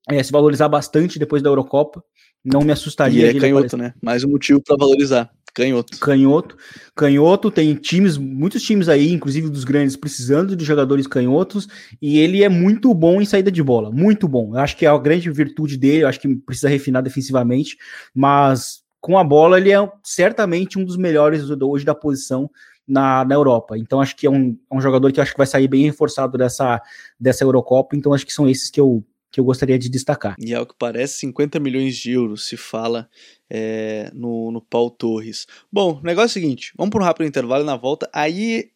é, 0.10 0.24
se 0.24 0.32
valorizar 0.32 0.68
bastante 0.68 1.20
depois 1.20 1.44
da 1.44 1.50
Eurocopa. 1.50 2.04
Não 2.44 2.62
me 2.62 2.72
assustaria. 2.72 3.32
E 3.32 3.38
é 3.38 3.40
canhoto, 3.40 3.78
né? 3.78 3.94
Mais 4.02 4.24
um 4.24 4.30
motivo 4.30 4.62
para 4.62 4.78
valorizar. 4.78 5.30
Canhoto. 5.54 6.00
Canhoto. 6.00 6.58
Canhoto, 6.96 7.52
tem 7.52 7.76
times, 7.76 8.18
muitos 8.18 8.62
times 8.64 8.88
aí, 8.88 9.12
inclusive 9.12 9.50
dos 9.50 9.64
grandes, 9.64 9.96
precisando 9.96 10.56
de 10.56 10.64
jogadores 10.64 11.08
canhotos, 11.08 11.68
e 12.02 12.20
ele 12.20 12.44
é 12.44 12.50
muito 12.50 12.94
bom 12.94 13.22
em 13.22 13.26
saída 13.26 13.52
de 13.52 13.62
bola, 13.62 13.92
muito 13.92 14.28
bom. 14.28 14.56
Eu 14.56 14.60
acho 14.60 14.78
que 14.78 14.86
é 14.86 14.90
a 14.90 14.98
grande 14.98 15.30
virtude 15.30 15.78
dele, 15.78 16.04
eu 16.04 16.08
acho 16.08 16.20
que 16.20 16.34
precisa 16.36 16.70
refinar 16.70 17.04
defensivamente, 17.04 17.78
mas 18.14 18.82
com 19.02 19.18
a 19.18 19.24
bola 19.24 19.58
ele 19.58 19.72
é 19.72 19.92
certamente 20.04 20.78
um 20.78 20.86
dos 20.86 20.98
melhores 20.98 21.50
hoje 21.50 21.86
da 21.86 21.96
posição 21.96 22.50
na, 22.88 23.24
na 23.26 23.36
Europa. 23.36 23.78
Então 23.78 24.02
acho 24.02 24.16
que 24.16 24.28
é 24.28 24.30
um, 24.30 24.58
é 24.72 24.76
um 24.76 24.82
jogador 24.82 25.12
que 25.12 25.22
acho 25.22 25.32
que 25.32 25.38
vai 25.38 25.48
sair 25.48 25.68
bem 25.68 25.86
reforçado 25.86 26.38
dessa, 26.38 26.82
dessa 27.20 27.44
Eurocopa, 27.44 27.96
então 27.96 28.14
acho 28.14 28.26
que 28.26 28.34
são 28.34 28.48
esses 28.48 28.70
que 28.70 28.80
eu, 28.80 29.04
que 29.32 29.40
eu 29.40 29.44
gostaria 29.44 29.78
de 29.78 29.90
destacar. 29.90 30.36
E 30.40 30.54
ao 30.54 30.66
que 30.66 30.76
parece, 30.78 31.20
50 31.20 31.60
milhões 31.60 31.96
de 31.96 32.12
euros 32.12 32.48
se 32.48 32.58
fala 32.58 33.10
é, 33.50 34.10
no, 34.14 34.52
no 34.52 34.62
Paul 34.62 34.90
Torres. 34.90 35.46
Bom, 35.72 36.00
o 36.00 36.04
negócio 36.04 36.38
é 36.38 36.40
o 36.40 36.44
seguinte: 36.44 36.74
vamos 36.78 36.92
para 36.92 37.02
um 37.02 37.06
rápido 37.06 37.28
intervalo 37.28 37.64
e 37.64 37.66
na 37.66 37.76
volta. 37.76 38.10
Aí 38.14 38.72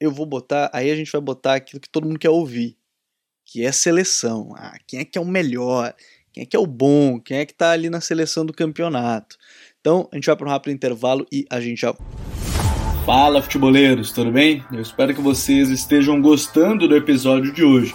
eu 0.00 0.10
vou 0.10 0.26
botar, 0.26 0.70
aí 0.72 0.90
a 0.90 0.96
gente 0.96 1.10
vai 1.10 1.20
botar 1.20 1.54
aquilo 1.54 1.80
que 1.80 1.88
todo 1.88 2.06
mundo 2.06 2.18
quer 2.18 2.30
ouvir, 2.30 2.76
que 3.44 3.64
é 3.64 3.72
seleção. 3.72 4.54
Ah, 4.56 4.78
quem 4.86 5.00
é 5.00 5.04
que 5.04 5.18
é 5.18 5.20
o 5.20 5.26
melhor? 5.26 5.94
Quem 6.32 6.42
é 6.42 6.46
que 6.46 6.56
é 6.56 6.60
o 6.60 6.66
bom? 6.66 7.20
Quem 7.20 7.38
é 7.38 7.46
que 7.46 7.54
tá 7.54 7.72
ali 7.72 7.90
na 7.90 8.00
seleção 8.00 8.46
do 8.46 8.52
campeonato? 8.52 9.36
Então, 9.80 10.08
a 10.12 10.16
gente 10.16 10.26
vai 10.26 10.36
para 10.36 10.46
um 10.46 10.50
rápido 10.50 10.72
intervalo 10.72 11.26
e 11.32 11.44
a 11.50 11.60
gente 11.60 11.80
já. 11.80 11.94
Fala, 13.04 13.42
futeboleiros, 13.42 14.12
tudo 14.12 14.30
bem? 14.30 14.62
Eu 14.70 14.82
espero 14.82 15.14
que 15.14 15.20
vocês 15.20 15.70
estejam 15.70 16.20
gostando 16.20 16.86
do 16.86 16.94
episódio 16.94 17.52
de 17.52 17.64
hoje. 17.64 17.94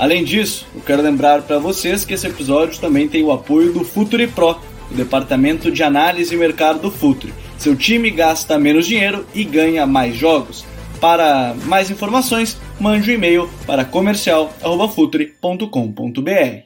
Além 0.00 0.24
disso, 0.24 0.66
eu 0.74 0.80
quero 0.80 1.00
lembrar 1.02 1.42
para 1.42 1.58
vocês 1.58 2.06
que 2.06 2.14
esse 2.14 2.26
episódio 2.26 2.80
também 2.80 3.06
tem 3.06 3.22
o 3.22 3.30
apoio 3.30 3.70
do 3.70 3.84
Futuri 3.84 4.26
Pro, 4.26 4.58
o 4.90 4.94
departamento 4.94 5.70
de 5.70 5.82
análise 5.82 6.34
e 6.34 6.38
mercado 6.38 6.80
do 6.80 6.90
Futuri. 6.90 7.34
Seu 7.58 7.76
time 7.76 8.10
gasta 8.10 8.58
menos 8.58 8.86
dinheiro 8.86 9.26
e 9.34 9.44
ganha 9.44 9.86
mais 9.86 10.16
jogos. 10.16 10.64
Para 11.02 11.54
mais 11.66 11.90
informações, 11.90 12.56
mande 12.80 13.10
um 13.10 13.14
e-mail 13.14 13.50
para 13.66 13.84
comercial@futuri.com.br. 13.84 16.64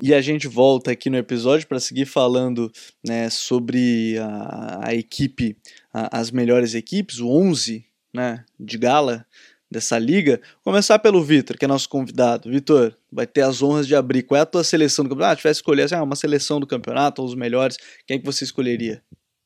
E 0.00 0.14
a 0.14 0.22
gente 0.22 0.48
volta 0.48 0.90
aqui 0.90 1.10
no 1.10 1.18
episódio 1.18 1.68
para 1.68 1.80
seguir 1.80 2.06
falando 2.06 2.72
né, 3.06 3.28
sobre 3.28 4.16
a, 4.18 4.88
a 4.88 4.94
equipe, 4.94 5.54
a, 5.92 6.18
as 6.18 6.30
melhores 6.30 6.74
equipes, 6.74 7.18
o 7.18 7.28
11 7.28 7.84
né, 8.14 8.42
de 8.58 8.78
gala 8.78 9.26
dessa 9.74 9.98
liga. 9.98 10.40
Começar 10.62 10.98
pelo 10.98 11.22
Vitor, 11.22 11.58
que 11.58 11.64
é 11.64 11.68
nosso 11.68 11.88
convidado. 11.88 12.48
Vitor, 12.48 12.94
vai 13.12 13.26
ter 13.26 13.42
as 13.42 13.62
honras 13.62 13.86
de 13.86 13.94
abrir. 13.94 14.22
Qual 14.22 14.38
é 14.38 14.42
a 14.42 14.46
tua 14.46 14.64
seleção 14.64 15.04
do 15.04 15.10
campeonato? 15.10 15.32
Ah, 15.32 15.36
tivesse 15.36 15.58
escolher 15.58 15.82
assim, 15.82 15.94
ah, 15.94 16.02
uma 16.02 16.16
seleção 16.16 16.58
do 16.58 16.66
campeonato, 16.66 17.20
ou 17.20 17.28
os 17.28 17.34
melhores, 17.34 17.76
quem 18.06 18.16
é 18.16 18.18
que 18.18 18.24
você 18.24 18.44
escolheria? 18.44 19.02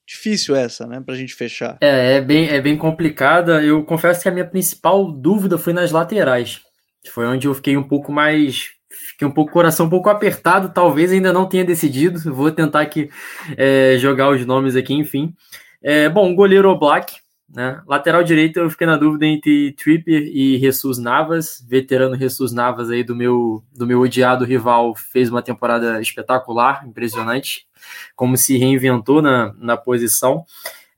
Difícil 0.07 0.55
essa, 0.55 0.87
né, 0.87 1.03
pra 1.05 1.15
gente 1.15 1.35
fechar. 1.35 1.77
É, 1.81 2.17
é 2.17 2.21
bem, 2.21 2.49
é 2.49 2.61
bem 2.61 2.77
complicada. 2.77 3.63
Eu 3.63 3.85
confesso 3.85 4.23
que 4.23 4.29
a 4.29 4.33
minha 4.33 4.47
principal 4.47 5.11
dúvida 5.11 5.59
foi 5.59 5.73
nas 5.73 5.91
laterais. 5.91 6.61
Foi 7.11 7.27
onde 7.27 7.47
eu 7.47 7.55
fiquei 7.55 7.77
um 7.77 7.83
pouco 7.83 8.13
mais 8.13 8.71
fiquei 8.91 9.27
um 9.29 9.31
pouco 9.31 9.53
coração 9.53 9.87
um 9.87 9.91
pouco 9.91 10.09
apertado, 10.09 10.71
talvez 10.71 11.13
ainda 11.13 11.33
não 11.33 11.47
tenha 11.47 11.65
decidido. 11.65 12.19
Vou 12.35 12.51
tentar 12.51 12.81
aqui 12.81 13.11
é, 13.57 13.97
jogar 13.99 14.31
os 14.31 14.45
nomes 14.47 14.77
aqui, 14.77 14.95
enfim. 14.95 15.35
É, 15.83 16.09
bom, 16.09 16.35
goleiro 16.35 16.77
Black, 16.79 17.15
né? 17.49 17.81
Lateral 17.87 18.23
direito, 18.23 18.59
eu 18.59 18.69
fiquei 18.69 18.87
na 18.87 18.97
dúvida 18.97 19.25
entre 19.25 19.73
Tripper 19.73 20.23
e 20.23 20.59
Jesus 20.59 20.99
Navas, 20.99 21.65
veterano 21.67 22.17
Jesus 22.17 22.53
Navas 22.53 22.91
aí 22.91 23.03
do 23.03 23.17
meu, 23.17 23.65
do 23.73 23.87
meu 23.87 24.01
odiado 24.01 24.45
rival, 24.45 24.95
fez 24.95 25.31
uma 25.31 25.43
temporada 25.43 26.01
espetacular, 26.01 26.87
impressionante, 26.87 27.67
como 28.15 28.37
se 28.37 28.59
reinventou 28.59 29.23
na, 29.23 29.55
na 29.55 29.77
posição. 29.77 30.45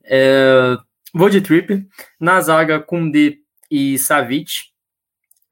É, 0.03 0.77
vou 1.13 1.29
de 1.29 1.39
Tripper. 1.39 1.85
Na 2.19 2.41
zaga, 2.41 2.79
Kunde 2.79 3.39
e 3.69 3.97
Savic. 3.97 4.51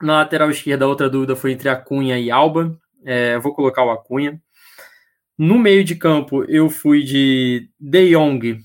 Na 0.01 0.17
lateral 0.17 0.51
esquerda, 0.51 0.87
outra 0.87 1.09
dúvida 1.09 1.35
foi 1.35 1.53
entre 1.53 1.69
Acunha 1.69 2.19
e 2.19 2.29
Alba. 2.29 2.77
É, 3.05 3.37
vou 3.39 3.53
colocar 3.53 3.85
o 3.85 3.91
Acunha. 3.91 4.41
No 5.37 5.57
meio 5.57 5.85
de 5.85 5.95
campo, 5.95 6.43
eu 6.43 6.69
fui 6.69 7.03
de 7.03 7.69
De 7.79 8.11
Jong 8.11 8.59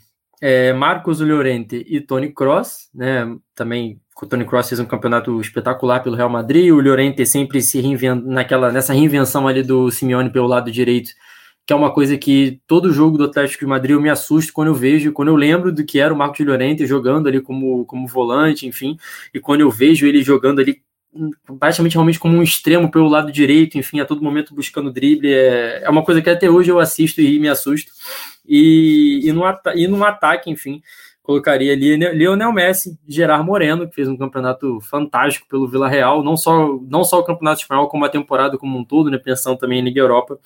é, 0.46 0.74
Marcos 0.74 1.20
Llorente 1.20 1.86
e 1.88 2.02
Tony 2.02 2.30
Cross, 2.30 2.90
né? 2.94 3.34
Também 3.54 3.98
o 4.20 4.26
Tony 4.26 4.44
Cross 4.44 4.68
fez 4.68 4.78
um 4.78 4.84
campeonato 4.84 5.40
espetacular 5.40 6.02
pelo 6.02 6.16
Real 6.16 6.28
Madrid. 6.28 6.70
O 6.70 6.82
Llorente 6.82 7.24
sempre 7.24 7.62
se 7.62 7.80
reinventa 7.80 8.26
naquela 8.26 8.70
nessa 8.70 8.92
reinvenção 8.92 9.48
ali 9.48 9.62
do 9.62 9.90
Simeone 9.90 10.28
pelo 10.28 10.46
lado 10.46 10.70
direito, 10.70 11.12
que 11.66 11.72
é 11.72 11.76
uma 11.76 11.90
coisa 11.90 12.18
que 12.18 12.60
todo 12.66 12.92
jogo 12.92 13.16
do 13.16 13.24
Atlético 13.24 13.60
de 13.60 13.70
Madrid 13.70 13.92
eu 13.92 14.02
me 14.02 14.10
assusto 14.10 14.52
quando 14.52 14.68
eu 14.68 14.74
vejo, 14.74 15.12
quando 15.12 15.28
eu 15.28 15.36
lembro 15.36 15.72
do 15.72 15.82
que 15.82 15.98
era 15.98 16.12
o 16.12 16.16
Marcos 16.16 16.44
Llorente 16.44 16.86
jogando 16.86 17.26
ali 17.26 17.40
como, 17.40 17.86
como 17.86 18.06
volante, 18.06 18.66
enfim, 18.66 18.98
e 19.32 19.40
quando 19.40 19.62
eu 19.62 19.70
vejo 19.70 20.06
ele 20.06 20.22
jogando 20.22 20.60
ali 20.60 20.82
praticamente 21.58 21.94
realmente 21.94 22.18
como 22.18 22.36
um 22.36 22.42
extremo 22.42 22.90
pelo 22.90 23.08
lado 23.08 23.32
direito, 23.32 23.78
enfim, 23.78 24.00
a 24.00 24.04
todo 24.04 24.22
momento 24.22 24.54
buscando 24.54 24.92
drible, 24.92 25.32
é, 25.32 25.84
é 25.84 25.88
uma 25.88 26.04
coisa 26.04 26.20
que 26.20 26.28
até 26.28 26.50
hoje 26.50 26.70
eu 26.70 26.78
assisto 26.78 27.22
e 27.22 27.38
me 27.38 27.48
assusto. 27.48 27.92
E, 28.46 29.20
e, 29.24 29.32
no, 29.32 29.42
e 29.74 29.86
no 29.86 30.04
ataque, 30.04 30.50
enfim, 30.50 30.82
colocaria 31.22 31.72
ali 31.72 31.96
Lionel 31.96 32.52
Messi, 32.52 32.98
Gerard 33.08 33.44
Moreno, 33.44 33.88
que 33.88 33.94
fez 33.94 34.06
um 34.08 34.16
campeonato 34.16 34.78
fantástico 34.82 35.48
pelo 35.48 35.66
Vila 35.66 35.88
Real, 35.88 36.22
não 36.22 36.36
só, 36.36 36.78
não 36.88 37.02
só 37.02 37.18
o 37.18 37.24
campeonato 37.24 37.62
espanhol, 37.62 37.88
como 37.88 38.04
a 38.04 38.10
temporada 38.10 38.58
como 38.58 38.78
um 38.78 38.84
todo, 38.84 39.10
né, 39.10 39.18
pensando 39.18 39.56
também 39.56 39.80
em 39.80 39.84
Liga 39.84 40.00
Europa, 40.00 40.38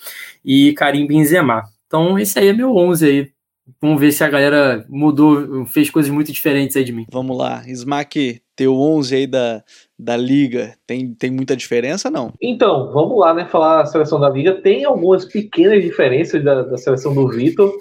e 0.44 0.72
Karim 0.74 1.06
Benzema. 1.06 1.64
Então, 1.86 2.18
esse 2.18 2.38
aí 2.38 2.48
é 2.48 2.52
meu 2.52 2.76
11 2.76 3.06
aí. 3.06 3.32
Vamos 3.80 4.00
ver 4.00 4.12
se 4.12 4.22
a 4.22 4.28
galera 4.28 4.86
mudou, 4.88 5.66
fez 5.66 5.90
coisas 5.90 6.10
muito 6.10 6.32
diferentes 6.32 6.76
aí 6.76 6.84
de 6.84 6.92
mim. 6.92 7.06
Vamos 7.10 7.36
lá. 7.36 7.62
Smack, 7.66 8.40
teu 8.58 8.74
11 8.74 9.14
aí 9.14 9.26
da, 9.28 9.62
da 9.96 10.16
Liga, 10.16 10.76
tem, 10.84 11.14
tem 11.14 11.30
muita 11.30 11.56
diferença, 11.56 12.10
não? 12.10 12.32
Então, 12.42 12.90
vamos 12.92 13.16
lá, 13.16 13.32
né, 13.32 13.46
falar 13.46 13.82
a 13.82 13.86
seleção 13.86 14.18
da 14.18 14.28
Liga. 14.28 14.60
Tem 14.60 14.84
algumas 14.84 15.24
pequenas 15.24 15.80
diferenças 15.80 16.42
da, 16.42 16.62
da 16.62 16.76
seleção 16.76 17.14
do 17.14 17.28
Vitor, 17.28 17.72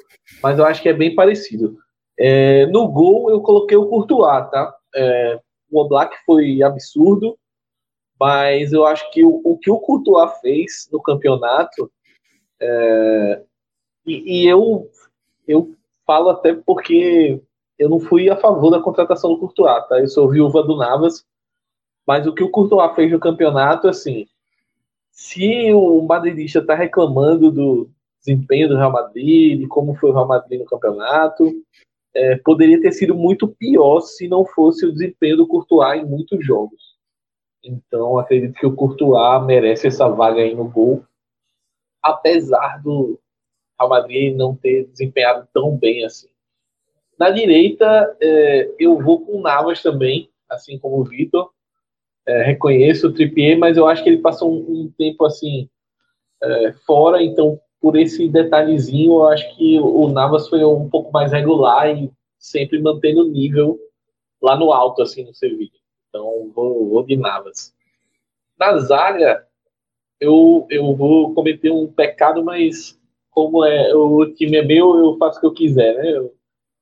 mas 0.43 0.59
eu 0.59 0.65
acho 0.65 0.79
que 0.79 0.87
é 0.87 0.93
bem 0.93 1.15
parecido. 1.15 1.75
É, 2.19 2.67
no 2.67 2.87
gol, 2.89 3.31
eu 3.31 3.41
coloquei 3.41 3.75
o 3.75 3.87
Courtois, 3.87 4.51
tá? 4.51 4.71
É, 4.95 5.39
o 5.71 5.81
Oblak 5.81 6.15
foi 6.27 6.61
absurdo, 6.61 7.35
mas 8.19 8.71
eu 8.71 8.85
acho 8.85 9.09
que 9.11 9.25
o, 9.25 9.41
o 9.43 9.57
que 9.57 9.71
o 9.71 9.79
Courtois 9.79 10.31
fez 10.41 10.87
no 10.91 11.01
campeonato, 11.01 11.91
é, 12.61 13.41
e, 14.05 14.43
e, 14.43 14.47
eu, 14.47 14.91
eu 15.47 15.73
falo 16.05 16.29
até 16.29 16.53
porque 16.53 17.41
eu 17.77 17.89
não 17.89 17.99
fui 17.99 18.29
a 18.29 18.35
favor 18.35 18.69
da 18.71 18.81
contratação 18.81 19.31
do 19.31 19.39
Courtois, 19.39 19.87
tá? 19.87 19.99
Eu 19.99 20.07
sou 20.07 20.29
viúva 20.29 20.63
do 20.63 20.77
Navas, 20.77 21.25
mas 22.05 22.25
o 22.25 22.33
que 22.33 22.43
o 22.43 22.49
Courtois 22.49 22.95
fez 22.95 23.11
no 23.11 23.19
campeonato, 23.19 23.87
assim, 23.87 24.27
se 25.11 25.73
o 25.73 26.01
madridista 26.01 26.59
está 26.59 26.75
reclamando 26.75 27.51
do 27.51 27.89
desempenho 28.19 28.69
do 28.69 28.77
Real 28.77 28.91
Madrid, 28.91 29.59
de 29.59 29.67
como 29.67 29.95
foi 29.95 30.09
o 30.09 30.13
Real 30.13 30.27
Madrid 30.27 30.59
no 30.59 30.65
campeonato, 30.65 31.51
é, 32.13 32.35
poderia 32.37 32.81
ter 32.81 32.91
sido 32.91 33.13
muito 33.13 33.47
pior 33.47 34.01
se 34.01 34.27
não 34.27 34.45
fosse 34.45 34.85
o 34.85 34.91
desempenho 34.91 35.37
do 35.37 35.47
Courtois 35.47 36.01
em 36.01 36.05
muitos 36.05 36.43
jogos. 36.45 36.97
Então, 37.63 38.17
acredito 38.17 38.53
que 38.53 38.65
o 38.65 38.75
Courtois 38.75 39.45
merece 39.45 39.87
essa 39.87 40.07
vaga 40.07 40.41
aí 40.41 40.55
no 40.55 40.67
gol, 40.67 41.03
apesar 42.01 42.81
do 42.81 43.19
Real 43.79 43.89
Madrid 43.89 44.35
não 44.35 44.55
ter 44.55 44.85
desempenhado 44.87 45.47
tão 45.53 45.75
bem 45.75 46.05
assim. 46.05 46.29
Na 47.17 47.29
direita, 47.29 48.15
é, 48.21 48.71
eu 48.79 48.99
vou 48.99 49.25
com 49.25 49.37
o 49.37 49.41
Navas 49.41 49.81
também, 49.81 50.29
assim 50.49 50.77
como 50.77 50.99
o 50.99 51.03
Vitor. 51.03 51.49
É, 52.25 52.43
reconheço 52.43 53.07
o 53.07 53.13
Trippier, 53.13 53.57
mas 53.57 53.77
eu 53.77 53.87
acho 53.87 54.03
que 54.03 54.09
ele 54.09 54.21
passou 54.21 54.51
um, 54.51 54.81
um 54.81 54.91
tempo 54.97 55.25
assim 55.25 55.69
é, 56.43 56.73
fora, 56.85 57.23
então 57.23 57.59
por 57.79 57.95
esse 57.95 58.27
detalhezinho, 58.27 59.13
eu 59.13 59.25
acho 59.27 59.55
que 59.55 59.79
o 59.79 60.07
Navas 60.09 60.49
foi 60.49 60.63
um 60.65 60.89
pouco 60.89 61.11
mais 61.11 61.31
regular 61.31 61.89
e 61.89 62.11
sempre 62.37 62.81
mantendo 62.81 63.21
o 63.21 63.27
nível 63.27 63.79
lá 64.41 64.57
no 64.57 64.71
alto, 64.71 65.01
assim, 65.01 65.23
no 65.23 65.33
Sevilla. 65.33 65.71
Então, 66.09 66.51
vou, 66.53 66.89
vou 66.89 67.03
de 67.03 67.15
Navas. 67.15 67.73
Na 68.57 68.77
zaga, 68.79 69.45
eu, 70.19 70.65
eu 70.69 70.95
vou 70.95 71.33
cometer 71.33 71.71
um 71.71 71.87
pecado, 71.87 72.43
mas 72.43 72.99
como 73.29 73.63
é 73.63 73.93
o 73.93 74.25
time 74.33 74.57
é 74.57 74.63
meu, 74.63 74.97
eu 74.97 75.17
faço 75.17 75.37
o 75.37 75.41
que 75.41 75.47
eu 75.47 75.53
quiser, 75.53 75.95
né? 75.95 76.17
Eu, 76.17 76.33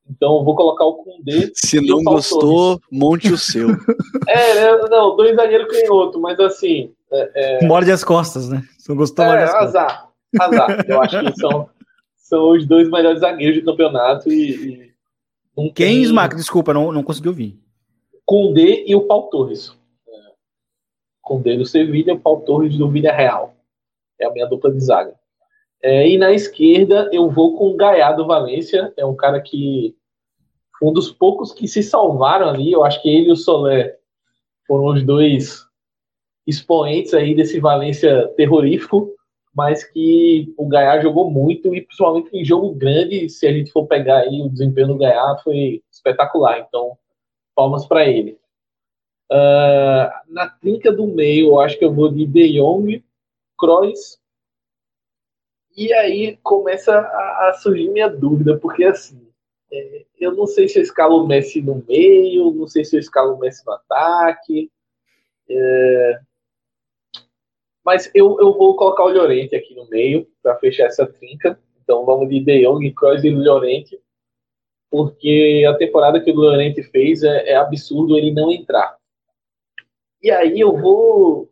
então, 0.09 0.43
vou 0.43 0.55
colocar 0.55 0.85
o 0.85 0.95
Kundê. 0.95 1.51
Se 1.55 1.81
não 1.81 2.03
gostou, 2.03 2.79
monte 2.91 3.31
o 3.31 3.37
seu. 3.37 3.69
é, 4.27 4.87
não, 4.87 5.15
dois 5.15 5.35
zagueiros 5.35 5.67
outro, 5.89 6.21
mas 6.21 6.39
assim. 6.39 6.93
É, 7.11 7.61
é... 7.63 7.65
Morde 7.65 7.91
as 7.91 8.03
costas, 8.03 8.49
né? 8.49 8.63
Se 8.77 8.89
não 8.89 8.95
gostou, 8.95 9.25
é, 9.25 9.43
azar. 9.43 10.09
Azar. 10.39 10.85
Eu 10.87 11.01
acho 11.01 11.19
que 11.19 11.39
são, 11.39 11.69
são 12.15 12.51
os 12.51 12.65
dois 12.67 12.89
melhores 12.89 13.21
zagueiros 13.21 13.59
do 13.59 13.65
campeonato 13.65 14.31
e. 14.31 14.93
e 15.55 15.71
Quem, 15.71 15.71
tem... 15.73 16.01
Smack? 16.03 16.35
Desculpa, 16.35 16.73
não, 16.73 16.91
não 16.91 17.03
consegui 17.03 17.29
ouvir. 17.29 17.59
Kundê 18.25 18.83
e 18.87 18.95
o 18.95 19.07
Paul 19.07 19.23
Torres. 19.29 19.75
É, 20.07 20.11
Kundê 21.21 21.57
do 21.57 21.65
Sevilha 21.65 22.11
e 22.11 22.15
o 22.15 22.19
Paul 22.19 22.41
Torres 22.41 22.77
do 22.77 22.89
Villarreal. 22.89 23.55
É 24.19 24.27
a 24.27 24.31
minha 24.31 24.45
dupla 24.45 24.71
de 24.71 24.79
zaga. 24.79 25.14
É, 25.85 26.09
e 26.09 26.17
na 26.17 26.31
esquerda 26.31 27.07
eu 27.13 27.29
vou 27.29 27.55
com 27.55 27.67
o 27.69 27.75
Gaiá 27.75 28.11
do 28.11 28.25
Valência. 28.25 28.91
É 28.97 29.05
um 29.05 29.15
cara 29.15 29.39
que 29.39 29.95
um 30.81 30.91
dos 30.91 31.11
poucos 31.11 31.53
que 31.53 31.67
se 31.67 31.83
salvaram 31.83 32.49
ali. 32.49 32.71
Eu 32.71 32.83
acho 32.83 32.99
que 33.03 33.07
ele 33.07 33.29
e 33.29 33.31
o 33.31 33.35
Soler 33.35 33.99
foram 34.65 34.85
os 34.85 35.03
dois 35.03 35.63
expoentes 36.47 37.13
aí 37.13 37.35
desse 37.35 37.59
Valência 37.59 38.27
terrorífico, 38.29 39.13
mas 39.53 39.83
que 39.83 40.51
o 40.57 40.67
Gaiá 40.67 40.99
jogou 41.01 41.29
muito 41.29 41.75
e 41.75 41.81
principalmente 41.83 42.35
em 42.35 42.43
jogo 42.43 42.73
grande, 42.73 43.29
se 43.29 43.45
a 43.45 43.53
gente 43.53 43.71
for 43.71 43.85
pegar 43.85 44.21
aí 44.21 44.41
o 44.41 44.49
desempenho 44.49 44.87
do 44.87 44.97
Gaiá 44.97 45.37
foi 45.43 45.83
espetacular. 45.91 46.65
Então 46.67 46.97
palmas 47.55 47.85
para 47.85 48.07
ele. 48.07 48.39
Uh, 49.31 50.09
na 50.29 50.49
trinca 50.49 50.91
do 50.91 51.05
meio, 51.05 51.49
eu 51.49 51.59
acho 51.59 51.77
que 51.77 51.85
eu 51.85 51.93
vou 51.93 52.11
de 52.11 52.25
De 52.25 52.53
Jong, 52.53 53.05
Kroos. 53.55 54.17
E 55.75 55.93
aí 55.93 56.37
começa 56.43 56.97
a, 56.97 57.49
a 57.49 57.53
surgir 57.53 57.89
minha 57.89 58.07
dúvida, 58.07 58.57
porque 58.57 58.85
assim, 58.85 59.27
é, 59.71 60.05
eu 60.19 60.33
não 60.33 60.47
sei 60.47 60.67
se 60.69 60.79
eu 60.79 60.83
escalo 60.83 61.23
o 61.23 61.27
Messi 61.27 61.61
no 61.61 61.83
meio, 61.87 62.51
não 62.51 62.67
sei 62.67 62.85
se 62.85 62.95
eu 62.95 62.99
escalo 62.99 63.35
o 63.35 63.39
Messi 63.39 63.65
no 63.65 63.73
ataque. 63.73 64.71
É, 65.49 66.19
mas 67.83 68.09
eu, 68.15 68.37
eu 68.39 68.53
vou 68.57 68.75
colocar 68.75 69.03
o 69.03 69.11
Llorente 69.11 69.55
aqui 69.55 69.75
no 69.75 69.87
meio 69.89 70.27
para 70.41 70.57
fechar 70.57 70.85
essa 70.85 71.05
trinca. 71.05 71.59
Então 71.83 72.05
vamos 72.05 72.29
de 72.29 72.39
De 72.39 72.63
Jong, 72.63 72.91
Kroos 72.93 73.23
e 73.23 73.29
Llorente 73.29 73.99
porque 74.95 75.65
a 75.67 75.73
temporada 75.73 76.21
que 76.21 76.31
o 76.31 76.35
Llorente 76.35 76.81
fez 76.83 77.21
é, 77.21 77.49
é, 77.49 77.55
absurdo 77.55 78.17
ele 78.17 78.31
não 78.31 78.49
entrar. 78.49 78.97
E 80.21 80.31
aí 80.31 80.57
eu 80.57 80.77
vou, 80.77 81.51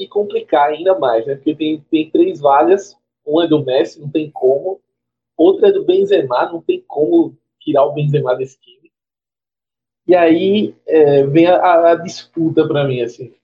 me 0.00 0.08
complicar 0.08 0.70
ainda 0.70 0.98
mais, 0.98 1.26
né? 1.26 1.34
Porque 1.34 1.54
tem, 1.54 1.84
tem 1.90 2.10
três 2.10 2.40
vagas, 2.40 2.96
uma 3.24 3.44
é 3.44 3.46
do 3.46 3.62
Messi, 3.62 4.00
não 4.00 4.10
tem 4.10 4.30
como, 4.30 4.80
outra 5.36 5.68
é 5.68 5.72
do 5.72 5.84
Benzema, 5.84 6.50
não 6.50 6.62
tem 6.62 6.82
como 6.88 7.36
tirar 7.60 7.84
o 7.84 7.92
Benzema 7.92 8.34
desse 8.34 8.58
time. 8.58 8.90
E 10.06 10.14
aí 10.16 10.74
é, 10.86 11.24
vem 11.24 11.46
a, 11.46 11.90
a 11.90 11.94
disputa 11.96 12.66
para 12.66 12.84
mim, 12.84 13.02
assim. 13.02 13.34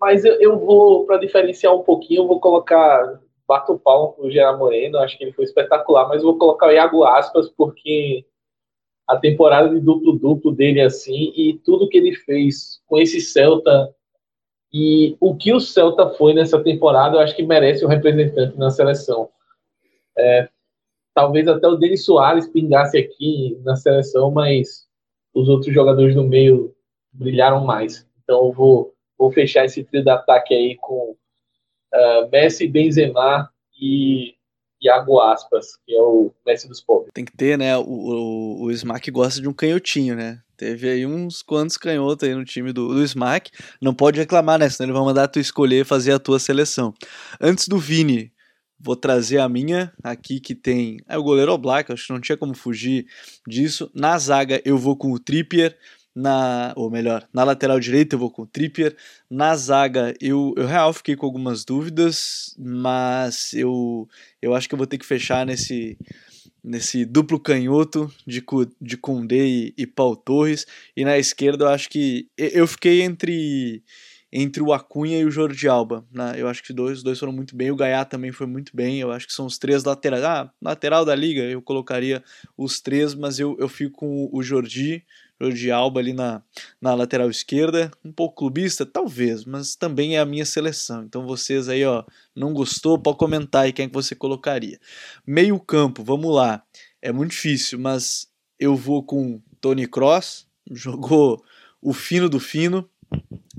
Mas 0.00 0.24
eu, 0.24 0.40
eu 0.40 0.58
vou, 0.58 1.04
para 1.06 1.18
diferenciar 1.18 1.74
um 1.74 1.82
pouquinho, 1.82 2.22
eu 2.22 2.28
vou 2.28 2.40
colocar 2.40 3.20
bato 3.46 3.72
o 3.72 3.78
palmo 3.78 4.12
pro 4.12 4.30
Gerard 4.30 4.58
Moreno, 4.58 4.98
acho 4.98 5.18
que 5.18 5.24
ele 5.24 5.32
foi 5.32 5.44
espetacular, 5.44 6.08
mas 6.08 6.22
vou 6.22 6.38
colocar 6.38 6.68
o 6.68 6.72
Iago 6.72 7.04
Aspas 7.04 7.48
porque 7.50 8.24
a 9.08 9.16
temporada 9.16 9.68
de 9.68 9.80
duplo-duplo 9.80 10.52
dele 10.52 10.80
assim 10.80 11.32
e 11.36 11.58
tudo 11.64 11.88
que 11.88 11.98
ele 11.98 12.14
fez 12.14 12.80
com 12.86 12.98
esse 12.98 13.20
Celta 13.20 13.92
e 14.72 15.16
o 15.20 15.36
que 15.36 15.52
o 15.52 15.60
Celta 15.60 16.08
foi 16.10 16.32
nessa 16.32 16.62
temporada, 16.62 17.16
eu 17.16 17.20
acho 17.20 17.36
que 17.36 17.42
merece 17.42 17.84
um 17.84 17.88
representante 17.88 18.56
na 18.56 18.70
seleção. 18.70 19.28
É, 20.16 20.48
talvez 21.14 21.46
até 21.46 21.68
o 21.68 21.76
Denis 21.76 22.04
Soares 22.04 22.48
pingasse 22.48 22.96
aqui 22.96 23.58
na 23.64 23.76
seleção, 23.76 24.30
mas 24.30 24.86
os 25.34 25.48
outros 25.48 25.74
jogadores 25.74 26.14
do 26.14 26.24
meio 26.24 26.74
brilharam 27.12 27.64
mais. 27.64 28.08
Então 28.22 28.46
eu 28.46 28.52
vou, 28.52 28.94
vou 29.18 29.30
fechar 29.30 29.64
esse 29.64 29.84
trio 29.84 30.02
de 30.02 30.10
ataque 30.10 30.54
aí 30.54 30.76
com 30.76 31.10
uh, 31.10 32.30
Messi, 32.30 32.66
Benzema 32.66 33.50
e 33.78 34.34
Iago 34.82 35.20
Aspas, 35.20 35.76
que 35.86 35.94
é 35.94 36.00
o 36.00 36.32
Messi 36.44 36.68
dos 36.68 36.80
pobres. 36.80 37.10
Tem 37.14 37.24
que 37.24 37.36
ter, 37.36 37.56
né? 37.56 37.76
O, 37.76 37.82
o, 37.82 38.64
o 38.64 38.70
Smack 38.72 39.10
gosta 39.10 39.40
de 39.40 39.48
um 39.48 39.52
canhotinho, 39.52 40.16
né? 40.16 40.40
Teve 40.56 40.88
aí 40.88 41.06
uns 41.06 41.42
quantos 41.42 41.76
canhotos 41.76 42.28
aí 42.28 42.34
no 42.34 42.44
time 42.44 42.72
do, 42.72 42.88
do 42.88 43.02
Smack. 43.04 43.50
Não 43.80 43.94
pode 43.94 44.18
reclamar, 44.18 44.58
né? 44.58 44.68
Senão 44.68 44.86
ele 44.86 44.98
vai 44.98 45.04
mandar 45.04 45.28
tu 45.28 45.38
escolher 45.38 45.84
fazer 45.84 46.12
a 46.12 46.18
tua 46.18 46.38
seleção. 46.38 46.92
Antes 47.40 47.68
do 47.68 47.78
Vini, 47.78 48.32
vou 48.78 48.96
trazer 48.96 49.38
a 49.38 49.48
minha 49.48 49.92
aqui 50.02 50.40
que 50.40 50.54
tem. 50.54 50.98
É 51.08 51.16
o 51.16 51.22
goleiro 51.22 51.56
Black, 51.56 51.92
acho 51.92 52.06
que 52.06 52.12
não 52.12 52.20
tinha 52.20 52.36
como 52.36 52.54
fugir 52.54 53.06
disso. 53.46 53.90
Na 53.94 54.18
zaga 54.18 54.60
eu 54.64 54.76
vou 54.76 54.96
com 54.96 55.12
o 55.12 55.18
Trippier 55.18 55.76
na, 56.14 56.72
ou 56.76 56.90
melhor, 56.90 57.26
na 57.32 57.44
lateral 57.44 57.80
direita 57.80 58.14
eu 58.14 58.18
vou 58.18 58.30
com 58.30 58.42
o 58.42 58.46
Trippier, 58.46 58.94
na 59.30 59.56
zaga 59.56 60.14
eu, 60.20 60.54
eu 60.56 60.66
real 60.66 60.92
fiquei 60.92 61.16
com 61.16 61.26
algumas 61.26 61.64
dúvidas, 61.64 62.54
mas 62.58 63.52
eu, 63.54 64.08
eu 64.40 64.54
acho 64.54 64.68
que 64.68 64.74
eu 64.74 64.78
vou 64.78 64.86
ter 64.86 64.98
que 64.98 65.06
fechar 65.06 65.46
nesse, 65.46 65.98
nesse 66.62 67.04
duplo 67.04 67.40
canhoto 67.40 68.12
de, 68.26 68.44
de 68.80 68.96
Koundé 68.96 69.44
e, 69.44 69.74
e 69.76 69.86
Paul 69.86 70.14
Torres, 70.14 70.66
e 70.96 71.04
na 71.04 71.18
esquerda 71.18 71.64
eu 71.64 71.68
acho 71.68 71.88
que 71.88 72.28
eu 72.36 72.66
fiquei 72.66 73.02
entre 73.02 73.82
entre 74.32 74.62
o 74.62 74.72
Acunha 74.72 75.18
e 75.18 75.24
o 75.24 75.30
Jordi 75.30 75.68
Alba. 75.68 76.04
Né? 76.10 76.34
Eu 76.36 76.48
acho 76.48 76.62
que 76.62 76.72
dois, 76.72 76.98
os 76.98 77.04
dois 77.04 77.18
foram 77.18 77.32
muito 77.32 77.54
bem. 77.54 77.70
O 77.70 77.76
Gaiá 77.76 78.04
também 78.04 78.32
foi 78.32 78.46
muito 78.46 78.74
bem. 78.74 78.98
Eu 78.98 79.12
acho 79.12 79.26
que 79.26 79.32
são 79.32 79.44
os 79.44 79.58
três 79.58 79.84
laterais. 79.84 80.24
Ah, 80.24 80.50
lateral 80.60 81.04
da 81.04 81.14
liga, 81.14 81.42
eu 81.42 81.60
colocaria 81.60 82.24
os 82.56 82.80
três, 82.80 83.14
mas 83.14 83.38
eu, 83.38 83.56
eu 83.60 83.68
fico 83.68 83.98
com 83.98 84.30
o 84.32 84.42
Jordi, 84.42 85.04
de 85.50 85.70
Alba 85.70 86.00
ali 86.00 86.12
na, 86.12 86.42
na 86.80 86.94
lateral 86.94 87.28
esquerda, 87.30 87.90
um 88.04 88.12
pouco 88.12 88.36
clubista, 88.36 88.84
talvez, 88.84 89.44
mas 89.44 89.74
também 89.74 90.16
é 90.16 90.20
a 90.20 90.26
minha 90.26 90.44
seleção. 90.44 91.02
Então 91.04 91.26
vocês 91.26 91.68
aí, 91.68 91.84
ó, 91.84 92.04
não 92.36 92.52
gostou, 92.52 92.98
pode 92.98 93.18
comentar 93.18 93.64
aí 93.64 93.72
quem 93.72 93.86
é 93.86 93.88
que 93.88 93.94
você 93.94 94.14
colocaria. 94.14 94.78
Meio 95.26 95.58
campo, 95.58 96.04
vamos 96.04 96.34
lá. 96.34 96.62
É 97.00 97.10
muito 97.10 97.30
difícil, 97.30 97.78
mas 97.78 98.28
eu 98.58 98.76
vou 98.76 99.02
com 99.02 99.40
Tony 99.60 99.86
Cross, 99.86 100.46
jogou 100.70 101.42
o 101.80 101.92
fino 101.92 102.28
do 102.28 102.38
fino. 102.38 102.88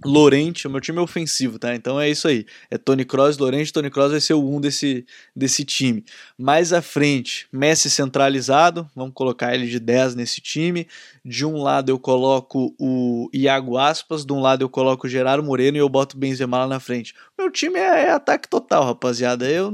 Lorente, 0.05 0.67
o 0.67 0.69
meu 0.69 0.81
time 0.81 0.97
é 0.97 1.01
ofensivo, 1.01 1.57
tá? 1.57 1.73
Então 1.75 1.99
é 1.99 2.09
isso 2.09 2.27
aí. 2.27 2.45
É 2.69 2.77
Tony 2.77 3.05
Kroos, 3.05 3.37
Lorente, 3.37 3.71
Tony 3.71 3.89
Kroos 3.89 4.11
vai 4.11 4.19
ser 4.19 4.33
o 4.33 4.43
1 4.43 4.55
um 4.55 4.61
desse, 4.61 5.05
desse 5.35 5.63
time. 5.63 6.03
Mais 6.37 6.73
à 6.73 6.81
frente, 6.81 7.47
Messi 7.51 7.89
centralizado, 7.89 8.89
vamos 8.95 9.13
colocar 9.13 9.53
ele 9.53 9.67
de 9.67 9.79
10 9.79 10.15
nesse 10.15 10.41
time. 10.41 10.87
De 11.23 11.45
um 11.45 11.61
lado 11.61 11.89
eu 11.89 11.97
coloco 11.97 12.75
o 12.77 13.29
Iago 13.33 13.77
Aspas, 13.77 14.25
de 14.25 14.33
um 14.33 14.41
lado 14.41 14.61
eu 14.63 14.69
coloco 14.69 15.07
o 15.07 15.09
Gerardo 15.09 15.43
Moreno 15.43 15.77
e 15.77 15.79
eu 15.79 15.87
boto 15.87 16.17
o 16.17 16.19
Benzema 16.19 16.59
lá 16.59 16.67
na 16.67 16.79
frente. 16.79 17.13
Meu 17.37 17.49
time 17.49 17.79
é, 17.79 18.07
é 18.07 18.11
ataque 18.11 18.49
total, 18.49 18.83
rapaziada. 18.83 19.49
Eu, 19.49 19.71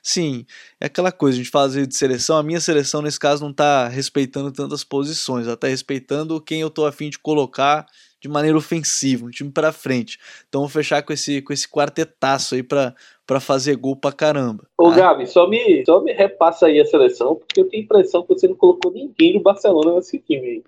sim, 0.00 0.46
é 0.80 0.86
aquela 0.86 1.10
coisa, 1.10 1.36
a 1.36 1.42
gente 1.42 1.50
fala 1.50 1.68
de 1.68 1.94
seleção, 1.96 2.36
a 2.36 2.42
minha 2.42 2.60
seleção 2.60 3.02
nesse 3.02 3.18
caso 3.18 3.44
não 3.44 3.52
tá 3.52 3.88
respeitando 3.88 4.52
tantas 4.52 4.84
posições, 4.84 5.46
ela 5.46 5.56
tá 5.56 5.66
respeitando 5.66 6.40
quem 6.40 6.60
eu 6.60 6.70
tô 6.70 6.86
afim 6.86 7.10
de 7.10 7.18
colocar 7.18 7.86
de 8.22 8.28
maneira 8.28 8.56
ofensiva, 8.56 9.26
um 9.26 9.30
time 9.30 9.50
para 9.50 9.72
frente. 9.72 10.16
Então 10.48 10.60
vou 10.60 10.70
fechar 10.70 11.02
com 11.02 11.12
esse, 11.12 11.42
com 11.42 11.52
esse 11.52 11.68
quartetaço 11.68 12.54
aí 12.54 12.62
para 12.62 12.94
para 13.24 13.38
fazer 13.40 13.76
gol 13.76 13.96
pra 13.96 14.12
caramba. 14.12 14.66
Ô, 14.76 14.88
ah. 14.88 14.94
Gabi, 14.94 15.26
só 15.26 15.48
me, 15.48 15.84
só 15.86 16.02
me 16.02 16.12
repassa 16.12 16.66
aí 16.66 16.80
a 16.80 16.84
seleção, 16.84 17.36
porque 17.36 17.60
eu 17.60 17.68
tenho 17.68 17.82
a 17.82 17.84
impressão 17.84 18.22
que 18.22 18.28
você 18.28 18.48
não 18.48 18.56
colocou 18.56 18.92
ninguém 18.92 19.34
do 19.34 19.40
Barcelona 19.40 19.94
nesse 19.94 20.18
time 20.18 20.46
aí. 20.46 20.64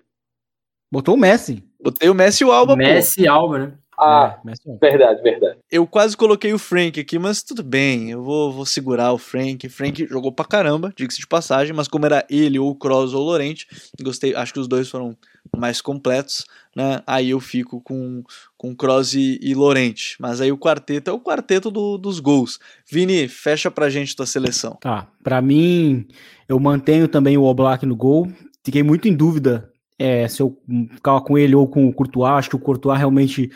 Botou 0.91 1.15
o 1.15 1.17
Messi. 1.17 1.63
Botei 1.79 2.09
o 2.09 2.15
Messi 2.15 2.43
e 2.43 2.47
o 2.47 2.51
Alba, 2.51 2.75
Messi 2.75 3.23
e 3.23 3.27
Alba, 3.27 3.59
né? 3.59 3.77
Ah, 3.97 4.37
é, 4.45 4.77
verdade, 4.79 5.21
verdade. 5.21 5.59
Eu 5.71 5.87
quase 5.87 6.17
coloquei 6.17 6.53
o 6.53 6.59
Frank 6.59 6.99
aqui, 6.99 7.17
mas 7.17 7.41
tudo 7.41 7.63
bem, 7.63 8.11
eu 8.11 8.21
vou, 8.21 8.51
vou 8.51 8.65
segurar 8.65 9.13
o 9.13 9.17
Frank. 9.17 9.67
Frank 9.69 10.05
jogou 10.07 10.31
pra 10.31 10.45
caramba, 10.45 10.93
diga-se 10.95 11.19
de 11.19 11.27
passagem, 11.27 11.73
mas 11.73 11.87
como 11.87 12.05
era 12.05 12.25
ele 12.29 12.59
ou 12.59 12.69
o 12.69 12.75
Cross 12.75 13.13
ou 13.13 13.21
o 13.21 13.25
Lorente, 13.25 13.67
gostei, 14.01 14.35
acho 14.35 14.53
que 14.53 14.59
os 14.59 14.67
dois 14.67 14.89
foram 14.89 15.15
mais 15.55 15.81
completos, 15.81 16.45
né? 16.75 17.01
Aí 17.07 17.29
eu 17.29 17.39
fico 17.39 17.79
com, 17.81 18.23
com 18.57 18.75
Kroos 18.75 19.13
e, 19.13 19.39
e 19.41 19.53
Lorente. 19.53 20.15
Mas 20.19 20.41
aí 20.41 20.51
o 20.51 20.57
quarteto 20.57 21.09
é 21.09 21.13
o 21.13 21.19
quarteto 21.19 21.71
do, 21.71 21.97
dos 21.97 22.19
gols. 22.19 22.59
Vini, 22.89 23.27
fecha 23.27 23.71
pra 23.71 23.89
gente 23.89 24.15
tua 24.15 24.25
seleção. 24.25 24.77
Tá, 24.81 25.07
pra 25.23 25.41
mim, 25.41 26.07
eu 26.47 26.59
mantenho 26.59 27.07
também 27.07 27.37
o 27.37 27.43
Oblak 27.43 27.85
no 27.85 27.95
gol. 27.95 28.27
Fiquei 28.63 28.83
muito 28.83 29.07
em 29.07 29.15
dúvida 29.15 29.71
é, 29.97 30.27
se 30.27 30.41
eu 30.41 30.57
ficava 30.93 31.21
com 31.21 31.37
ele 31.37 31.55
ou 31.55 31.67
com 31.67 31.87
o 31.87 31.93
Courtois. 31.93 32.33
Acho 32.33 32.49
que 32.49 32.55
o 32.55 32.59
Courtois 32.59 32.97
realmente 32.97 33.51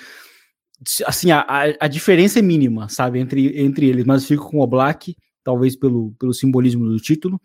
assim, 1.06 1.32
a, 1.32 1.46
a 1.80 1.88
diferença 1.88 2.40
é 2.40 2.42
mínima, 2.42 2.88
sabe, 2.90 3.20
entre, 3.20 3.62
entre 3.62 3.88
eles, 3.88 4.06
mas 4.06 4.26
fico 4.26 4.50
com 4.50 4.60
o 4.60 4.68
Black, 4.68 5.16
talvez 5.44 5.76
pelo, 5.76 6.12
pelo 6.20 6.34
simbolismo 6.34 6.86
do 6.86 7.00
título. 7.00 7.42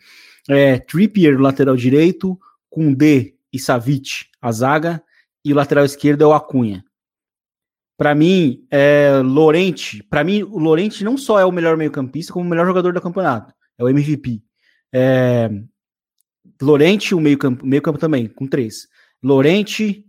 É, 0.49 0.79
Trippier, 0.79 1.41
lateral 1.41 1.77
direito, 1.77 2.39
com 2.71 2.93
D 2.93 3.35
e 3.53 3.59
Savic, 3.59 4.27
a 4.41 4.53
zaga, 4.53 5.03
e 5.45 5.53
o 5.53 5.57
lateral 5.57 5.85
esquerdo 5.85 6.23
é 6.23 6.27
o 6.27 6.33
Acunha. 6.33 6.85
Para 7.97 8.15
mim, 8.15 8.67
é, 8.71 9.21
Lorente, 9.25 10.03
para 10.05 10.25
mim, 10.25 10.43
o 10.43 10.59
Lorente 10.59 11.05
não 11.05 11.17
só 11.17 11.39
é 11.39 11.45
o 11.45 11.53
melhor 11.53 11.77
meio-campista, 11.77 12.33
como 12.33 12.45
o 12.45 12.49
melhor 12.49 12.67
jogador 12.67 12.93
do 12.93 13.01
campeonato, 13.01 13.55
é 13.79 13.85
o 13.85 13.89
MVP. 13.89 14.43
É, 14.93 15.49
Lorente, 16.61 17.15
o 17.15 17.21
meio-campo 17.21 17.67
meio 17.67 17.83
campo 17.83 17.99
também, 17.99 18.27
com 18.27 18.47
três. 18.47 18.89
Lorente, 19.23 20.05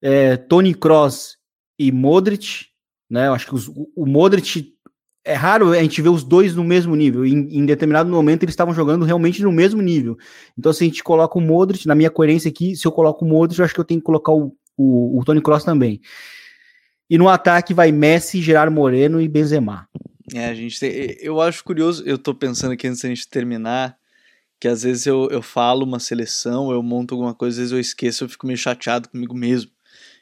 é, 0.00 0.36
Tony 0.36 0.74
Cross 0.74 1.37
e 1.78 1.92
Modric, 1.92 2.66
né? 3.08 3.28
Eu 3.28 3.34
acho 3.34 3.46
que 3.46 3.54
os, 3.54 3.68
o 3.68 4.06
Modric 4.06 4.74
é 5.24 5.34
raro 5.34 5.72
a 5.72 5.82
gente 5.82 6.00
ver 6.00 6.08
os 6.08 6.24
dois 6.24 6.54
no 6.54 6.64
mesmo 6.64 6.96
nível. 6.96 7.24
Em, 7.24 7.58
em 7.58 7.66
determinado 7.66 8.10
momento 8.10 8.42
eles 8.42 8.54
estavam 8.54 8.74
jogando 8.74 9.04
realmente 9.04 9.42
no 9.42 9.52
mesmo 9.52 9.82
nível. 9.82 10.16
Então, 10.58 10.72
se 10.72 10.82
a 10.82 10.86
gente 10.86 11.04
coloca 11.04 11.38
o 11.38 11.40
Modric, 11.40 11.86
na 11.86 11.94
minha 11.94 12.10
coerência 12.10 12.48
aqui, 12.48 12.74
se 12.74 12.86
eu 12.86 12.92
coloco 12.92 13.24
o 13.24 13.28
Modric, 13.28 13.58
eu 13.58 13.64
acho 13.64 13.74
que 13.74 13.80
eu 13.80 13.84
tenho 13.84 14.00
que 14.00 14.06
colocar 14.06 14.32
o, 14.32 14.56
o, 14.76 15.18
o 15.18 15.24
Tony 15.24 15.42
Cross 15.42 15.64
também. 15.64 16.00
E 17.10 17.16
no 17.18 17.28
ataque 17.28 17.72
vai 17.74 17.92
Messi, 17.92 18.40
Gerard 18.40 18.74
Moreno 18.74 19.20
e 19.20 19.28
Benzema. 19.28 19.88
É, 20.34 20.46
a 20.46 20.54
gente 20.54 20.78
tem, 20.78 21.16
eu 21.20 21.40
acho 21.40 21.64
curioso, 21.64 22.02
eu 22.04 22.18
tô 22.18 22.34
pensando 22.34 22.72
aqui 22.72 22.86
antes 22.86 23.00
da 23.00 23.08
gente 23.08 23.28
terminar, 23.28 23.96
que 24.60 24.68
às 24.68 24.82
vezes 24.82 25.06
eu, 25.06 25.28
eu 25.30 25.40
falo 25.40 25.84
uma 25.84 25.98
seleção, 25.98 26.70
eu 26.70 26.82
monto 26.82 27.14
alguma 27.14 27.34
coisa, 27.34 27.54
às 27.54 27.58
vezes 27.58 27.72
eu 27.72 27.80
esqueço, 27.80 28.24
eu 28.24 28.28
fico 28.28 28.46
meio 28.46 28.58
chateado 28.58 29.08
comigo 29.08 29.34
mesmo. 29.34 29.70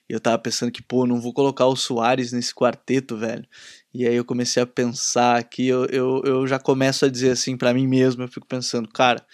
E 0.08 0.12
eu 0.12 0.20
tava 0.20 0.38
pensando 0.38 0.70
que, 0.70 0.82
pô, 0.82 1.06
não 1.06 1.20
vou 1.20 1.32
colocar 1.32 1.66
o 1.66 1.76
Soares 1.76 2.32
nesse 2.32 2.54
quarteto, 2.54 3.16
velho. 3.16 3.46
E 3.92 4.06
aí 4.06 4.14
eu 4.14 4.24
comecei 4.24 4.62
a 4.62 4.66
pensar 4.66 5.42
que 5.44 5.66
eu, 5.66 5.86
eu, 5.86 6.22
eu 6.24 6.46
já 6.46 6.58
começo 6.58 7.04
a 7.04 7.08
dizer 7.08 7.30
assim 7.30 7.56
para 7.56 7.74
mim 7.74 7.86
mesmo, 7.86 8.22
eu 8.22 8.28
fico 8.28 8.46
pensando, 8.46 8.88
cara, 8.88 9.24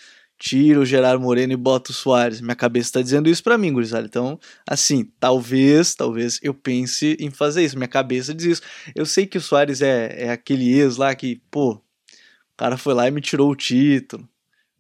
tira 0.43 0.81
o 0.81 0.85
Gerard 0.85 1.23
Moreno 1.23 1.53
e 1.53 1.57
bota 1.57 1.93
o 1.93 1.95
Soares. 1.95 2.41
Minha 2.41 2.57
cabeça 2.57 2.95
tá 2.95 3.03
dizendo 3.03 3.29
isso 3.29 3.45
para 3.45 3.57
mim, 3.57 3.73
gurizada. 3.73 4.07
Então, 4.07 4.41
assim, 4.69 5.05
talvez, 5.21 5.95
talvez 5.95 6.41
eu 6.43 6.53
pense 6.53 7.17
em 7.21 7.31
fazer 7.31 7.65
isso. 7.65 7.77
Minha 7.77 7.89
cabeça 7.89 8.35
diz 8.35 8.59
isso. 8.59 8.63
Eu 8.95 9.07
sei 9.07 9.25
que 9.25 9.39
o 9.39 9.41
Soares 9.41 9.81
é, 9.83 10.25
é 10.25 10.31
aquele 10.31 10.73
ex 10.73 10.97
lá 10.97 11.15
que, 11.15 11.41
pô, 11.49 11.75
o 11.75 11.81
cara 12.57 12.77
foi 12.77 12.93
lá 12.95 13.07
e 13.07 13.11
me 13.13 13.21
tirou 13.21 13.51
o 13.51 13.57
título. 13.57 14.29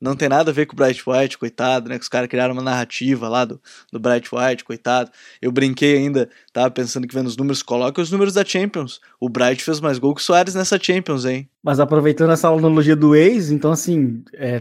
Não 0.02 0.16
tem 0.16 0.28
nada 0.28 0.50
a 0.50 0.52
ver 0.52 0.66
com 0.66 0.72
o 0.72 0.76
Bright 0.76 1.00
White, 1.06 1.38
coitado, 1.38 1.88
né? 1.88 1.96
Que 1.96 2.02
os 2.02 2.08
caras 2.08 2.28
criaram 2.28 2.54
uma 2.54 2.62
narrativa 2.62 3.28
lá 3.28 3.44
do, 3.44 3.60
do 3.92 4.00
Bright 4.00 4.28
White, 4.34 4.64
coitado. 4.64 5.12
Eu 5.40 5.52
brinquei 5.52 5.96
ainda, 5.96 6.28
tava 6.52 6.72
pensando 6.72 7.06
que 7.06 7.14
vendo 7.14 7.28
os 7.28 7.36
números, 7.36 7.62
coloca 7.62 8.02
os 8.02 8.10
números 8.10 8.34
da 8.34 8.44
Champions. 8.44 9.00
O 9.20 9.28
Bright 9.28 9.62
fez 9.62 9.80
mais 9.80 10.00
gol 10.00 10.12
que 10.12 10.20
o 10.20 10.24
Soares 10.24 10.56
nessa 10.56 10.76
Champions, 10.76 11.24
hein? 11.24 11.48
Mas 11.62 11.78
aproveitando 11.78 12.32
essa 12.32 12.48
analogia 12.48 12.96
do 12.96 13.14
ex, 13.14 13.52
então 13.52 13.70
assim, 13.70 14.24
é, 14.34 14.60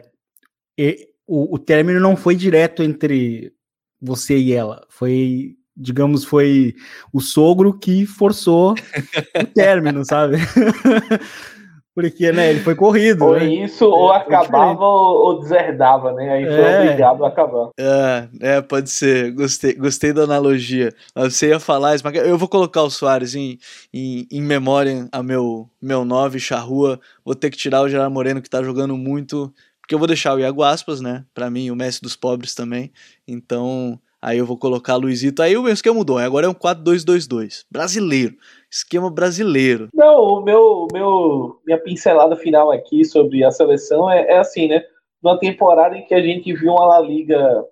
é, 0.80 1.08
o, 1.26 1.56
o 1.56 1.58
término 1.58 2.00
não 2.00 2.16
foi 2.16 2.36
direto 2.36 2.84
entre 2.84 3.52
você 4.00 4.38
e 4.38 4.54
ela. 4.54 4.86
Foi 4.90 5.58
digamos, 5.76 6.24
foi 6.24 6.76
o 7.12 7.20
sogro 7.20 7.74
que 7.74 8.06
forçou 8.06 8.74
o 8.74 9.46
término, 9.56 10.06
sabe? 10.06 10.38
Porque, 11.94 12.32
né, 12.32 12.50
ele 12.50 12.62
foi 12.62 12.74
corrido. 12.74 13.26
Ou 13.26 13.34
né? 13.34 13.46
isso, 13.46 13.86
ou 13.86 14.14
é, 14.14 14.18
acabava 14.18 14.82
ou, 14.82 15.26
ou, 15.26 15.40
deserdava, 15.42 16.14
né? 16.14 16.32
Aí 16.32 16.46
foi 16.46 16.62
é. 16.62 16.82
obrigado 16.84 17.26
a 17.26 17.28
acabar. 17.28 17.70
É, 17.78 18.28
é, 18.40 18.62
pode 18.62 18.90
ser. 18.90 19.32
Gostei, 19.34 19.74
gostei 19.74 20.14
da 20.14 20.24
analogia. 20.24 20.94
Você 21.16 21.50
ia 21.50 21.60
falar 21.60 21.96
isso, 21.96 22.04
mas 22.06 22.16
eu 22.16 22.38
vou 22.38 22.48
colocar 22.48 22.82
o 22.84 22.90
Soares 22.90 23.36
em, 23.36 23.60
em, 23.94 24.26
em 24.32 24.42
memória 24.42 25.08
a 25.12 25.22
meu, 25.22 25.70
meu 25.82 26.06
9, 26.06 26.40
Charrua. 26.40 26.98
Vou 27.26 27.36
ter 27.36 27.50
que 27.50 27.58
tirar 27.58 27.82
o 27.82 27.90
Gerard 27.90 28.14
Moreno, 28.14 28.42
que 28.42 28.50
tá 28.50 28.64
jogando 28.64 28.96
muito. 28.96 29.54
Porque 29.82 29.94
eu 29.94 30.00
vou 30.00 30.08
deixar 30.08 30.34
o 30.34 30.40
Iago 30.40 30.64
Aspas, 30.64 31.02
né? 31.02 31.26
Pra 31.34 31.50
mim, 31.50 31.70
o 31.72 31.76
Messi 31.76 32.02
dos 32.02 32.16
pobres 32.16 32.56
também. 32.56 32.94
Então, 33.28 34.00
aí 34.22 34.38
eu 34.38 34.46
vou 34.46 34.58
colocar 34.58 34.96
Luizito. 34.96 35.42
Aí 35.42 35.58
o 35.58 35.64
meu 35.64 35.74
esquema 35.74 35.96
mudou. 35.96 36.18
Agora 36.18 36.46
é 36.46 36.50
um 36.50 36.54
4-2-2-2. 36.54 37.66
Brasileiro 37.70 38.36
esquema 38.72 39.12
brasileiro. 39.12 39.90
Não, 39.94 40.22
o 40.22 40.42
meu, 40.42 40.88
meu 40.94 41.60
minha 41.66 41.78
pincelada 41.78 42.38
final 42.38 42.72
aqui 42.72 43.04
sobre 43.04 43.44
a 43.44 43.52
seleção 43.52 44.10
é, 44.10 44.26
é 44.28 44.38
assim, 44.38 44.70
né? 44.70 44.82
Numa 45.22 45.38
temporada 45.38 45.98
em 45.98 46.06
que 46.06 46.14
a 46.16 46.22
gente 46.22 46.54
viu 46.54 46.72
uma 46.72 46.88
La 46.88 47.02
Liga 47.02 47.66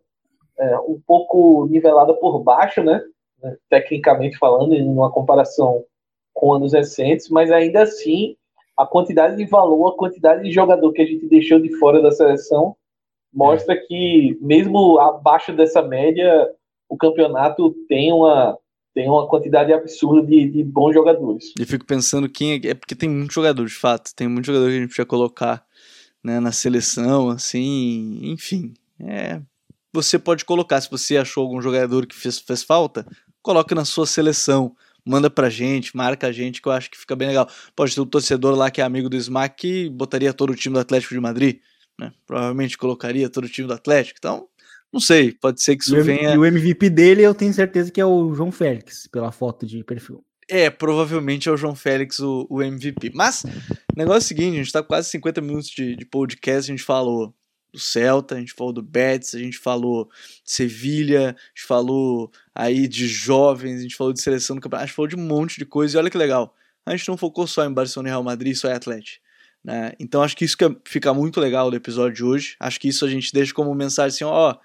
é, 0.59 0.77
um 0.79 1.01
pouco 1.07 1.65
nivelada 1.67 2.13
por 2.13 2.43
baixo, 2.43 2.83
né? 2.83 3.01
Tecnicamente 3.69 4.37
falando, 4.37 4.75
em 4.75 4.85
uma 4.85 5.09
comparação 5.09 5.85
com 6.33 6.53
anos 6.53 6.73
recentes, 6.73 7.29
mas 7.29 7.49
ainda 7.49 7.83
assim 7.83 8.35
a 8.75 8.85
quantidade 8.85 9.37
de 9.37 9.45
valor, 9.45 9.89
a 9.89 9.97
quantidade 9.97 10.43
de 10.43 10.51
jogador 10.51 10.91
que 10.91 11.01
a 11.01 11.05
gente 11.05 11.27
deixou 11.27 11.59
de 11.59 11.73
fora 11.77 12.01
da 12.01 12.11
seleção 12.11 12.75
mostra 13.33 13.75
que 13.77 14.37
mesmo 14.41 14.99
abaixo 14.99 15.53
dessa 15.53 15.81
média 15.81 16.49
o 16.87 16.97
campeonato 16.97 17.71
tem 17.87 18.11
uma 18.11 18.57
tem 18.93 19.07
uma 19.07 19.27
quantidade 19.27 19.71
absurda 19.71 20.27
de, 20.27 20.49
de 20.49 20.63
bons 20.63 20.93
jogadores. 20.93 21.53
E 21.57 21.65
fico 21.65 21.85
pensando 21.85 22.27
quem 22.27 22.53
é, 22.53 22.69
é 22.69 22.73
porque 22.73 22.95
tem 22.95 23.07
muito 23.07 23.33
jogador, 23.33 23.65
de 23.65 23.73
fato, 23.73 24.13
tem 24.15 24.27
muito 24.27 24.47
jogador 24.47 24.65
que 24.65 24.71
a 24.71 24.79
gente 24.79 24.87
precisa 24.87 25.05
colocar 25.05 25.63
né, 26.23 26.39
na 26.39 26.51
seleção, 26.51 27.29
assim, 27.29 28.19
enfim. 28.23 28.73
É, 28.99 29.39
você 29.93 30.19
pode 30.19 30.43
colocar, 30.43 30.81
se 30.81 30.89
você 30.89 31.17
achou 31.17 31.43
algum 31.43 31.61
jogador 31.61 32.05
que 32.05 32.15
fez, 32.15 32.39
fez 32.39 32.63
falta, 32.63 33.05
coloque 33.41 33.73
na 33.73 33.85
sua 33.85 34.05
seleção, 34.05 34.75
manda 35.05 35.29
pra 35.29 35.49
gente, 35.49 35.95
marca 35.95 36.27
a 36.27 36.31
gente, 36.31 36.61
que 36.61 36.67
eu 36.67 36.71
acho 36.71 36.91
que 36.91 36.97
fica 36.97 37.15
bem 37.15 37.29
legal. 37.29 37.47
Pode 37.75 37.95
ter 37.95 38.01
um 38.01 38.05
torcedor 38.05 38.55
lá 38.55 38.69
que 38.69 38.81
é 38.81 38.83
amigo 38.83 39.09
do 39.09 39.17
Smack 39.17 39.55
que 39.55 39.89
botaria 39.89 40.33
todo 40.33 40.51
o 40.51 40.55
time 40.55 40.73
do 40.73 40.79
Atlético 40.79 41.13
de 41.13 41.19
Madrid, 41.19 41.59
né? 41.99 42.13
Provavelmente 42.25 42.77
colocaria 42.77 43.29
todo 43.29 43.45
o 43.45 43.49
time 43.49 43.67
do 43.67 43.73
Atlético, 43.73 44.17
então 44.17 44.47
não 44.91 44.99
sei, 44.99 45.31
pode 45.31 45.61
ser 45.61 45.75
que 45.75 45.83
isso 45.83 45.95
e 45.95 46.01
venha. 46.01 46.33
E 46.33 46.37
o 46.37 46.45
MVP 46.45 46.89
dele 46.89 47.21
eu 47.21 47.35
tenho 47.35 47.53
certeza 47.53 47.91
que 47.91 48.01
é 48.01 48.05
o 48.05 48.33
João 48.33 48.51
Félix, 48.51 49.07
pela 49.07 49.31
foto 49.31 49.65
de 49.65 49.83
perfil. 49.83 50.23
É, 50.47 50.67
provavelmente 50.71 51.47
é 51.47 51.51
o 51.51 51.57
João 51.57 51.75
Félix 51.75 52.19
o, 52.19 52.47
o 52.49 52.63
MVP. 52.63 53.11
Mas, 53.13 53.43
o 53.43 53.95
negócio 53.95 54.17
é 54.17 54.25
o 54.25 54.27
seguinte: 54.27 54.55
a 54.55 54.63
gente 54.63 54.71
tá 54.71 54.81
quase 54.81 55.09
50 55.09 55.41
minutos 55.41 55.69
de, 55.69 55.95
de 55.95 56.05
podcast, 56.05 56.71
a 56.71 56.75
gente 56.75 56.83
falou 56.83 57.35
do 57.71 57.79
Celta, 57.79 58.33
a 58.33 58.39
gente 58.39 58.53
falou 58.53 58.73
do 58.73 58.81
Betis, 58.81 59.35
a 59.35 59.39
gente 59.39 59.59
falou 59.59 60.09
de 60.43 60.51
Sevilha, 60.51 61.29
a 61.29 61.49
gente 61.49 61.67
falou 61.67 62.31
aí 62.55 62.87
de 62.87 63.07
jovens, 63.07 63.79
a 63.79 63.83
gente 63.83 63.95
falou 63.95 64.11
de 64.11 64.21
seleção 64.21 64.55
do 64.55 64.61
campeonato, 64.61 64.85
a 64.85 64.87
gente 64.87 64.95
falou 64.95 65.07
de 65.07 65.15
um 65.15 65.21
monte 65.21 65.59
de 65.59 65.65
coisa, 65.65 65.95
e 65.95 65.99
olha 65.99 66.09
que 66.09 66.17
legal. 66.17 66.55
A 66.83 66.95
gente 66.97 67.07
não 67.07 67.17
focou 67.17 67.45
só 67.45 67.63
em 67.63 67.71
Barcelona 67.71 68.09
e 68.09 68.11
Real 68.11 68.23
Madrid, 68.23 68.55
só 68.55 68.69
em 68.69 68.73
Atlético. 68.73 69.23
Né? 69.63 69.93
Então 69.99 70.23
acho 70.23 70.35
que 70.35 70.45
isso 70.45 70.57
que 70.57 70.65
é, 70.65 70.75
fica 70.85 71.13
muito 71.13 71.39
legal 71.39 71.69
do 71.69 71.77
episódio 71.77 72.15
de 72.15 72.23
hoje. 72.23 72.55
Acho 72.59 72.79
que 72.79 72.87
isso 72.87 73.05
a 73.05 73.09
gente 73.09 73.33
deixa 73.33 73.53
como 73.53 73.73
mensagem 73.75 74.15
assim, 74.15 74.23
ó, 74.23 74.55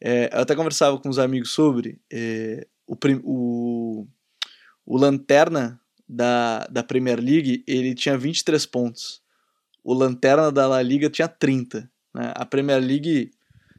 é, 0.00 0.30
eu 0.32 0.40
até 0.40 0.54
conversava 0.54 0.98
com 0.98 1.08
os 1.08 1.18
amigos 1.18 1.50
sobre 1.50 2.00
é, 2.12 2.66
o, 2.86 2.96
o, 3.24 4.06
o 4.86 4.96
Lanterna 4.96 5.80
da, 6.08 6.66
da 6.70 6.82
Premier 6.82 7.20
League, 7.20 7.62
ele 7.66 7.94
tinha 7.94 8.16
23 8.16 8.64
pontos. 8.66 9.20
O 9.84 9.92
Lanterna 9.92 10.50
da 10.50 10.66
La 10.66 10.80
Liga 10.80 11.10
tinha 11.10 11.28
30. 11.28 11.90
Né? 12.14 12.32
A 12.34 12.46
Premier 12.46 12.80
League, 12.80 13.30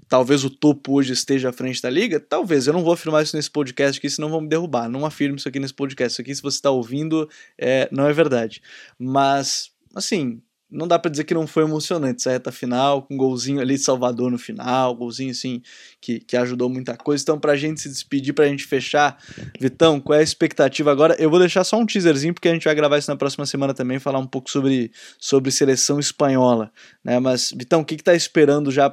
talvez 0.08 0.44
o 0.44 0.50
topo 0.50 0.94
hoje 0.94 1.14
esteja 1.14 1.50
à 1.50 1.54
frente 1.54 1.82
da 1.82 1.90
Liga, 1.90 2.20
talvez. 2.20 2.68
Eu 2.68 2.74
não 2.74 2.84
vou 2.84 2.94
afirmar 2.94 3.24
isso 3.24 3.36
nesse 3.36 3.50
podcast 3.50 3.98
aqui, 3.98 4.10
senão 4.10 4.30
vão 4.30 4.42
me 4.42 4.50
derrubar. 4.50 4.88
Não 4.88 5.06
afirmo 5.06 5.38
isso 5.38 5.50
aqui 5.50 5.60
nesse 5.60 5.74
podcast. 5.74 6.14
Isso 6.14 6.22
aqui, 6.22 6.36
se 6.36 6.42
você 6.42 6.58
está 6.58 6.70
ouvindo, 6.70 7.28
é, 7.58 7.90
não 7.92 8.08
é 8.08 8.14
verdade. 8.14 8.62
Mas, 8.98 9.72
assim, 10.00 10.42
não 10.72 10.88
dá 10.88 11.00
para 11.00 11.10
dizer 11.10 11.24
que 11.24 11.34
não 11.34 11.48
foi 11.48 11.64
emocionante 11.64 12.22
essa 12.22 12.30
reta 12.30 12.52
final, 12.52 13.02
com 13.02 13.16
um 13.16 13.18
golzinho 13.18 13.60
ali 13.60 13.76
de 13.76 13.82
Salvador 13.82 14.30
no 14.30 14.38
final, 14.38 14.96
golzinho 14.96 15.32
assim 15.32 15.62
que, 16.00 16.20
que 16.20 16.38
ajudou 16.38 16.70
muita 16.70 16.96
coisa. 16.96 17.24
Então, 17.24 17.40
pra 17.40 17.56
gente 17.56 17.82
se 17.82 17.90
despedir, 17.90 18.34
pra 18.34 18.48
gente 18.48 18.66
fechar, 18.66 19.18
Vitão, 19.60 20.00
qual 20.00 20.18
é 20.18 20.20
a 20.20 20.24
expectativa 20.24 20.92
agora? 20.92 21.16
Eu 21.18 21.30
vou 21.30 21.40
deixar 21.40 21.64
só 21.64 21.78
um 21.78 21.86
teaserzinho, 21.86 22.34
porque 22.34 22.48
a 22.48 22.54
gente 22.54 22.66
vai 22.66 22.76
gravar 22.76 23.00
isso 23.00 23.10
na 23.10 23.18
próxima 23.18 23.46
semana 23.48 23.74
também, 23.74 23.98
falar 23.98 24.20
um 24.20 24.28
pouco 24.28 24.50
sobre, 24.50 24.92
sobre 25.18 25.50
seleção 25.50 26.00
espanhola, 26.00 26.72
né? 27.04 27.20
Mas, 27.20 27.52
Vitão, 27.56 27.82
o 27.82 27.86
que, 27.86 27.98
que 27.98 28.04
tá 28.04 28.14
esperando 28.14 28.72
já 28.72 28.88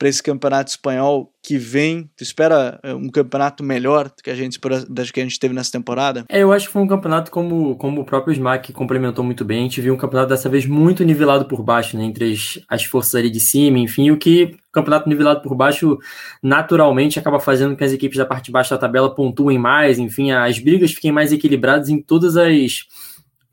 para 0.00 0.08
esse 0.08 0.22
campeonato 0.22 0.70
espanhol 0.70 1.30
que 1.42 1.58
vem? 1.58 2.10
Tu 2.16 2.22
espera 2.22 2.80
eh, 2.82 2.94
um 2.94 3.10
campeonato 3.10 3.62
melhor 3.62 4.08
do 4.08 4.22
que 4.24 4.30
a 4.30 4.34
gente, 4.34 4.58
do 4.58 5.12
que 5.12 5.20
a 5.20 5.22
gente 5.22 5.38
teve 5.38 5.52
nessa 5.52 5.70
temporada? 5.70 6.24
É, 6.26 6.42
eu 6.42 6.50
acho 6.54 6.68
que 6.68 6.72
foi 6.72 6.80
um 6.80 6.86
campeonato 6.86 7.30
como, 7.30 7.76
como 7.76 8.00
o 8.00 8.04
próprio 8.06 8.32
Smack 8.32 8.72
complementou 8.72 9.22
muito 9.22 9.44
bem. 9.44 9.58
A 9.58 9.62
gente 9.64 9.82
viu 9.82 9.92
um 9.92 9.98
campeonato 9.98 10.30
dessa 10.30 10.48
vez 10.48 10.64
muito 10.64 11.04
nivelado 11.04 11.44
por 11.44 11.62
baixo, 11.62 11.98
né? 11.98 12.04
Entre 12.04 12.32
as, 12.32 12.58
as 12.66 12.84
forças 12.84 13.14
ali 13.14 13.28
de 13.28 13.40
cima, 13.40 13.78
enfim, 13.78 14.10
o 14.10 14.16
que 14.16 14.56
campeonato 14.72 15.06
nivelado 15.06 15.42
por 15.42 15.54
baixo 15.54 15.98
naturalmente 16.42 17.18
acaba 17.18 17.38
fazendo 17.38 17.72
com 17.72 17.76
que 17.76 17.84
as 17.84 17.92
equipes 17.92 18.16
da 18.16 18.24
parte 18.24 18.46
de 18.46 18.52
baixo 18.52 18.70
da 18.70 18.78
tabela 18.78 19.14
pontuem 19.14 19.58
mais, 19.58 19.98
enfim, 19.98 20.30
as 20.30 20.58
brigas 20.58 20.92
fiquem 20.92 21.12
mais 21.12 21.30
equilibradas 21.30 21.90
em 21.90 22.00
todas 22.00 22.38
as, 22.38 22.86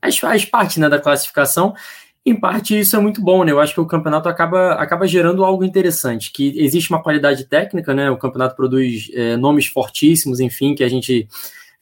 as, 0.00 0.24
as 0.24 0.44
partes 0.46 0.78
né, 0.78 0.88
da 0.88 0.98
classificação. 0.98 1.74
Em 2.28 2.38
parte 2.38 2.78
isso 2.78 2.94
é 2.94 2.98
muito 2.98 3.22
bom, 3.22 3.42
né? 3.42 3.52
Eu 3.52 3.58
acho 3.58 3.72
que 3.72 3.80
o 3.80 3.86
campeonato 3.86 4.28
acaba, 4.28 4.74
acaba 4.74 5.06
gerando 5.06 5.42
algo 5.42 5.64
interessante, 5.64 6.30
que 6.30 6.52
existe 6.58 6.90
uma 6.90 7.02
qualidade 7.02 7.46
técnica, 7.46 7.94
né? 7.94 8.10
O 8.10 8.18
campeonato 8.18 8.54
produz 8.54 9.10
é, 9.14 9.34
nomes 9.34 9.64
fortíssimos, 9.64 10.38
enfim, 10.38 10.74
que 10.74 10.84
a 10.84 10.88
gente 10.90 11.26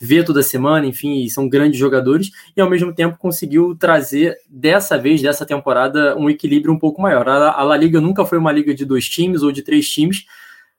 vê 0.01 0.23
toda 0.23 0.45
semana, 0.45 0.87
enfim, 0.87 1.29
são 1.29 1.49
grandes 1.49 1.81
jogadores, 1.81 2.31
e 2.57 2.61
ao 2.61 2.71
mesmo 2.71 2.95
tempo 2.95 3.19
conseguiu 3.19 3.75
trazer, 3.75 4.37
dessa 4.49 4.97
vez, 4.97 5.21
dessa 5.21 5.45
temporada, 5.45 6.17
um 6.17 6.31
equilíbrio 6.31 6.73
um 6.73 6.79
pouco 6.79 7.03
maior. 7.03 7.29
A, 7.29 7.65
La 7.65 7.77
Liga 7.77 8.01
nunca 8.01 8.25
foi 8.25 8.39
uma 8.39 8.53
liga 8.53 8.73
de 8.73 8.85
dois 8.85 9.09
times 9.09 9.43
ou 9.43 9.51
de 9.51 9.63
três 9.63 9.89
times, 9.91 10.27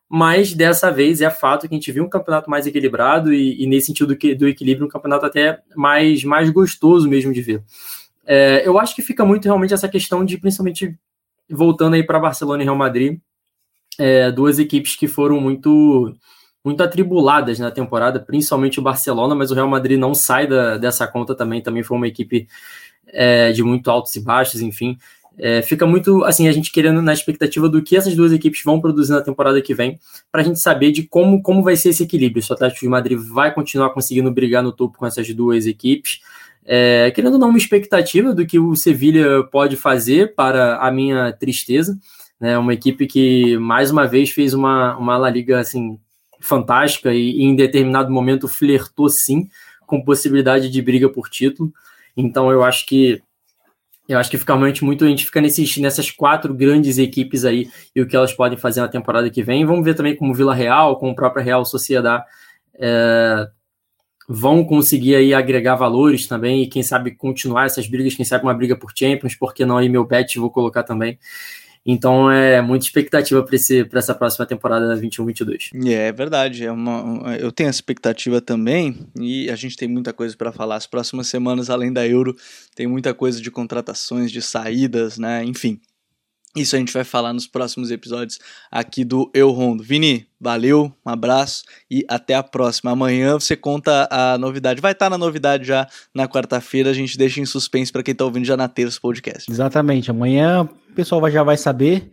mas 0.08 0.54
dessa 0.54 0.90
vez 0.90 1.20
é 1.20 1.30
fato 1.30 1.68
que 1.68 1.76
a 1.76 1.78
gente 1.78 1.92
viu 1.92 2.06
um 2.06 2.10
campeonato 2.10 2.50
mais 2.50 2.66
equilibrado 2.66 3.34
e, 3.34 3.62
e 3.62 3.68
nesse 3.68 3.88
sentido 3.88 4.16
do, 4.16 4.36
do, 4.38 4.48
equilíbrio, 4.48 4.86
um 4.86 4.90
campeonato 4.90 5.26
até 5.26 5.60
mais, 5.76 6.24
mais 6.24 6.50
gostoso 6.52 7.10
mesmo 7.10 7.34
de 7.34 7.42
ver. 7.42 7.62
É, 8.28 8.68
eu 8.68 8.78
acho 8.78 8.94
que 8.94 9.02
fica 9.02 9.24
muito 9.24 9.46
realmente 9.46 9.74
essa 9.74 9.88
questão 9.88 10.26
de, 10.26 10.38
principalmente, 10.38 10.94
voltando 11.50 11.94
aí 11.94 12.04
para 12.04 12.20
Barcelona 12.20 12.62
e 12.62 12.66
Real 12.66 12.76
Madrid, 12.76 13.20
é, 13.98 14.30
duas 14.30 14.60
equipes 14.60 14.96
que 14.96 15.08
foram 15.08 15.40
muito 15.40 16.14
muito 16.64 16.84
atribuladas 16.84 17.60
na 17.60 17.72
temporada, 17.72 18.20
principalmente 18.20 18.78
o 18.78 18.84
Barcelona, 18.84 19.34
mas 19.34 19.52
o 19.52 19.54
Real 19.54 19.70
Madrid 19.70 19.98
não 19.98 20.14
sai 20.14 20.46
da, 20.46 20.78
dessa 20.78 21.08
conta 21.08 21.34
também, 21.34 21.62
também 21.62 21.82
foi 21.82 21.96
uma 21.96 22.10
equipe 22.10 22.46
é, 23.08 23.54
de 23.54 23.64
muito 23.64 23.90
altos 23.90 24.14
e 24.18 24.20
baixos, 24.20 24.60
enfim. 24.62 24.98
É, 25.40 25.62
fica 25.62 25.86
muito 25.86 26.26
assim 26.26 26.48
a 26.48 26.52
gente 26.52 26.72
querendo 26.72 27.02
na 27.02 27.14
expectativa 27.14 27.70
do 27.70 27.82
que 27.82 27.96
essas 27.96 28.16
duas 28.16 28.34
equipes 28.34 28.64
vão 28.66 28.82
produzir 28.82 29.14
na 29.14 29.22
temporada 29.22 29.62
que 29.62 29.74
vem, 29.74 29.98
para 30.30 30.42
a 30.42 30.44
gente 30.44 30.60
saber 30.60 30.92
de 30.92 31.04
como, 31.04 31.42
como 31.42 31.64
vai 31.64 31.78
ser 31.78 31.90
esse 31.90 32.04
equilíbrio. 32.04 32.44
Se 32.44 32.52
o 32.52 32.54
Atlético 32.54 32.82
de 32.82 32.90
Madrid 32.90 33.18
vai 33.18 33.54
continuar 33.54 33.92
conseguindo 33.92 34.30
brigar 34.30 34.62
no 34.62 34.74
topo 34.74 34.98
com 34.98 35.06
essas 35.06 35.32
duas 35.34 35.66
equipes. 35.66 36.20
É, 36.70 37.10
querendo 37.12 37.40
dar 37.40 37.46
uma 37.46 37.58
expectativa 37.58 38.36
do 38.36 38.46
que 38.46 38.60
o 38.60 38.76
Sevilha 38.76 39.42
pode 39.44 39.78
fazer 39.78 40.36
para 40.36 40.78
a 40.80 40.92
minha 40.92 41.32
tristeza. 41.32 41.98
Né, 42.40 42.58
uma 42.58 42.74
equipe 42.74 43.08
que 43.08 43.58
mais 43.58 43.90
uma 43.90 44.06
vez 44.06 44.30
fez 44.30 44.54
uma, 44.54 44.96
uma 44.98 45.18
La 45.18 45.30
Liga 45.30 45.60
assim, 45.60 45.98
fantástica 46.40 47.12
e, 47.14 47.42
em 47.42 47.56
determinado 47.56 48.12
momento 48.12 48.48
flertou 48.48 49.10
sim 49.10 49.50
com 49.88 50.04
possibilidade 50.04 50.70
de 50.70 50.82
briga 50.82 51.10
por 51.10 51.30
título. 51.30 51.74
Então 52.16 52.52
eu 52.52 52.64
acho 52.64 52.86
que 52.86 53.22
eu 54.08 54.18
acho 54.18 54.30
que 54.30 54.38
fica 54.38 54.54
realmente 54.54 54.86
muito 54.86 55.04
a 55.04 55.08
gente 55.08 55.26
fica 55.26 55.42
nesses, 55.42 55.78
nessas 55.78 56.12
quatro 56.12 56.54
grandes 56.54 56.98
equipes 56.98 57.44
aí 57.44 57.70
e 57.94 58.02
o 58.02 58.08
que 58.08 58.16
elas 58.16 58.34
podem 58.34 58.58
fazer 58.58 58.82
na 58.82 58.88
temporada 58.88 59.30
que 59.30 59.44
vem. 59.44 59.66
Vamos 59.66 59.84
ver 59.84 59.96
também 59.96 60.16
como 60.16 60.34
Vila 60.34 60.54
Real, 60.54 60.98
com 60.98 61.10
o 61.10 61.16
próprio 61.16 61.44
Real 61.44 61.66
Sociedade 61.66 62.24
é, 62.80 63.50
vão 64.28 64.64
conseguir 64.66 65.16
aí 65.16 65.34
agregar 65.34 65.76
valores 65.76 66.28
também 66.28 66.64
e 66.64 66.68
quem 66.68 66.84
sabe 66.84 67.12
continuar 67.12 67.66
essas 67.66 67.88
brigas, 67.88 68.14
quem 68.14 68.26
sabe 68.26 68.44
uma 68.44 68.54
briga 68.54 68.76
por 68.76 68.92
Champions, 68.94 69.36
porque 69.36 69.66
não 69.66 69.78
aí 69.78 69.88
meu 69.88 70.06
bet 70.06 70.38
vou 70.38 70.52
colocar 70.52 70.84
também. 70.84 71.18
Então 71.90 72.30
é 72.30 72.62
muita 72.62 72.86
expectativa 72.86 73.42
para 73.42 74.00
essa 74.00 74.14
próxima 74.14 74.46
temporada 74.46 74.94
21-22. 74.98 75.70
É, 75.88 76.10
é 76.10 76.12
verdade, 76.12 76.66
é 76.66 76.72
uma, 76.72 77.38
eu 77.38 77.50
tenho 77.50 77.70
essa 77.70 77.78
expectativa 77.78 78.42
também 78.42 79.08
e 79.18 79.50
a 79.50 79.56
gente 79.56 79.78
tem 79.78 79.88
muita 79.88 80.12
coisa 80.12 80.36
para 80.36 80.52
falar. 80.52 80.76
As 80.76 80.86
próximas 80.86 81.28
semanas, 81.28 81.70
além 81.70 81.94
da 81.94 82.06
Euro, 82.06 82.36
tem 82.76 82.88
muita 82.88 83.14
coisa 83.14 83.42
de 83.42 83.50
contratações, 83.50 84.34
de 84.34 84.42
saídas, 84.42 85.18
né? 85.18 85.46
Enfim, 85.46 85.80
isso 86.56 86.76
a 86.76 86.80
gente 86.80 86.92
vai 86.92 87.04
falar 87.04 87.34
nos 87.34 87.46
próximos 87.46 87.92
episódios 87.92 88.40
aqui 88.72 89.04
do 89.04 89.30
Eu 89.34 89.52
Rondo. 89.52 89.84
Vini, 89.84 90.28
valeu, 90.40 90.92
um 91.06 91.10
abraço 91.10 91.64
e 91.90 92.04
até 92.10 92.34
a 92.34 92.42
próxima. 92.42 92.92
Amanhã 92.92 93.34
você 93.34 93.56
conta 93.56 94.08
a 94.10 94.38
novidade. 94.38 94.82
Vai 94.82 94.94
estar 94.94 95.10
na 95.10 95.18
novidade 95.18 95.66
já 95.66 95.88
na 96.14 96.28
quarta-feira. 96.28 96.90
A 96.90 96.94
gente 96.94 97.18
deixa 97.18 97.40
em 97.40 97.46
suspense 97.46 97.92
para 97.92 98.02
quem 98.02 98.14
está 98.14 98.26
ouvindo 98.26 98.46
já 98.46 98.58
na 98.58 98.68
terça 98.68 99.00
podcast. 99.00 99.52
Exatamente. 99.52 100.10
Amanhã 100.10 100.64
o 100.64 100.94
pessoal 100.94 101.30
já 101.30 101.44
vai 101.44 101.58
saber. 101.58 102.10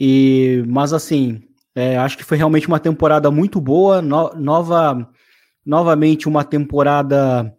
E 0.00 0.64
mas 0.66 0.92
assim, 0.92 1.42
é, 1.74 1.96
acho 1.96 2.16
que 2.16 2.24
foi 2.24 2.38
realmente 2.38 2.68
uma 2.68 2.80
temporada 2.80 3.30
muito 3.30 3.60
boa. 3.60 4.00
No, 4.00 4.32
nova, 4.34 5.08
novamente 5.66 6.28
uma 6.28 6.44
temporada 6.44 7.54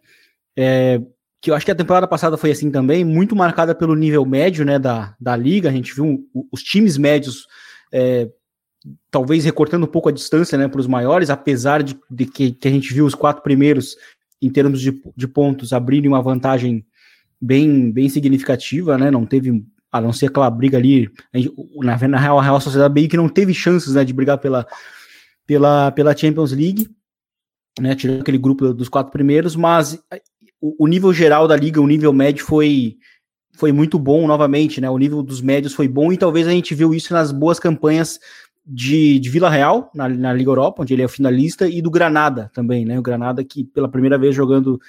é, 0.56 1.00
que 1.44 1.50
eu 1.50 1.54
acho 1.54 1.66
que 1.66 1.70
a 1.70 1.74
temporada 1.74 2.08
passada 2.08 2.38
foi 2.38 2.50
assim 2.50 2.70
também, 2.70 3.04
muito 3.04 3.36
marcada 3.36 3.74
pelo 3.74 3.94
nível 3.94 4.24
médio 4.24 4.64
né, 4.64 4.78
da, 4.78 5.14
da 5.20 5.36
liga. 5.36 5.68
A 5.68 5.72
gente 5.72 5.94
viu 5.94 6.26
os 6.50 6.62
times 6.62 6.96
médios 6.96 7.46
é, 7.92 8.30
talvez 9.10 9.44
recortando 9.44 9.84
um 9.84 9.90
pouco 9.90 10.08
a 10.08 10.12
distância 10.12 10.56
né, 10.56 10.68
para 10.68 10.80
os 10.80 10.86
maiores, 10.86 11.28
apesar 11.28 11.82
de, 11.82 11.98
de 12.10 12.24
que, 12.24 12.50
que, 12.50 12.66
a 12.66 12.70
gente 12.70 12.94
viu 12.94 13.04
os 13.04 13.14
quatro 13.14 13.42
primeiros, 13.42 13.94
em 14.40 14.48
termos 14.48 14.80
de, 14.80 14.98
de 15.14 15.28
pontos, 15.28 15.74
abrirem 15.74 16.08
uma 16.08 16.22
vantagem 16.22 16.82
bem, 17.38 17.92
bem 17.92 18.08
significativa, 18.08 18.96
né? 18.96 19.10
Não 19.10 19.26
teve, 19.26 19.62
a 19.92 20.00
não 20.00 20.14
ser 20.14 20.28
aquela 20.28 20.48
briga 20.48 20.78
ali, 20.78 21.10
na, 21.76 22.08
na 22.08 22.18
Real, 22.18 22.38
a 22.38 22.42
Real 22.42 22.58
Sociedade 22.58 22.94
bem 22.94 23.06
que 23.06 23.18
não 23.18 23.28
teve 23.28 23.52
chances 23.52 23.92
né, 23.92 24.02
de 24.02 24.14
brigar 24.14 24.38
pela, 24.38 24.66
pela, 25.46 25.90
pela 25.90 26.16
Champions 26.16 26.52
League, 26.52 26.88
né? 27.78 27.94
Tirando 27.94 28.22
aquele 28.22 28.38
grupo 28.38 28.72
dos 28.72 28.88
quatro 28.88 29.12
primeiros, 29.12 29.54
mas 29.54 30.02
o, 30.60 30.86
nível 30.86 31.12
geral 31.12 31.46
da 31.46 31.56
liga, 31.56 31.80
o 31.80 31.86
nível 31.86 32.12
médio 32.12 32.44
foi 32.44 32.96
foi 33.56 33.70
muito 33.70 33.98
bom 33.98 34.26
novamente, 34.26 34.80
né? 34.80 34.90
O 34.90 34.98
nível 34.98 35.22
dos 35.22 35.40
médios 35.40 35.74
foi 35.74 35.86
bom 35.86 36.12
e 36.12 36.16
talvez 36.16 36.46
a 36.46 36.50
gente 36.50 36.74
viu 36.74 36.92
isso 36.92 37.12
nas 37.12 37.30
boas 37.30 37.60
campanhas 37.60 38.18
de, 38.66 39.18
de 39.20 39.30
Vila 39.30 39.48
Real, 39.48 39.90
na, 39.94 40.08
na 40.08 40.32
Liga 40.32 40.50
Europa, 40.50 40.82
onde 40.82 40.92
ele 40.92 41.02
é 41.02 41.06
o 41.06 41.08
finalista, 41.08 41.68
e 41.68 41.80
do 41.80 41.90
Granada 41.90 42.50
também, 42.52 42.84
né? 42.84 42.98
O 42.98 43.02
Granada 43.02 43.44
que 43.44 43.62
pela 43.62 43.88
primeira 43.88 44.18
vez 44.18 44.34
jogando 44.34 44.80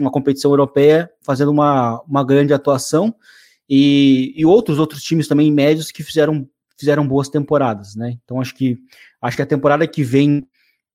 uma 0.00 0.10
competição 0.10 0.52
europeia, 0.52 1.10
fazendo 1.20 1.50
uma, 1.50 2.00
uma 2.06 2.24
grande 2.24 2.54
atuação, 2.54 3.14
e, 3.68 4.32
e 4.36 4.44
outros 4.44 4.78
outros 4.78 5.02
times 5.02 5.26
também 5.26 5.50
médios 5.50 5.90
que 5.90 6.02
fizeram 6.02 6.48
fizeram 6.78 7.06
boas 7.06 7.28
temporadas, 7.28 7.94
né? 7.94 8.18
Então 8.24 8.40
acho 8.40 8.54
que 8.54 8.78
acho 9.20 9.36
que 9.36 9.42
a 9.42 9.46
temporada 9.46 9.86
que 9.86 10.02
vem 10.02 10.46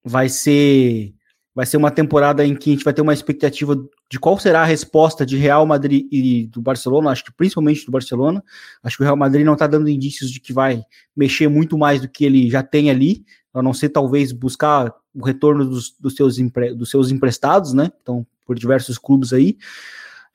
vai 0.04 0.30
ser 0.30 1.14
vai 1.58 1.66
ser 1.66 1.76
uma 1.78 1.90
temporada 1.90 2.46
em 2.46 2.56
que 2.56 2.70
a 2.70 2.74
gente 2.74 2.84
vai 2.84 2.94
ter 2.94 3.02
uma 3.02 3.16
expectativa 3.16 3.76
de 4.12 4.20
qual 4.20 4.38
será 4.38 4.62
a 4.62 4.66
resposta 4.66 5.26
de 5.26 5.38
Real 5.38 5.66
Madrid 5.66 6.08
e 6.12 6.46
do 6.46 6.62
Barcelona, 6.62 7.10
acho 7.10 7.24
que 7.24 7.32
principalmente 7.32 7.84
do 7.84 7.92
Barcelona. 7.92 8.44
Acho 8.84 8.98
que 8.98 9.02
o 9.02 9.06
Real 9.06 9.18
Madrid 9.18 9.44
não 9.44 9.54
está 9.54 9.66
dando 9.66 9.90
indícios 9.90 10.30
de 10.30 10.40
que 10.40 10.54
vai 10.54 10.84
mexer 11.16 11.48
muito 11.48 11.76
mais 11.76 12.00
do 12.00 12.08
que 12.08 12.24
ele 12.24 12.48
já 12.48 12.62
tem 12.62 12.92
ali, 12.92 13.26
a 13.52 13.64
não 13.64 13.74
ser 13.74 13.90
talvez 13.90 14.32
buscar 14.32 14.94
o 15.16 15.26
retorno 15.26 15.66
dos, 15.66 15.96
dos, 16.00 16.16
seus, 16.16 16.38
empre, 16.38 16.76
dos 16.76 16.92
seus 16.92 17.10
emprestados, 17.10 17.74
né? 17.74 17.92
Então, 18.04 18.24
por 18.46 18.56
diversos 18.56 19.00
clubes 19.00 19.34
aí. 19.34 19.58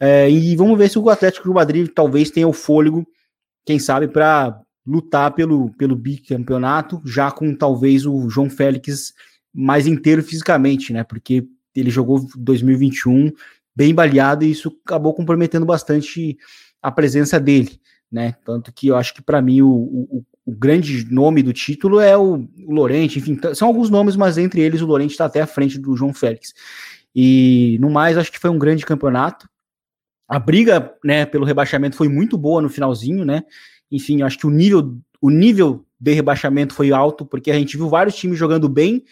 É, 0.00 0.28
e 0.28 0.56
vamos 0.56 0.76
ver 0.76 0.90
se 0.90 0.98
o 0.98 1.08
Atlético 1.08 1.46
do 1.46 1.54
Madrid 1.54 1.88
talvez 1.94 2.32
tenha 2.32 2.48
o 2.48 2.52
fôlego, 2.52 3.06
quem 3.64 3.78
sabe, 3.78 4.08
para 4.08 4.60
lutar 4.84 5.32
pelo, 5.34 5.70
pelo 5.74 5.94
bicampeonato, 5.94 7.00
já 7.04 7.30
com 7.30 7.54
talvez 7.54 8.04
o 8.06 8.28
João 8.28 8.50
Félix 8.50 9.14
mais 9.52 9.86
inteiro 9.86 10.22
fisicamente, 10.22 10.92
né? 10.92 11.04
Porque 11.04 11.46
ele 11.74 11.90
jogou 11.90 12.26
2021 12.36 13.32
bem 13.74 13.94
baleado 13.94 14.44
e 14.44 14.50
isso 14.50 14.76
acabou 14.84 15.14
comprometendo 15.14 15.64
bastante 15.64 16.36
a 16.80 16.90
presença 16.90 17.38
dele, 17.40 17.80
né? 18.10 18.34
Tanto 18.44 18.72
que 18.72 18.88
eu 18.88 18.96
acho 18.96 19.14
que 19.14 19.22
para 19.22 19.40
mim 19.40 19.62
o, 19.62 19.70
o, 19.70 20.24
o, 20.44 20.52
grande 20.52 21.06
nome 21.12 21.42
do 21.42 21.52
título 21.52 22.00
é 22.00 22.16
o, 22.16 22.46
o 22.66 22.72
Lorente, 22.72 23.18
enfim, 23.18 23.38
são 23.54 23.68
alguns 23.68 23.88
nomes, 23.88 24.16
mas 24.16 24.36
entre 24.36 24.60
eles 24.60 24.80
o 24.80 24.86
Lorente 24.86 25.12
está 25.12 25.26
até 25.26 25.40
à 25.40 25.46
frente 25.46 25.78
do 25.78 25.96
João 25.96 26.12
Félix. 26.12 26.52
E 27.14 27.78
no 27.80 27.90
mais, 27.90 28.16
acho 28.16 28.32
que 28.32 28.38
foi 28.38 28.50
um 28.50 28.58
grande 28.58 28.86
campeonato. 28.86 29.48
A 30.28 30.38
briga, 30.38 30.94
né, 31.04 31.26
pelo 31.26 31.44
rebaixamento 31.44 31.96
foi 31.96 32.08
muito 32.08 32.38
boa 32.38 32.62
no 32.62 32.70
finalzinho, 32.70 33.24
né? 33.24 33.42
Enfim, 33.90 34.22
acho 34.22 34.38
que 34.38 34.46
o 34.46 34.50
nível, 34.50 34.98
o 35.20 35.28
nível 35.28 35.84
de 36.00 36.12
rebaixamento 36.12 36.74
foi 36.74 36.90
alto, 36.90 37.26
porque 37.26 37.50
a 37.50 37.54
gente 37.54 37.76
viu 37.76 37.88
vários 37.88 38.16
times 38.16 38.38
jogando 38.38 38.68
bem. 38.68 39.04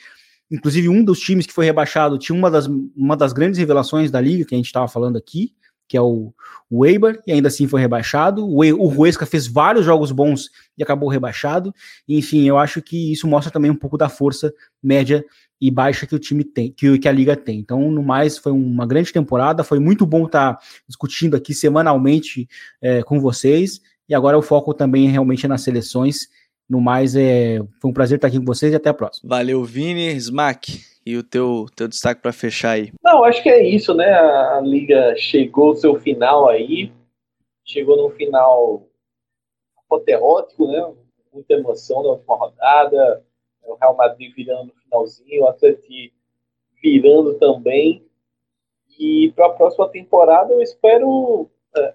Inclusive, 0.50 0.88
um 0.88 1.04
dos 1.04 1.20
times 1.20 1.46
que 1.46 1.52
foi 1.52 1.64
rebaixado 1.64 2.18
tinha 2.18 2.36
uma 2.36 2.50
das, 2.50 2.66
uma 2.96 3.16
das 3.16 3.32
grandes 3.32 3.58
revelações 3.58 4.10
da 4.10 4.20
liga 4.20 4.44
que 4.44 4.54
a 4.54 4.58
gente 4.58 4.66
estava 4.66 4.88
falando 4.88 5.16
aqui, 5.16 5.54
que 5.86 5.96
é 5.96 6.00
o, 6.00 6.32
o 6.70 6.86
Eibar, 6.86 7.18
e 7.26 7.32
ainda 7.32 7.48
assim 7.48 7.66
foi 7.66 7.80
rebaixado. 7.80 8.46
O, 8.46 8.58
o 8.58 8.86
Ruesca 8.86 9.26
fez 9.26 9.46
vários 9.46 9.84
jogos 9.84 10.12
bons 10.12 10.48
e 10.78 10.82
acabou 10.82 11.08
rebaixado. 11.08 11.74
Enfim, 12.08 12.46
eu 12.46 12.58
acho 12.58 12.80
que 12.80 13.12
isso 13.12 13.26
mostra 13.26 13.52
também 13.52 13.70
um 13.70 13.76
pouco 13.76 13.98
da 13.98 14.08
força 14.08 14.52
média 14.82 15.24
e 15.60 15.70
baixa 15.70 16.06
que 16.06 16.14
o 16.14 16.18
time 16.18 16.42
tem, 16.42 16.72
que, 16.72 16.96
que 16.96 17.08
a 17.08 17.12
liga 17.12 17.36
tem. 17.36 17.58
Então, 17.58 17.90
no 17.90 18.02
mais, 18.02 18.38
foi 18.38 18.52
uma 18.52 18.86
grande 18.86 19.12
temporada. 19.12 19.64
Foi 19.64 19.80
muito 19.80 20.06
bom 20.06 20.26
estar 20.26 20.54
tá 20.54 20.60
discutindo 20.86 21.36
aqui 21.36 21.52
semanalmente 21.52 22.48
é, 22.80 23.02
com 23.02 23.20
vocês. 23.20 23.80
E 24.08 24.14
agora 24.14 24.38
o 24.38 24.42
foco 24.42 24.72
também 24.72 25.08
é 25.08 25.10
realmente 25.10 25.46
nas 25.46 25.62
seleções. 25.62 26.28
No 26.70 26.80
mais, 26.80 27.16
é, 27.16 27.58
foi 27.80 27.90
um 27.90 27.92
prazer 27.92 28.14
estar 28.14 28.28
aqui 28.28 28.38
com 28.38 28.44
vocês 28.44 28.72
e 28.72 28.76
até 28.76 28.88
a 28.90 28.94
próxima. 28.94 29.28
Valeu, 29.28 29.64
Vini, 29.64 30.14
Smack 30.14 30.84
e 31.04 31.16
o 31.16 31.22
teu, 31.24 31.66
teu 31.74 31.88
destaque 31.88 32.22
para 32.22 32.32
fechar 32.32 32.70
aí? 32.70 32.92
Não, 33.02 33.24
acho 33.24 33.42
que 33.42 33.48
é 33.48 33.60
isso, 33.60 33.92
né? 33.92 34.08
A 34.08 34.60
liga 34.60 35.16
chegou 35.16 35.70
ao 35.70 35.74
seu 35.74 35.96
final 35.96 36.48
aí, 36.48 36.92
chegou 37.64 37.96
no 37.96 38.10
final 38.10 38.86
apoteótico, 39.84 40.68
né? 40.68 40.92
Muita 41.34 41.54
emoção 41.54 42.04
na 42.04 42.10
última 42.10 42.36
rodada, 42.36 43.24
o 43.64 43.74
Real 43.74 43.96
Madrid 43.96 44.32
virando 44.32 44.66
no 44.66 44.74
finalzinho, 44.84 45.42
o 45.42 45.48
Atlético 45.48 46.14
virando 46.80 47.34
também. 47.34 48.06
E 48.96 49.32
para 49.34 49.46
a 49.46 49.52
próxima 49.54 49.88
temporada 49.88 50.52
eu 50.52 50.62
espero. 50.62 51.50
É, 51.76 51.94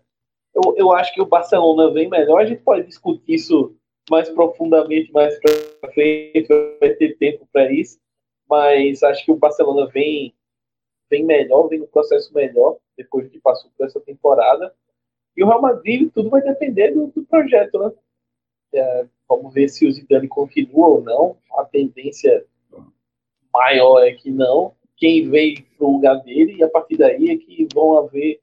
eu, 0.54 0.76
eu 0.76 0.92
acho 0.92 1.14
que 1.14 1.22
o 1.22 1.26
Barcelona 1.26 1.92
vem 1.92 2.10
melhor, 2.10 2.42
a 2.42 2.46
gente 2.46 2.62
pode 2.62 2.86
discutir 2.86 3.36
isso 3.36 3.74
mais 4.10 4.30
profundamente 4.30 5.12
mais 5.12 5.38
para 5.40 5.92
frente, 5.92 6.48
vai 6.80 6.94
ter 6.94 7.18
tempo 7.18 7.48
para 7.52 7.72
isso 7.72 8.00
mas 8.50 9.04
acho 9.04 9.26
que 9.26 9.32
o 9.32 9.38
Barcelona 9.38 9.88
vem, 9.88 10.34
vem 11.10 11.26
melhor, 11.26 11.68
vem 11.68 11.80
no 11.80 11.88
processo 11.88 12.34
melhor 12.34 12.78
depois 12.98 13.28
que 13.28 13.40
passou 13.40 13.70
por 13.78 13.86
essa 13.86 14.00
temporada. 14.00 14.74
E 15.36 15.44
o 15.44 15.48
Real 15.48 15.62
Madrid, 15.62 16.10
tudo 16.14 16.30
vai 16.30 16.42
depender 16.42 16.92
do, 16.92 17.08
do 17.08 17.24
projeto, 17.26 17.78
né? 17.80 17.92
É, 18.74 19.08
vamos 19.28 19.54
ver 19.54 19.68
se 19.70 19.86
o 19.86 19.92
Zidane 19.92 20.28
continua 20.28 20.88
ou 20.88 21.02
não. 21.02 21.38
A 21.58 21.66
tendência 21.66 22.46
maior 23.54 24.06
é 24.06 24.14
que 24.14 24.30
não. 24.30 24.74
Quem 24.96 25.30
veio 25.30 25.62
para 25.78 25.88
o 25.88 25.94
lugar 25.94 26.24
dele, 26.24 26.56
e 26.58 26.64
a 26.64 26.70
partir 26.70 26.98
daí 26.98 27.30
é 27.30 27.38
que 27.38 27.68
vão 27.74 27.98
haver 27.98 28.40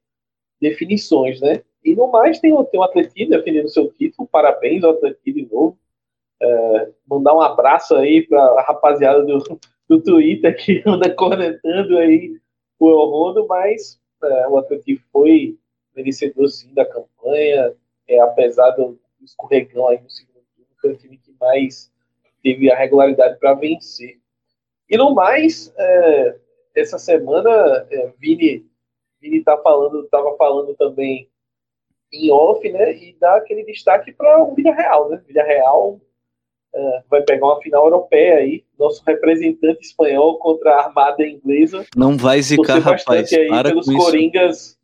definições, 0.61 1.41
né? 1.41 1.63
E 1.83 1.95
no 1.95 2.07
mais, 2.07 2.39
tem, 2.39 2.51
tem 2.65 2.79
o 2.79 2.83
Atlético 2.83 3.29
defendendo 3.29 3.69
seu 3.69 3.91
título. 3.91 4.27
Parabéns 4.27 4.83
ao 4.83 4.91
Atlético 4.91 5.33
de 5.33 5.47
novo. 5.51 5.77
É, 6.41 6.89
mandar 7.07 7.33
um 7.33 7.41
abraço 7.41 7.95
aí 7.95 8.25
para 8.25 8.41
a 8.41 8.61
rapaziada 8.61 9.23
do, 9.23 9.59
do 9.87 10.01
Twitter 10.01 10.55
que 10.57 10.83
anda 10.87 11.13
cornetando 11.13 11.97
aí 11.97 12.37
o 12.79 13.05
Rodo, 13.05 13.47
mas 13.47 13.99
é, 14.21 14.47
o 14.47 14.57
Atlético 14.57 15.01
foi 15.11 15.57
merecedor 15.95 16.47
sim 16.49 16.73
da 16.73 16.85
campanha, 16.85 17.73
é, 18.07 18.19
apesar 18.19 18.71
do 18.71 18.99
escorregão 19.21 19.87
aí 19.87 20.01
no 20.01 20.09
segundo 20.09 20.43
turno, 20.55 20.69
foi 20.81 20.91
o 20.91 20.97
time 20.97 21.17
que 21.17 21.33
mais 21.39 21.91
teve 22.41 22.69
a 22.71 22.75
regularidade 22.75 23.39
para 23.39 23.53
vencer. 23.53 24.19
E 24.89 24.97
no 24.97 25.13
mais, 25.13 25.73
é, 25.77 26.35
essa 26.75 26.97
semana, 26.97 27.49
é, 27.89 28.11
Vini 28.17 28.65
Vini 29.23 29.41
tá 29.41 29.57
falando, 29.57 30.03
estava 30.03 30.35
falando 30.35 30.75
também 30.75 31.29
em 32.13 32.31
off, 32.31 32.71
né? 32.71 32.95
E 32.95 33.15
dá 33.19 33.35
aquele 33.35 33.63
destaque 33.65 34.11
para 34.13 34.41
o 34.41 34.53
Villarreal, 34.53 35.09
né? 35.09 35.21
Villarreal 35.27 35.99
Uh, 36.75 37.03
vai 37.07 37.21
pegar 37.21 37.45
uma 37.45 37.61
final 37.61 37.85
europeia 37.85 38.37
aí, 38.37 38.63
nosso 38.79 39.03
representante 39.05 39.85
espanhol 39.85 40.39
contra 40.39 40.71
a 40.71 40.85
armada 40.85 41.23
inglesa. 41.23 41.85
Não 41.95 42.17
vai 42.17 42.41
zicar, 42.41 42.79
rapaz. 42.79 43.31
Aí 43.31 43.47
para 43.47 43.69
pelos 43.69 43.85
Coringas. 43.85 44.57
Isso. 44.57 44.77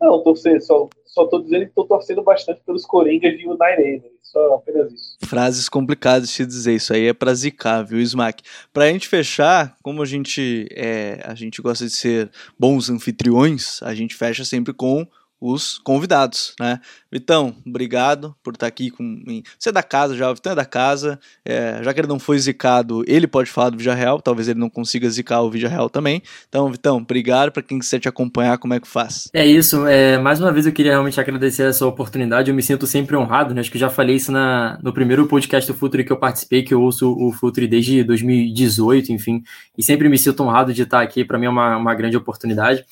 Não, 0.00 0.22
torcer, 0.22 0.62
só, 0.62 0.88
só 1.04 1.26
tô 1.26 1.42
dizendo 1.42 1.66
que 1.66 1.74
tô 1.74 1.84
torcendo 1.84 2.22
bastante 2.22 2.62
pelos 2.64 2.86
Coringas 2.86 3.36
de 3.36 3.46
United. 3.46 4.02
Só 4.22 4.54
apenas 4.54 4.90
isso. 4.92 5.18
Frases 5.26 5.68
complicadas 5.68 6.32
de 6.32 6.46
dizer, 6.46 6.74
isso 6.76 6.94
aí 6.94 7.08
é 7.08 7.12
pra 7.12 7.34
zicar, 7.34 7.82
viu, 7.82 8.00
Smack? 8.00 8.42
Pra 8.72 8.90
gente 8.90 9.06
fechar, 9.06 9.76
como 9.82 10.00
a 10.00 10.06
gente, 10.06 10.68
é, 10.70 11.20
a 11.24 11.34
gente 11.34 11.60
gosta 11.60 11.84
de 11.84 11.92
ser 11.92 12.30
bons 12.58 12.88
anfitriões, 12.88 13.82
a 13.82 13.94
gente 13.94 14.14
fecha 14.14 14.42
sempre 14.42 14.72
com 14.72 15.06
os 15.40 15.78
convidados, 15.78 16.54
né? 16.60 16.80
Vitão, 17.10 17.56
obrigado 17.66 18.36
por 18.42 18.54
estar 18.54 18.66
aqui 18.66 18.90
com 18.90 19.24
Você 19.58 19.70
é 19.70 19.72
da 19.72 19.82
casa 19.82 20.14
já, 20.14 20.30
o 20.30 20.34
Vitão 20.34 20.52
é 20.52 20.54
da 20.54 20.64
casa. 20.64 21.18
É, 21.44 21.80
já 21.82 21.94
que 21.94 22.00
ele 22.00 22.06
não 22.06 22.18
foi 22.18 22.38
zicado, 22.38 23.02
ele 23.06 23.26
pode 23.26 23.50
falar 23.50 23.70
do 23.70 23.78
Vídeo 23.78 23.92
Real. 23.92 24.20
Talvez 24.20 24.48
ele 24.48 24.60
não 24.60 24.68
consiga 24.68 25.08
zicar 25.08 25.40
o 25.40 25.50
Vídeo 25.50 25.68
Real 25.68 25.88
também. 25.88 26.22
Então, 26.48 26.70
Vitão, 26.70 26.98
obrigado 26.98 27.50
para 27.50 27.62
quem 27.62 27.78
quiser 27.78 27.98
te 27.98 28.08
acompanhar, 28.08 28.58
como 28.58 28.74
é 28.74 28.80
que 28.80 28.86
faz? 28.86 29.28
É 29.32 29.44
isso. 29.44 29.86
É, 29.86 30.18
mais 30.18 30.40
uma 30.40 30.52
vez 30.52 30.66
eu 30.66 30.72
queria 30.72 30.92
realmente 30.92 31.18
agradecer 31.18 31.64
essa 31.64 31.86
oportunidade. 31.86 32.50
Eu 32.50 32.54
me 32.54 32.62
sinto 32.62 32.86
sempre 32.86 33.16
honrado, 33.16 33.54
né? 33.54 33.60
Acho 33.60 33.72
que 33.72 33.78
já 33.78 33.88
falei 33.88 34.16
isso 34.16 34.30
na, 34.30 34.78
no 34.82 34.92
primeiro 34.92 35.26
podcast 35.26 35.70
do 35.70 35.76
Futuri 35.76 36.04
que 36.04 36.12
eu 36.12 36.18
participei, 36.18 36.62
que 36.62 36.74
eu 36.74 36.82
ouço 36.82 37.10
o 37.18 37.32
Futuri 37.32 37.66
desde 37.66 38.04
2018, 38.04 39.12
enfim. 39.12 39.42
E 39.76 39.82
sempre 39.82 40.08
me 40.08 40.18
sinto 40.18 40.42
honrado 40.42 40.72
de 40.72 40.82
estar 40.82 41.00
aqui. 41.00 41.24
Para 41.24 41.38
mim 41.38 41.46
é 41.46 41.50
uma, 41.50 41.76
uma 41.76 41.94
grande 41.94 42.16
oportunidade. 42.16 42.84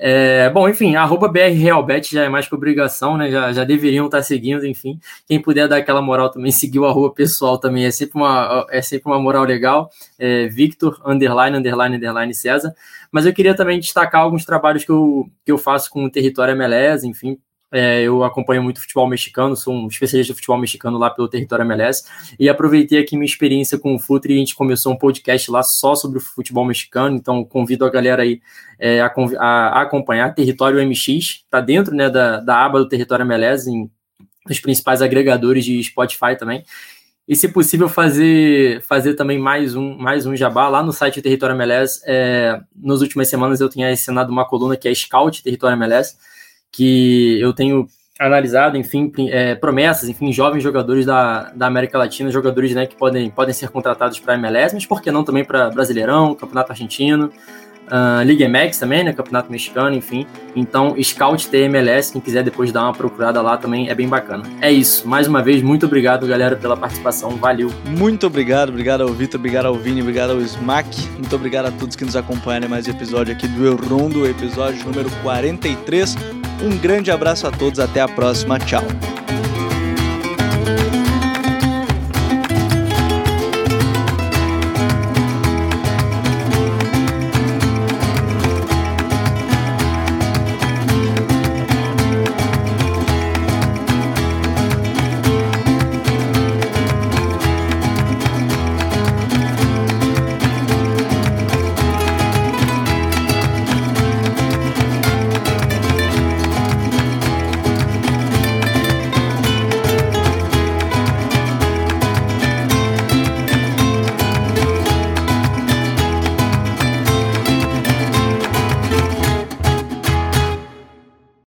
É, 0.00 0.48
bom, 0.50 0.68
enfim, 0.68 0.94
arroba 0.94 1.26
BRRealBet 1.26 2.14
já 2.14 2.22
é 2.22 2.28
mais 2.28 2.46
que 2.46 2.54
obrigação, 2.54 3.16
né? 3.16 3.30
Já, 3.32 3.52
já 3.52 3.64
deveriam 3.64 4.06
estar 4.06 4.22
seguindo, 4.22 4.64
enfim. 4.64 5.00
Quem 5.26 5.42
puder 5.42 5.66
dar 5.66 5.78
aquela 5.78 6.00
moral 6.00 6.30
também, 6.30 6.52
seguir 6.52 6.78
o 6.78 6.86
arroba 6.86 7.12
pessoal 7.12 7.58
também 7.58 7.84
é 7.84 7.90
sempre 7.90 8.16
uma, 8.16 8.64
é 8.70 8.80
sempre 8.80 9.10
uma 9.10 9.18
moral 9.18 9.42
legal. 9.44 9.90
É, 10.16 10.46
Victor, 10.46 11.00
underline, 11.04 11.56
underline, 11.56 11.96
underline 11.96 12.32
César. 12.32 12.72
Mas 13.10 13.26
eu 13.26 13.32
queria 13.32 13.56
também 13.56 13.80
destacar 13.80 14.20
alguns 14.20 14.44
trabalhos 14.44 14.84
que 14.84 14.90
eu, 14.90 15.28
que 15.44 15.50
eu 15.50 15.58
faço 15.58 15.90
com 15.90 16.04
o 16.04 16.10
Território 16.10 16.52
MLS, 16.52 17.06
enfim, 17.06 17.36
é, 17.70 18.02
eu 18.02 18.24
acompanho 18.24 18.62
muito 18.62 18.80
futebol 18.80 19.06
mexicano, 19.06 19.54
sou 19.54 19.74
um 19.74 19.88
especialista 19.88 20.32
de 20.32 20.36
futebol 20.36 20.58
mexicano 20.58 20.96
lá 20.96 21.10
pelo 21.10 21.28
território 21.28 21.64
MLS 21.64 22.02
e 22.38 22.48
aproveitei 22.48 22.98
aqui 22.98 23.14
minha 23.14 23.26
experiência 23.26 23.78
com 23.78 23.94
o 23.94 23.98
Futre 23.98 24.32
e 24.32 24.36
a 24.36 24.38
gente 24.38 24.54
começou 24.54 24.92
um 24.92 24.96
podcast 24.96 25.50
lá 25.50 25.62
só 25.62 25.94
sobre 25.94 26.18
o 26.18 26.20
futebol 26.20 26.64
mexicano. 26.64 27.14
Então 27.14 27.44
convido 27.44 27.84
a 27.84 27.90
galera 27.90 28.22
aí 28.22 28.40
é, 28.78 29.00
a, 29.00 29.12
a, 29.38 29.82
acompanhar 29.82 30.34
Território 30.34 30.84
MX, 30.86 31.44
tá 31.50 31.60
dentro 31.60 31.94
né, 31.94 32.08
da, 32.08 32.40
da 32.40 32.64
aba 32.64 32.78
do 32.78 32.88
Território 32.88 33.24
MLS, 33.24 33.70
em, 33.70 33.90
nos 34.48 34.60
principais 34.60 35.02
agregadores 35.02 35.64
de 35.64 35.82
Spotify 35.84 36.36
também. 36.38 36.64
E 37.28 37.36
se 37.36 37.48
possível 37.48 37.90
fazer 37.90 38.80
fazer 38.84 39.12
também 39.12 39.38
mais 39.38 39.76
um 39.76 39.94
mais 39.98 40.24
um 40.24 40.34
jabá 40.34 40.70
lá 40.70 40.82
no 40.82 40.94
site 40.94 41.20
Território 41.20 41.54
MLS. 41.54 42.00
É, 42.06 42.58
nas 42.74 43.02
últimas 43.02 43.28
semanas 43.28 43.60
eu 43.60 43.68
tinha 43.68 43.90
assinado 43.90 44.32
uma 44.32 44.46
coluna 44.46 44.74
que 44.74 44.88
é 44.88 44.94
Scout 44.94 45.42
Território 45.42 45.76
MLS 45.76 46.16
que 46.72 47.40
eu 47.40 47.52
tenho 47.52 47.86
analisado, 48.18 48.76
enfim, 48.76 49.12
é, 49.30 49.54
promessas, 49.54 50.08
enfim, 50.08 50.32
jovens 50.32 50.62
jogadores 50.62 51.06
da, 51.06 51.52
da 51.54 51.66
América 51.66 51.96
Latina, 51.96 52.30
jogadores 52.30 52.74
né, 52.74 52.86
que 52.86 52.96
podem, 52.96 53.30
podem 53.30 53.54
ser 53.54 53.68
contratados 53.68 54.18
para 54.18 54.34
a 54.34 54.36
MLS, 54.36 54.74
mas 54.74 54.84
por 54.84 55.00
que 55.00 55.10
não 55.10 55.22
também 55.22 55.44
para 55.44 55.70
Brasileirão, 55.70 56.34
Campeonato 56.34 56.72
Argentino, 56.72 57.30
uh, 57.86 58.22
Liga 58.24 58.48
MX 58.48 58.78
também, 58.78 59.04
né, 59.04 59.12
Campeonato 59.12 59.52
Mexicano, 59.52 59.94
enfim. 59.94 60.26
Então, 60.56 60.96
Scout 61.00 61.48
TMLS, 61.48 62.12
quem 62.12 62.20
quiser 62.20 62.42
depois 62.42 62.72
dar 62.72 62.82
uma 62.82 62.92
procurada 62.92 63.40
lá 63.40 63.56
também 63.56 63.88
é 63.88 63.94
bem 63.94 64.08
bacana. 64.08 64.42
É 64.60 64.72
isso, 64.72 65.06
mais 65.06 65.28
uma 65.28 65.40
vez, 65.40 65.62
muito 65.62 65.86
obrigado, 65.86 66.26
galera, 66.26 66.56
pela 66.56 66.76
participação, 66.76 67.30
valeu. 67.36 67.70
Muito 67.96 68.26
obrigado, 68.26 68.70
obrigado 68.70 69.02
ao 69.02 69.08
Vitor, 69.08 69.38
obrigado 69.38 69.66
ao 69.66 69.74
Vini, 69.74 70.02
obrigado 70.02 70.30
ao 70.30 70.40
Smack, 70.40 70.88
muito 71.12 71.34
obrigado 71.36 71.66
a 71.66 71.70
todos 71.70 71.94
que 71.94 72.04
nos 72.04 72.16
acompanham 72.16 72.64
em 72.64 72.68
mais 72.68 72.88
um 72.88 72.90
episódio 72.90 73.32
aqui 73.32 73.46
do 73.46 73.64
Eu 73.64 73.76
Rondo, 73.76 74.26
episódio 74.26 74.84
número 74.84 75.08
43. 75.22 76.47
Um 76.62 76.76
grande 76.76 77.10
abraço 77.10 77.46
a 77.46 77.50
todos, 77.50 77.78
até 77.78 78.00
a 78.00 78.08
próxima, 78.08 78.58
tchau. 78.58 78.82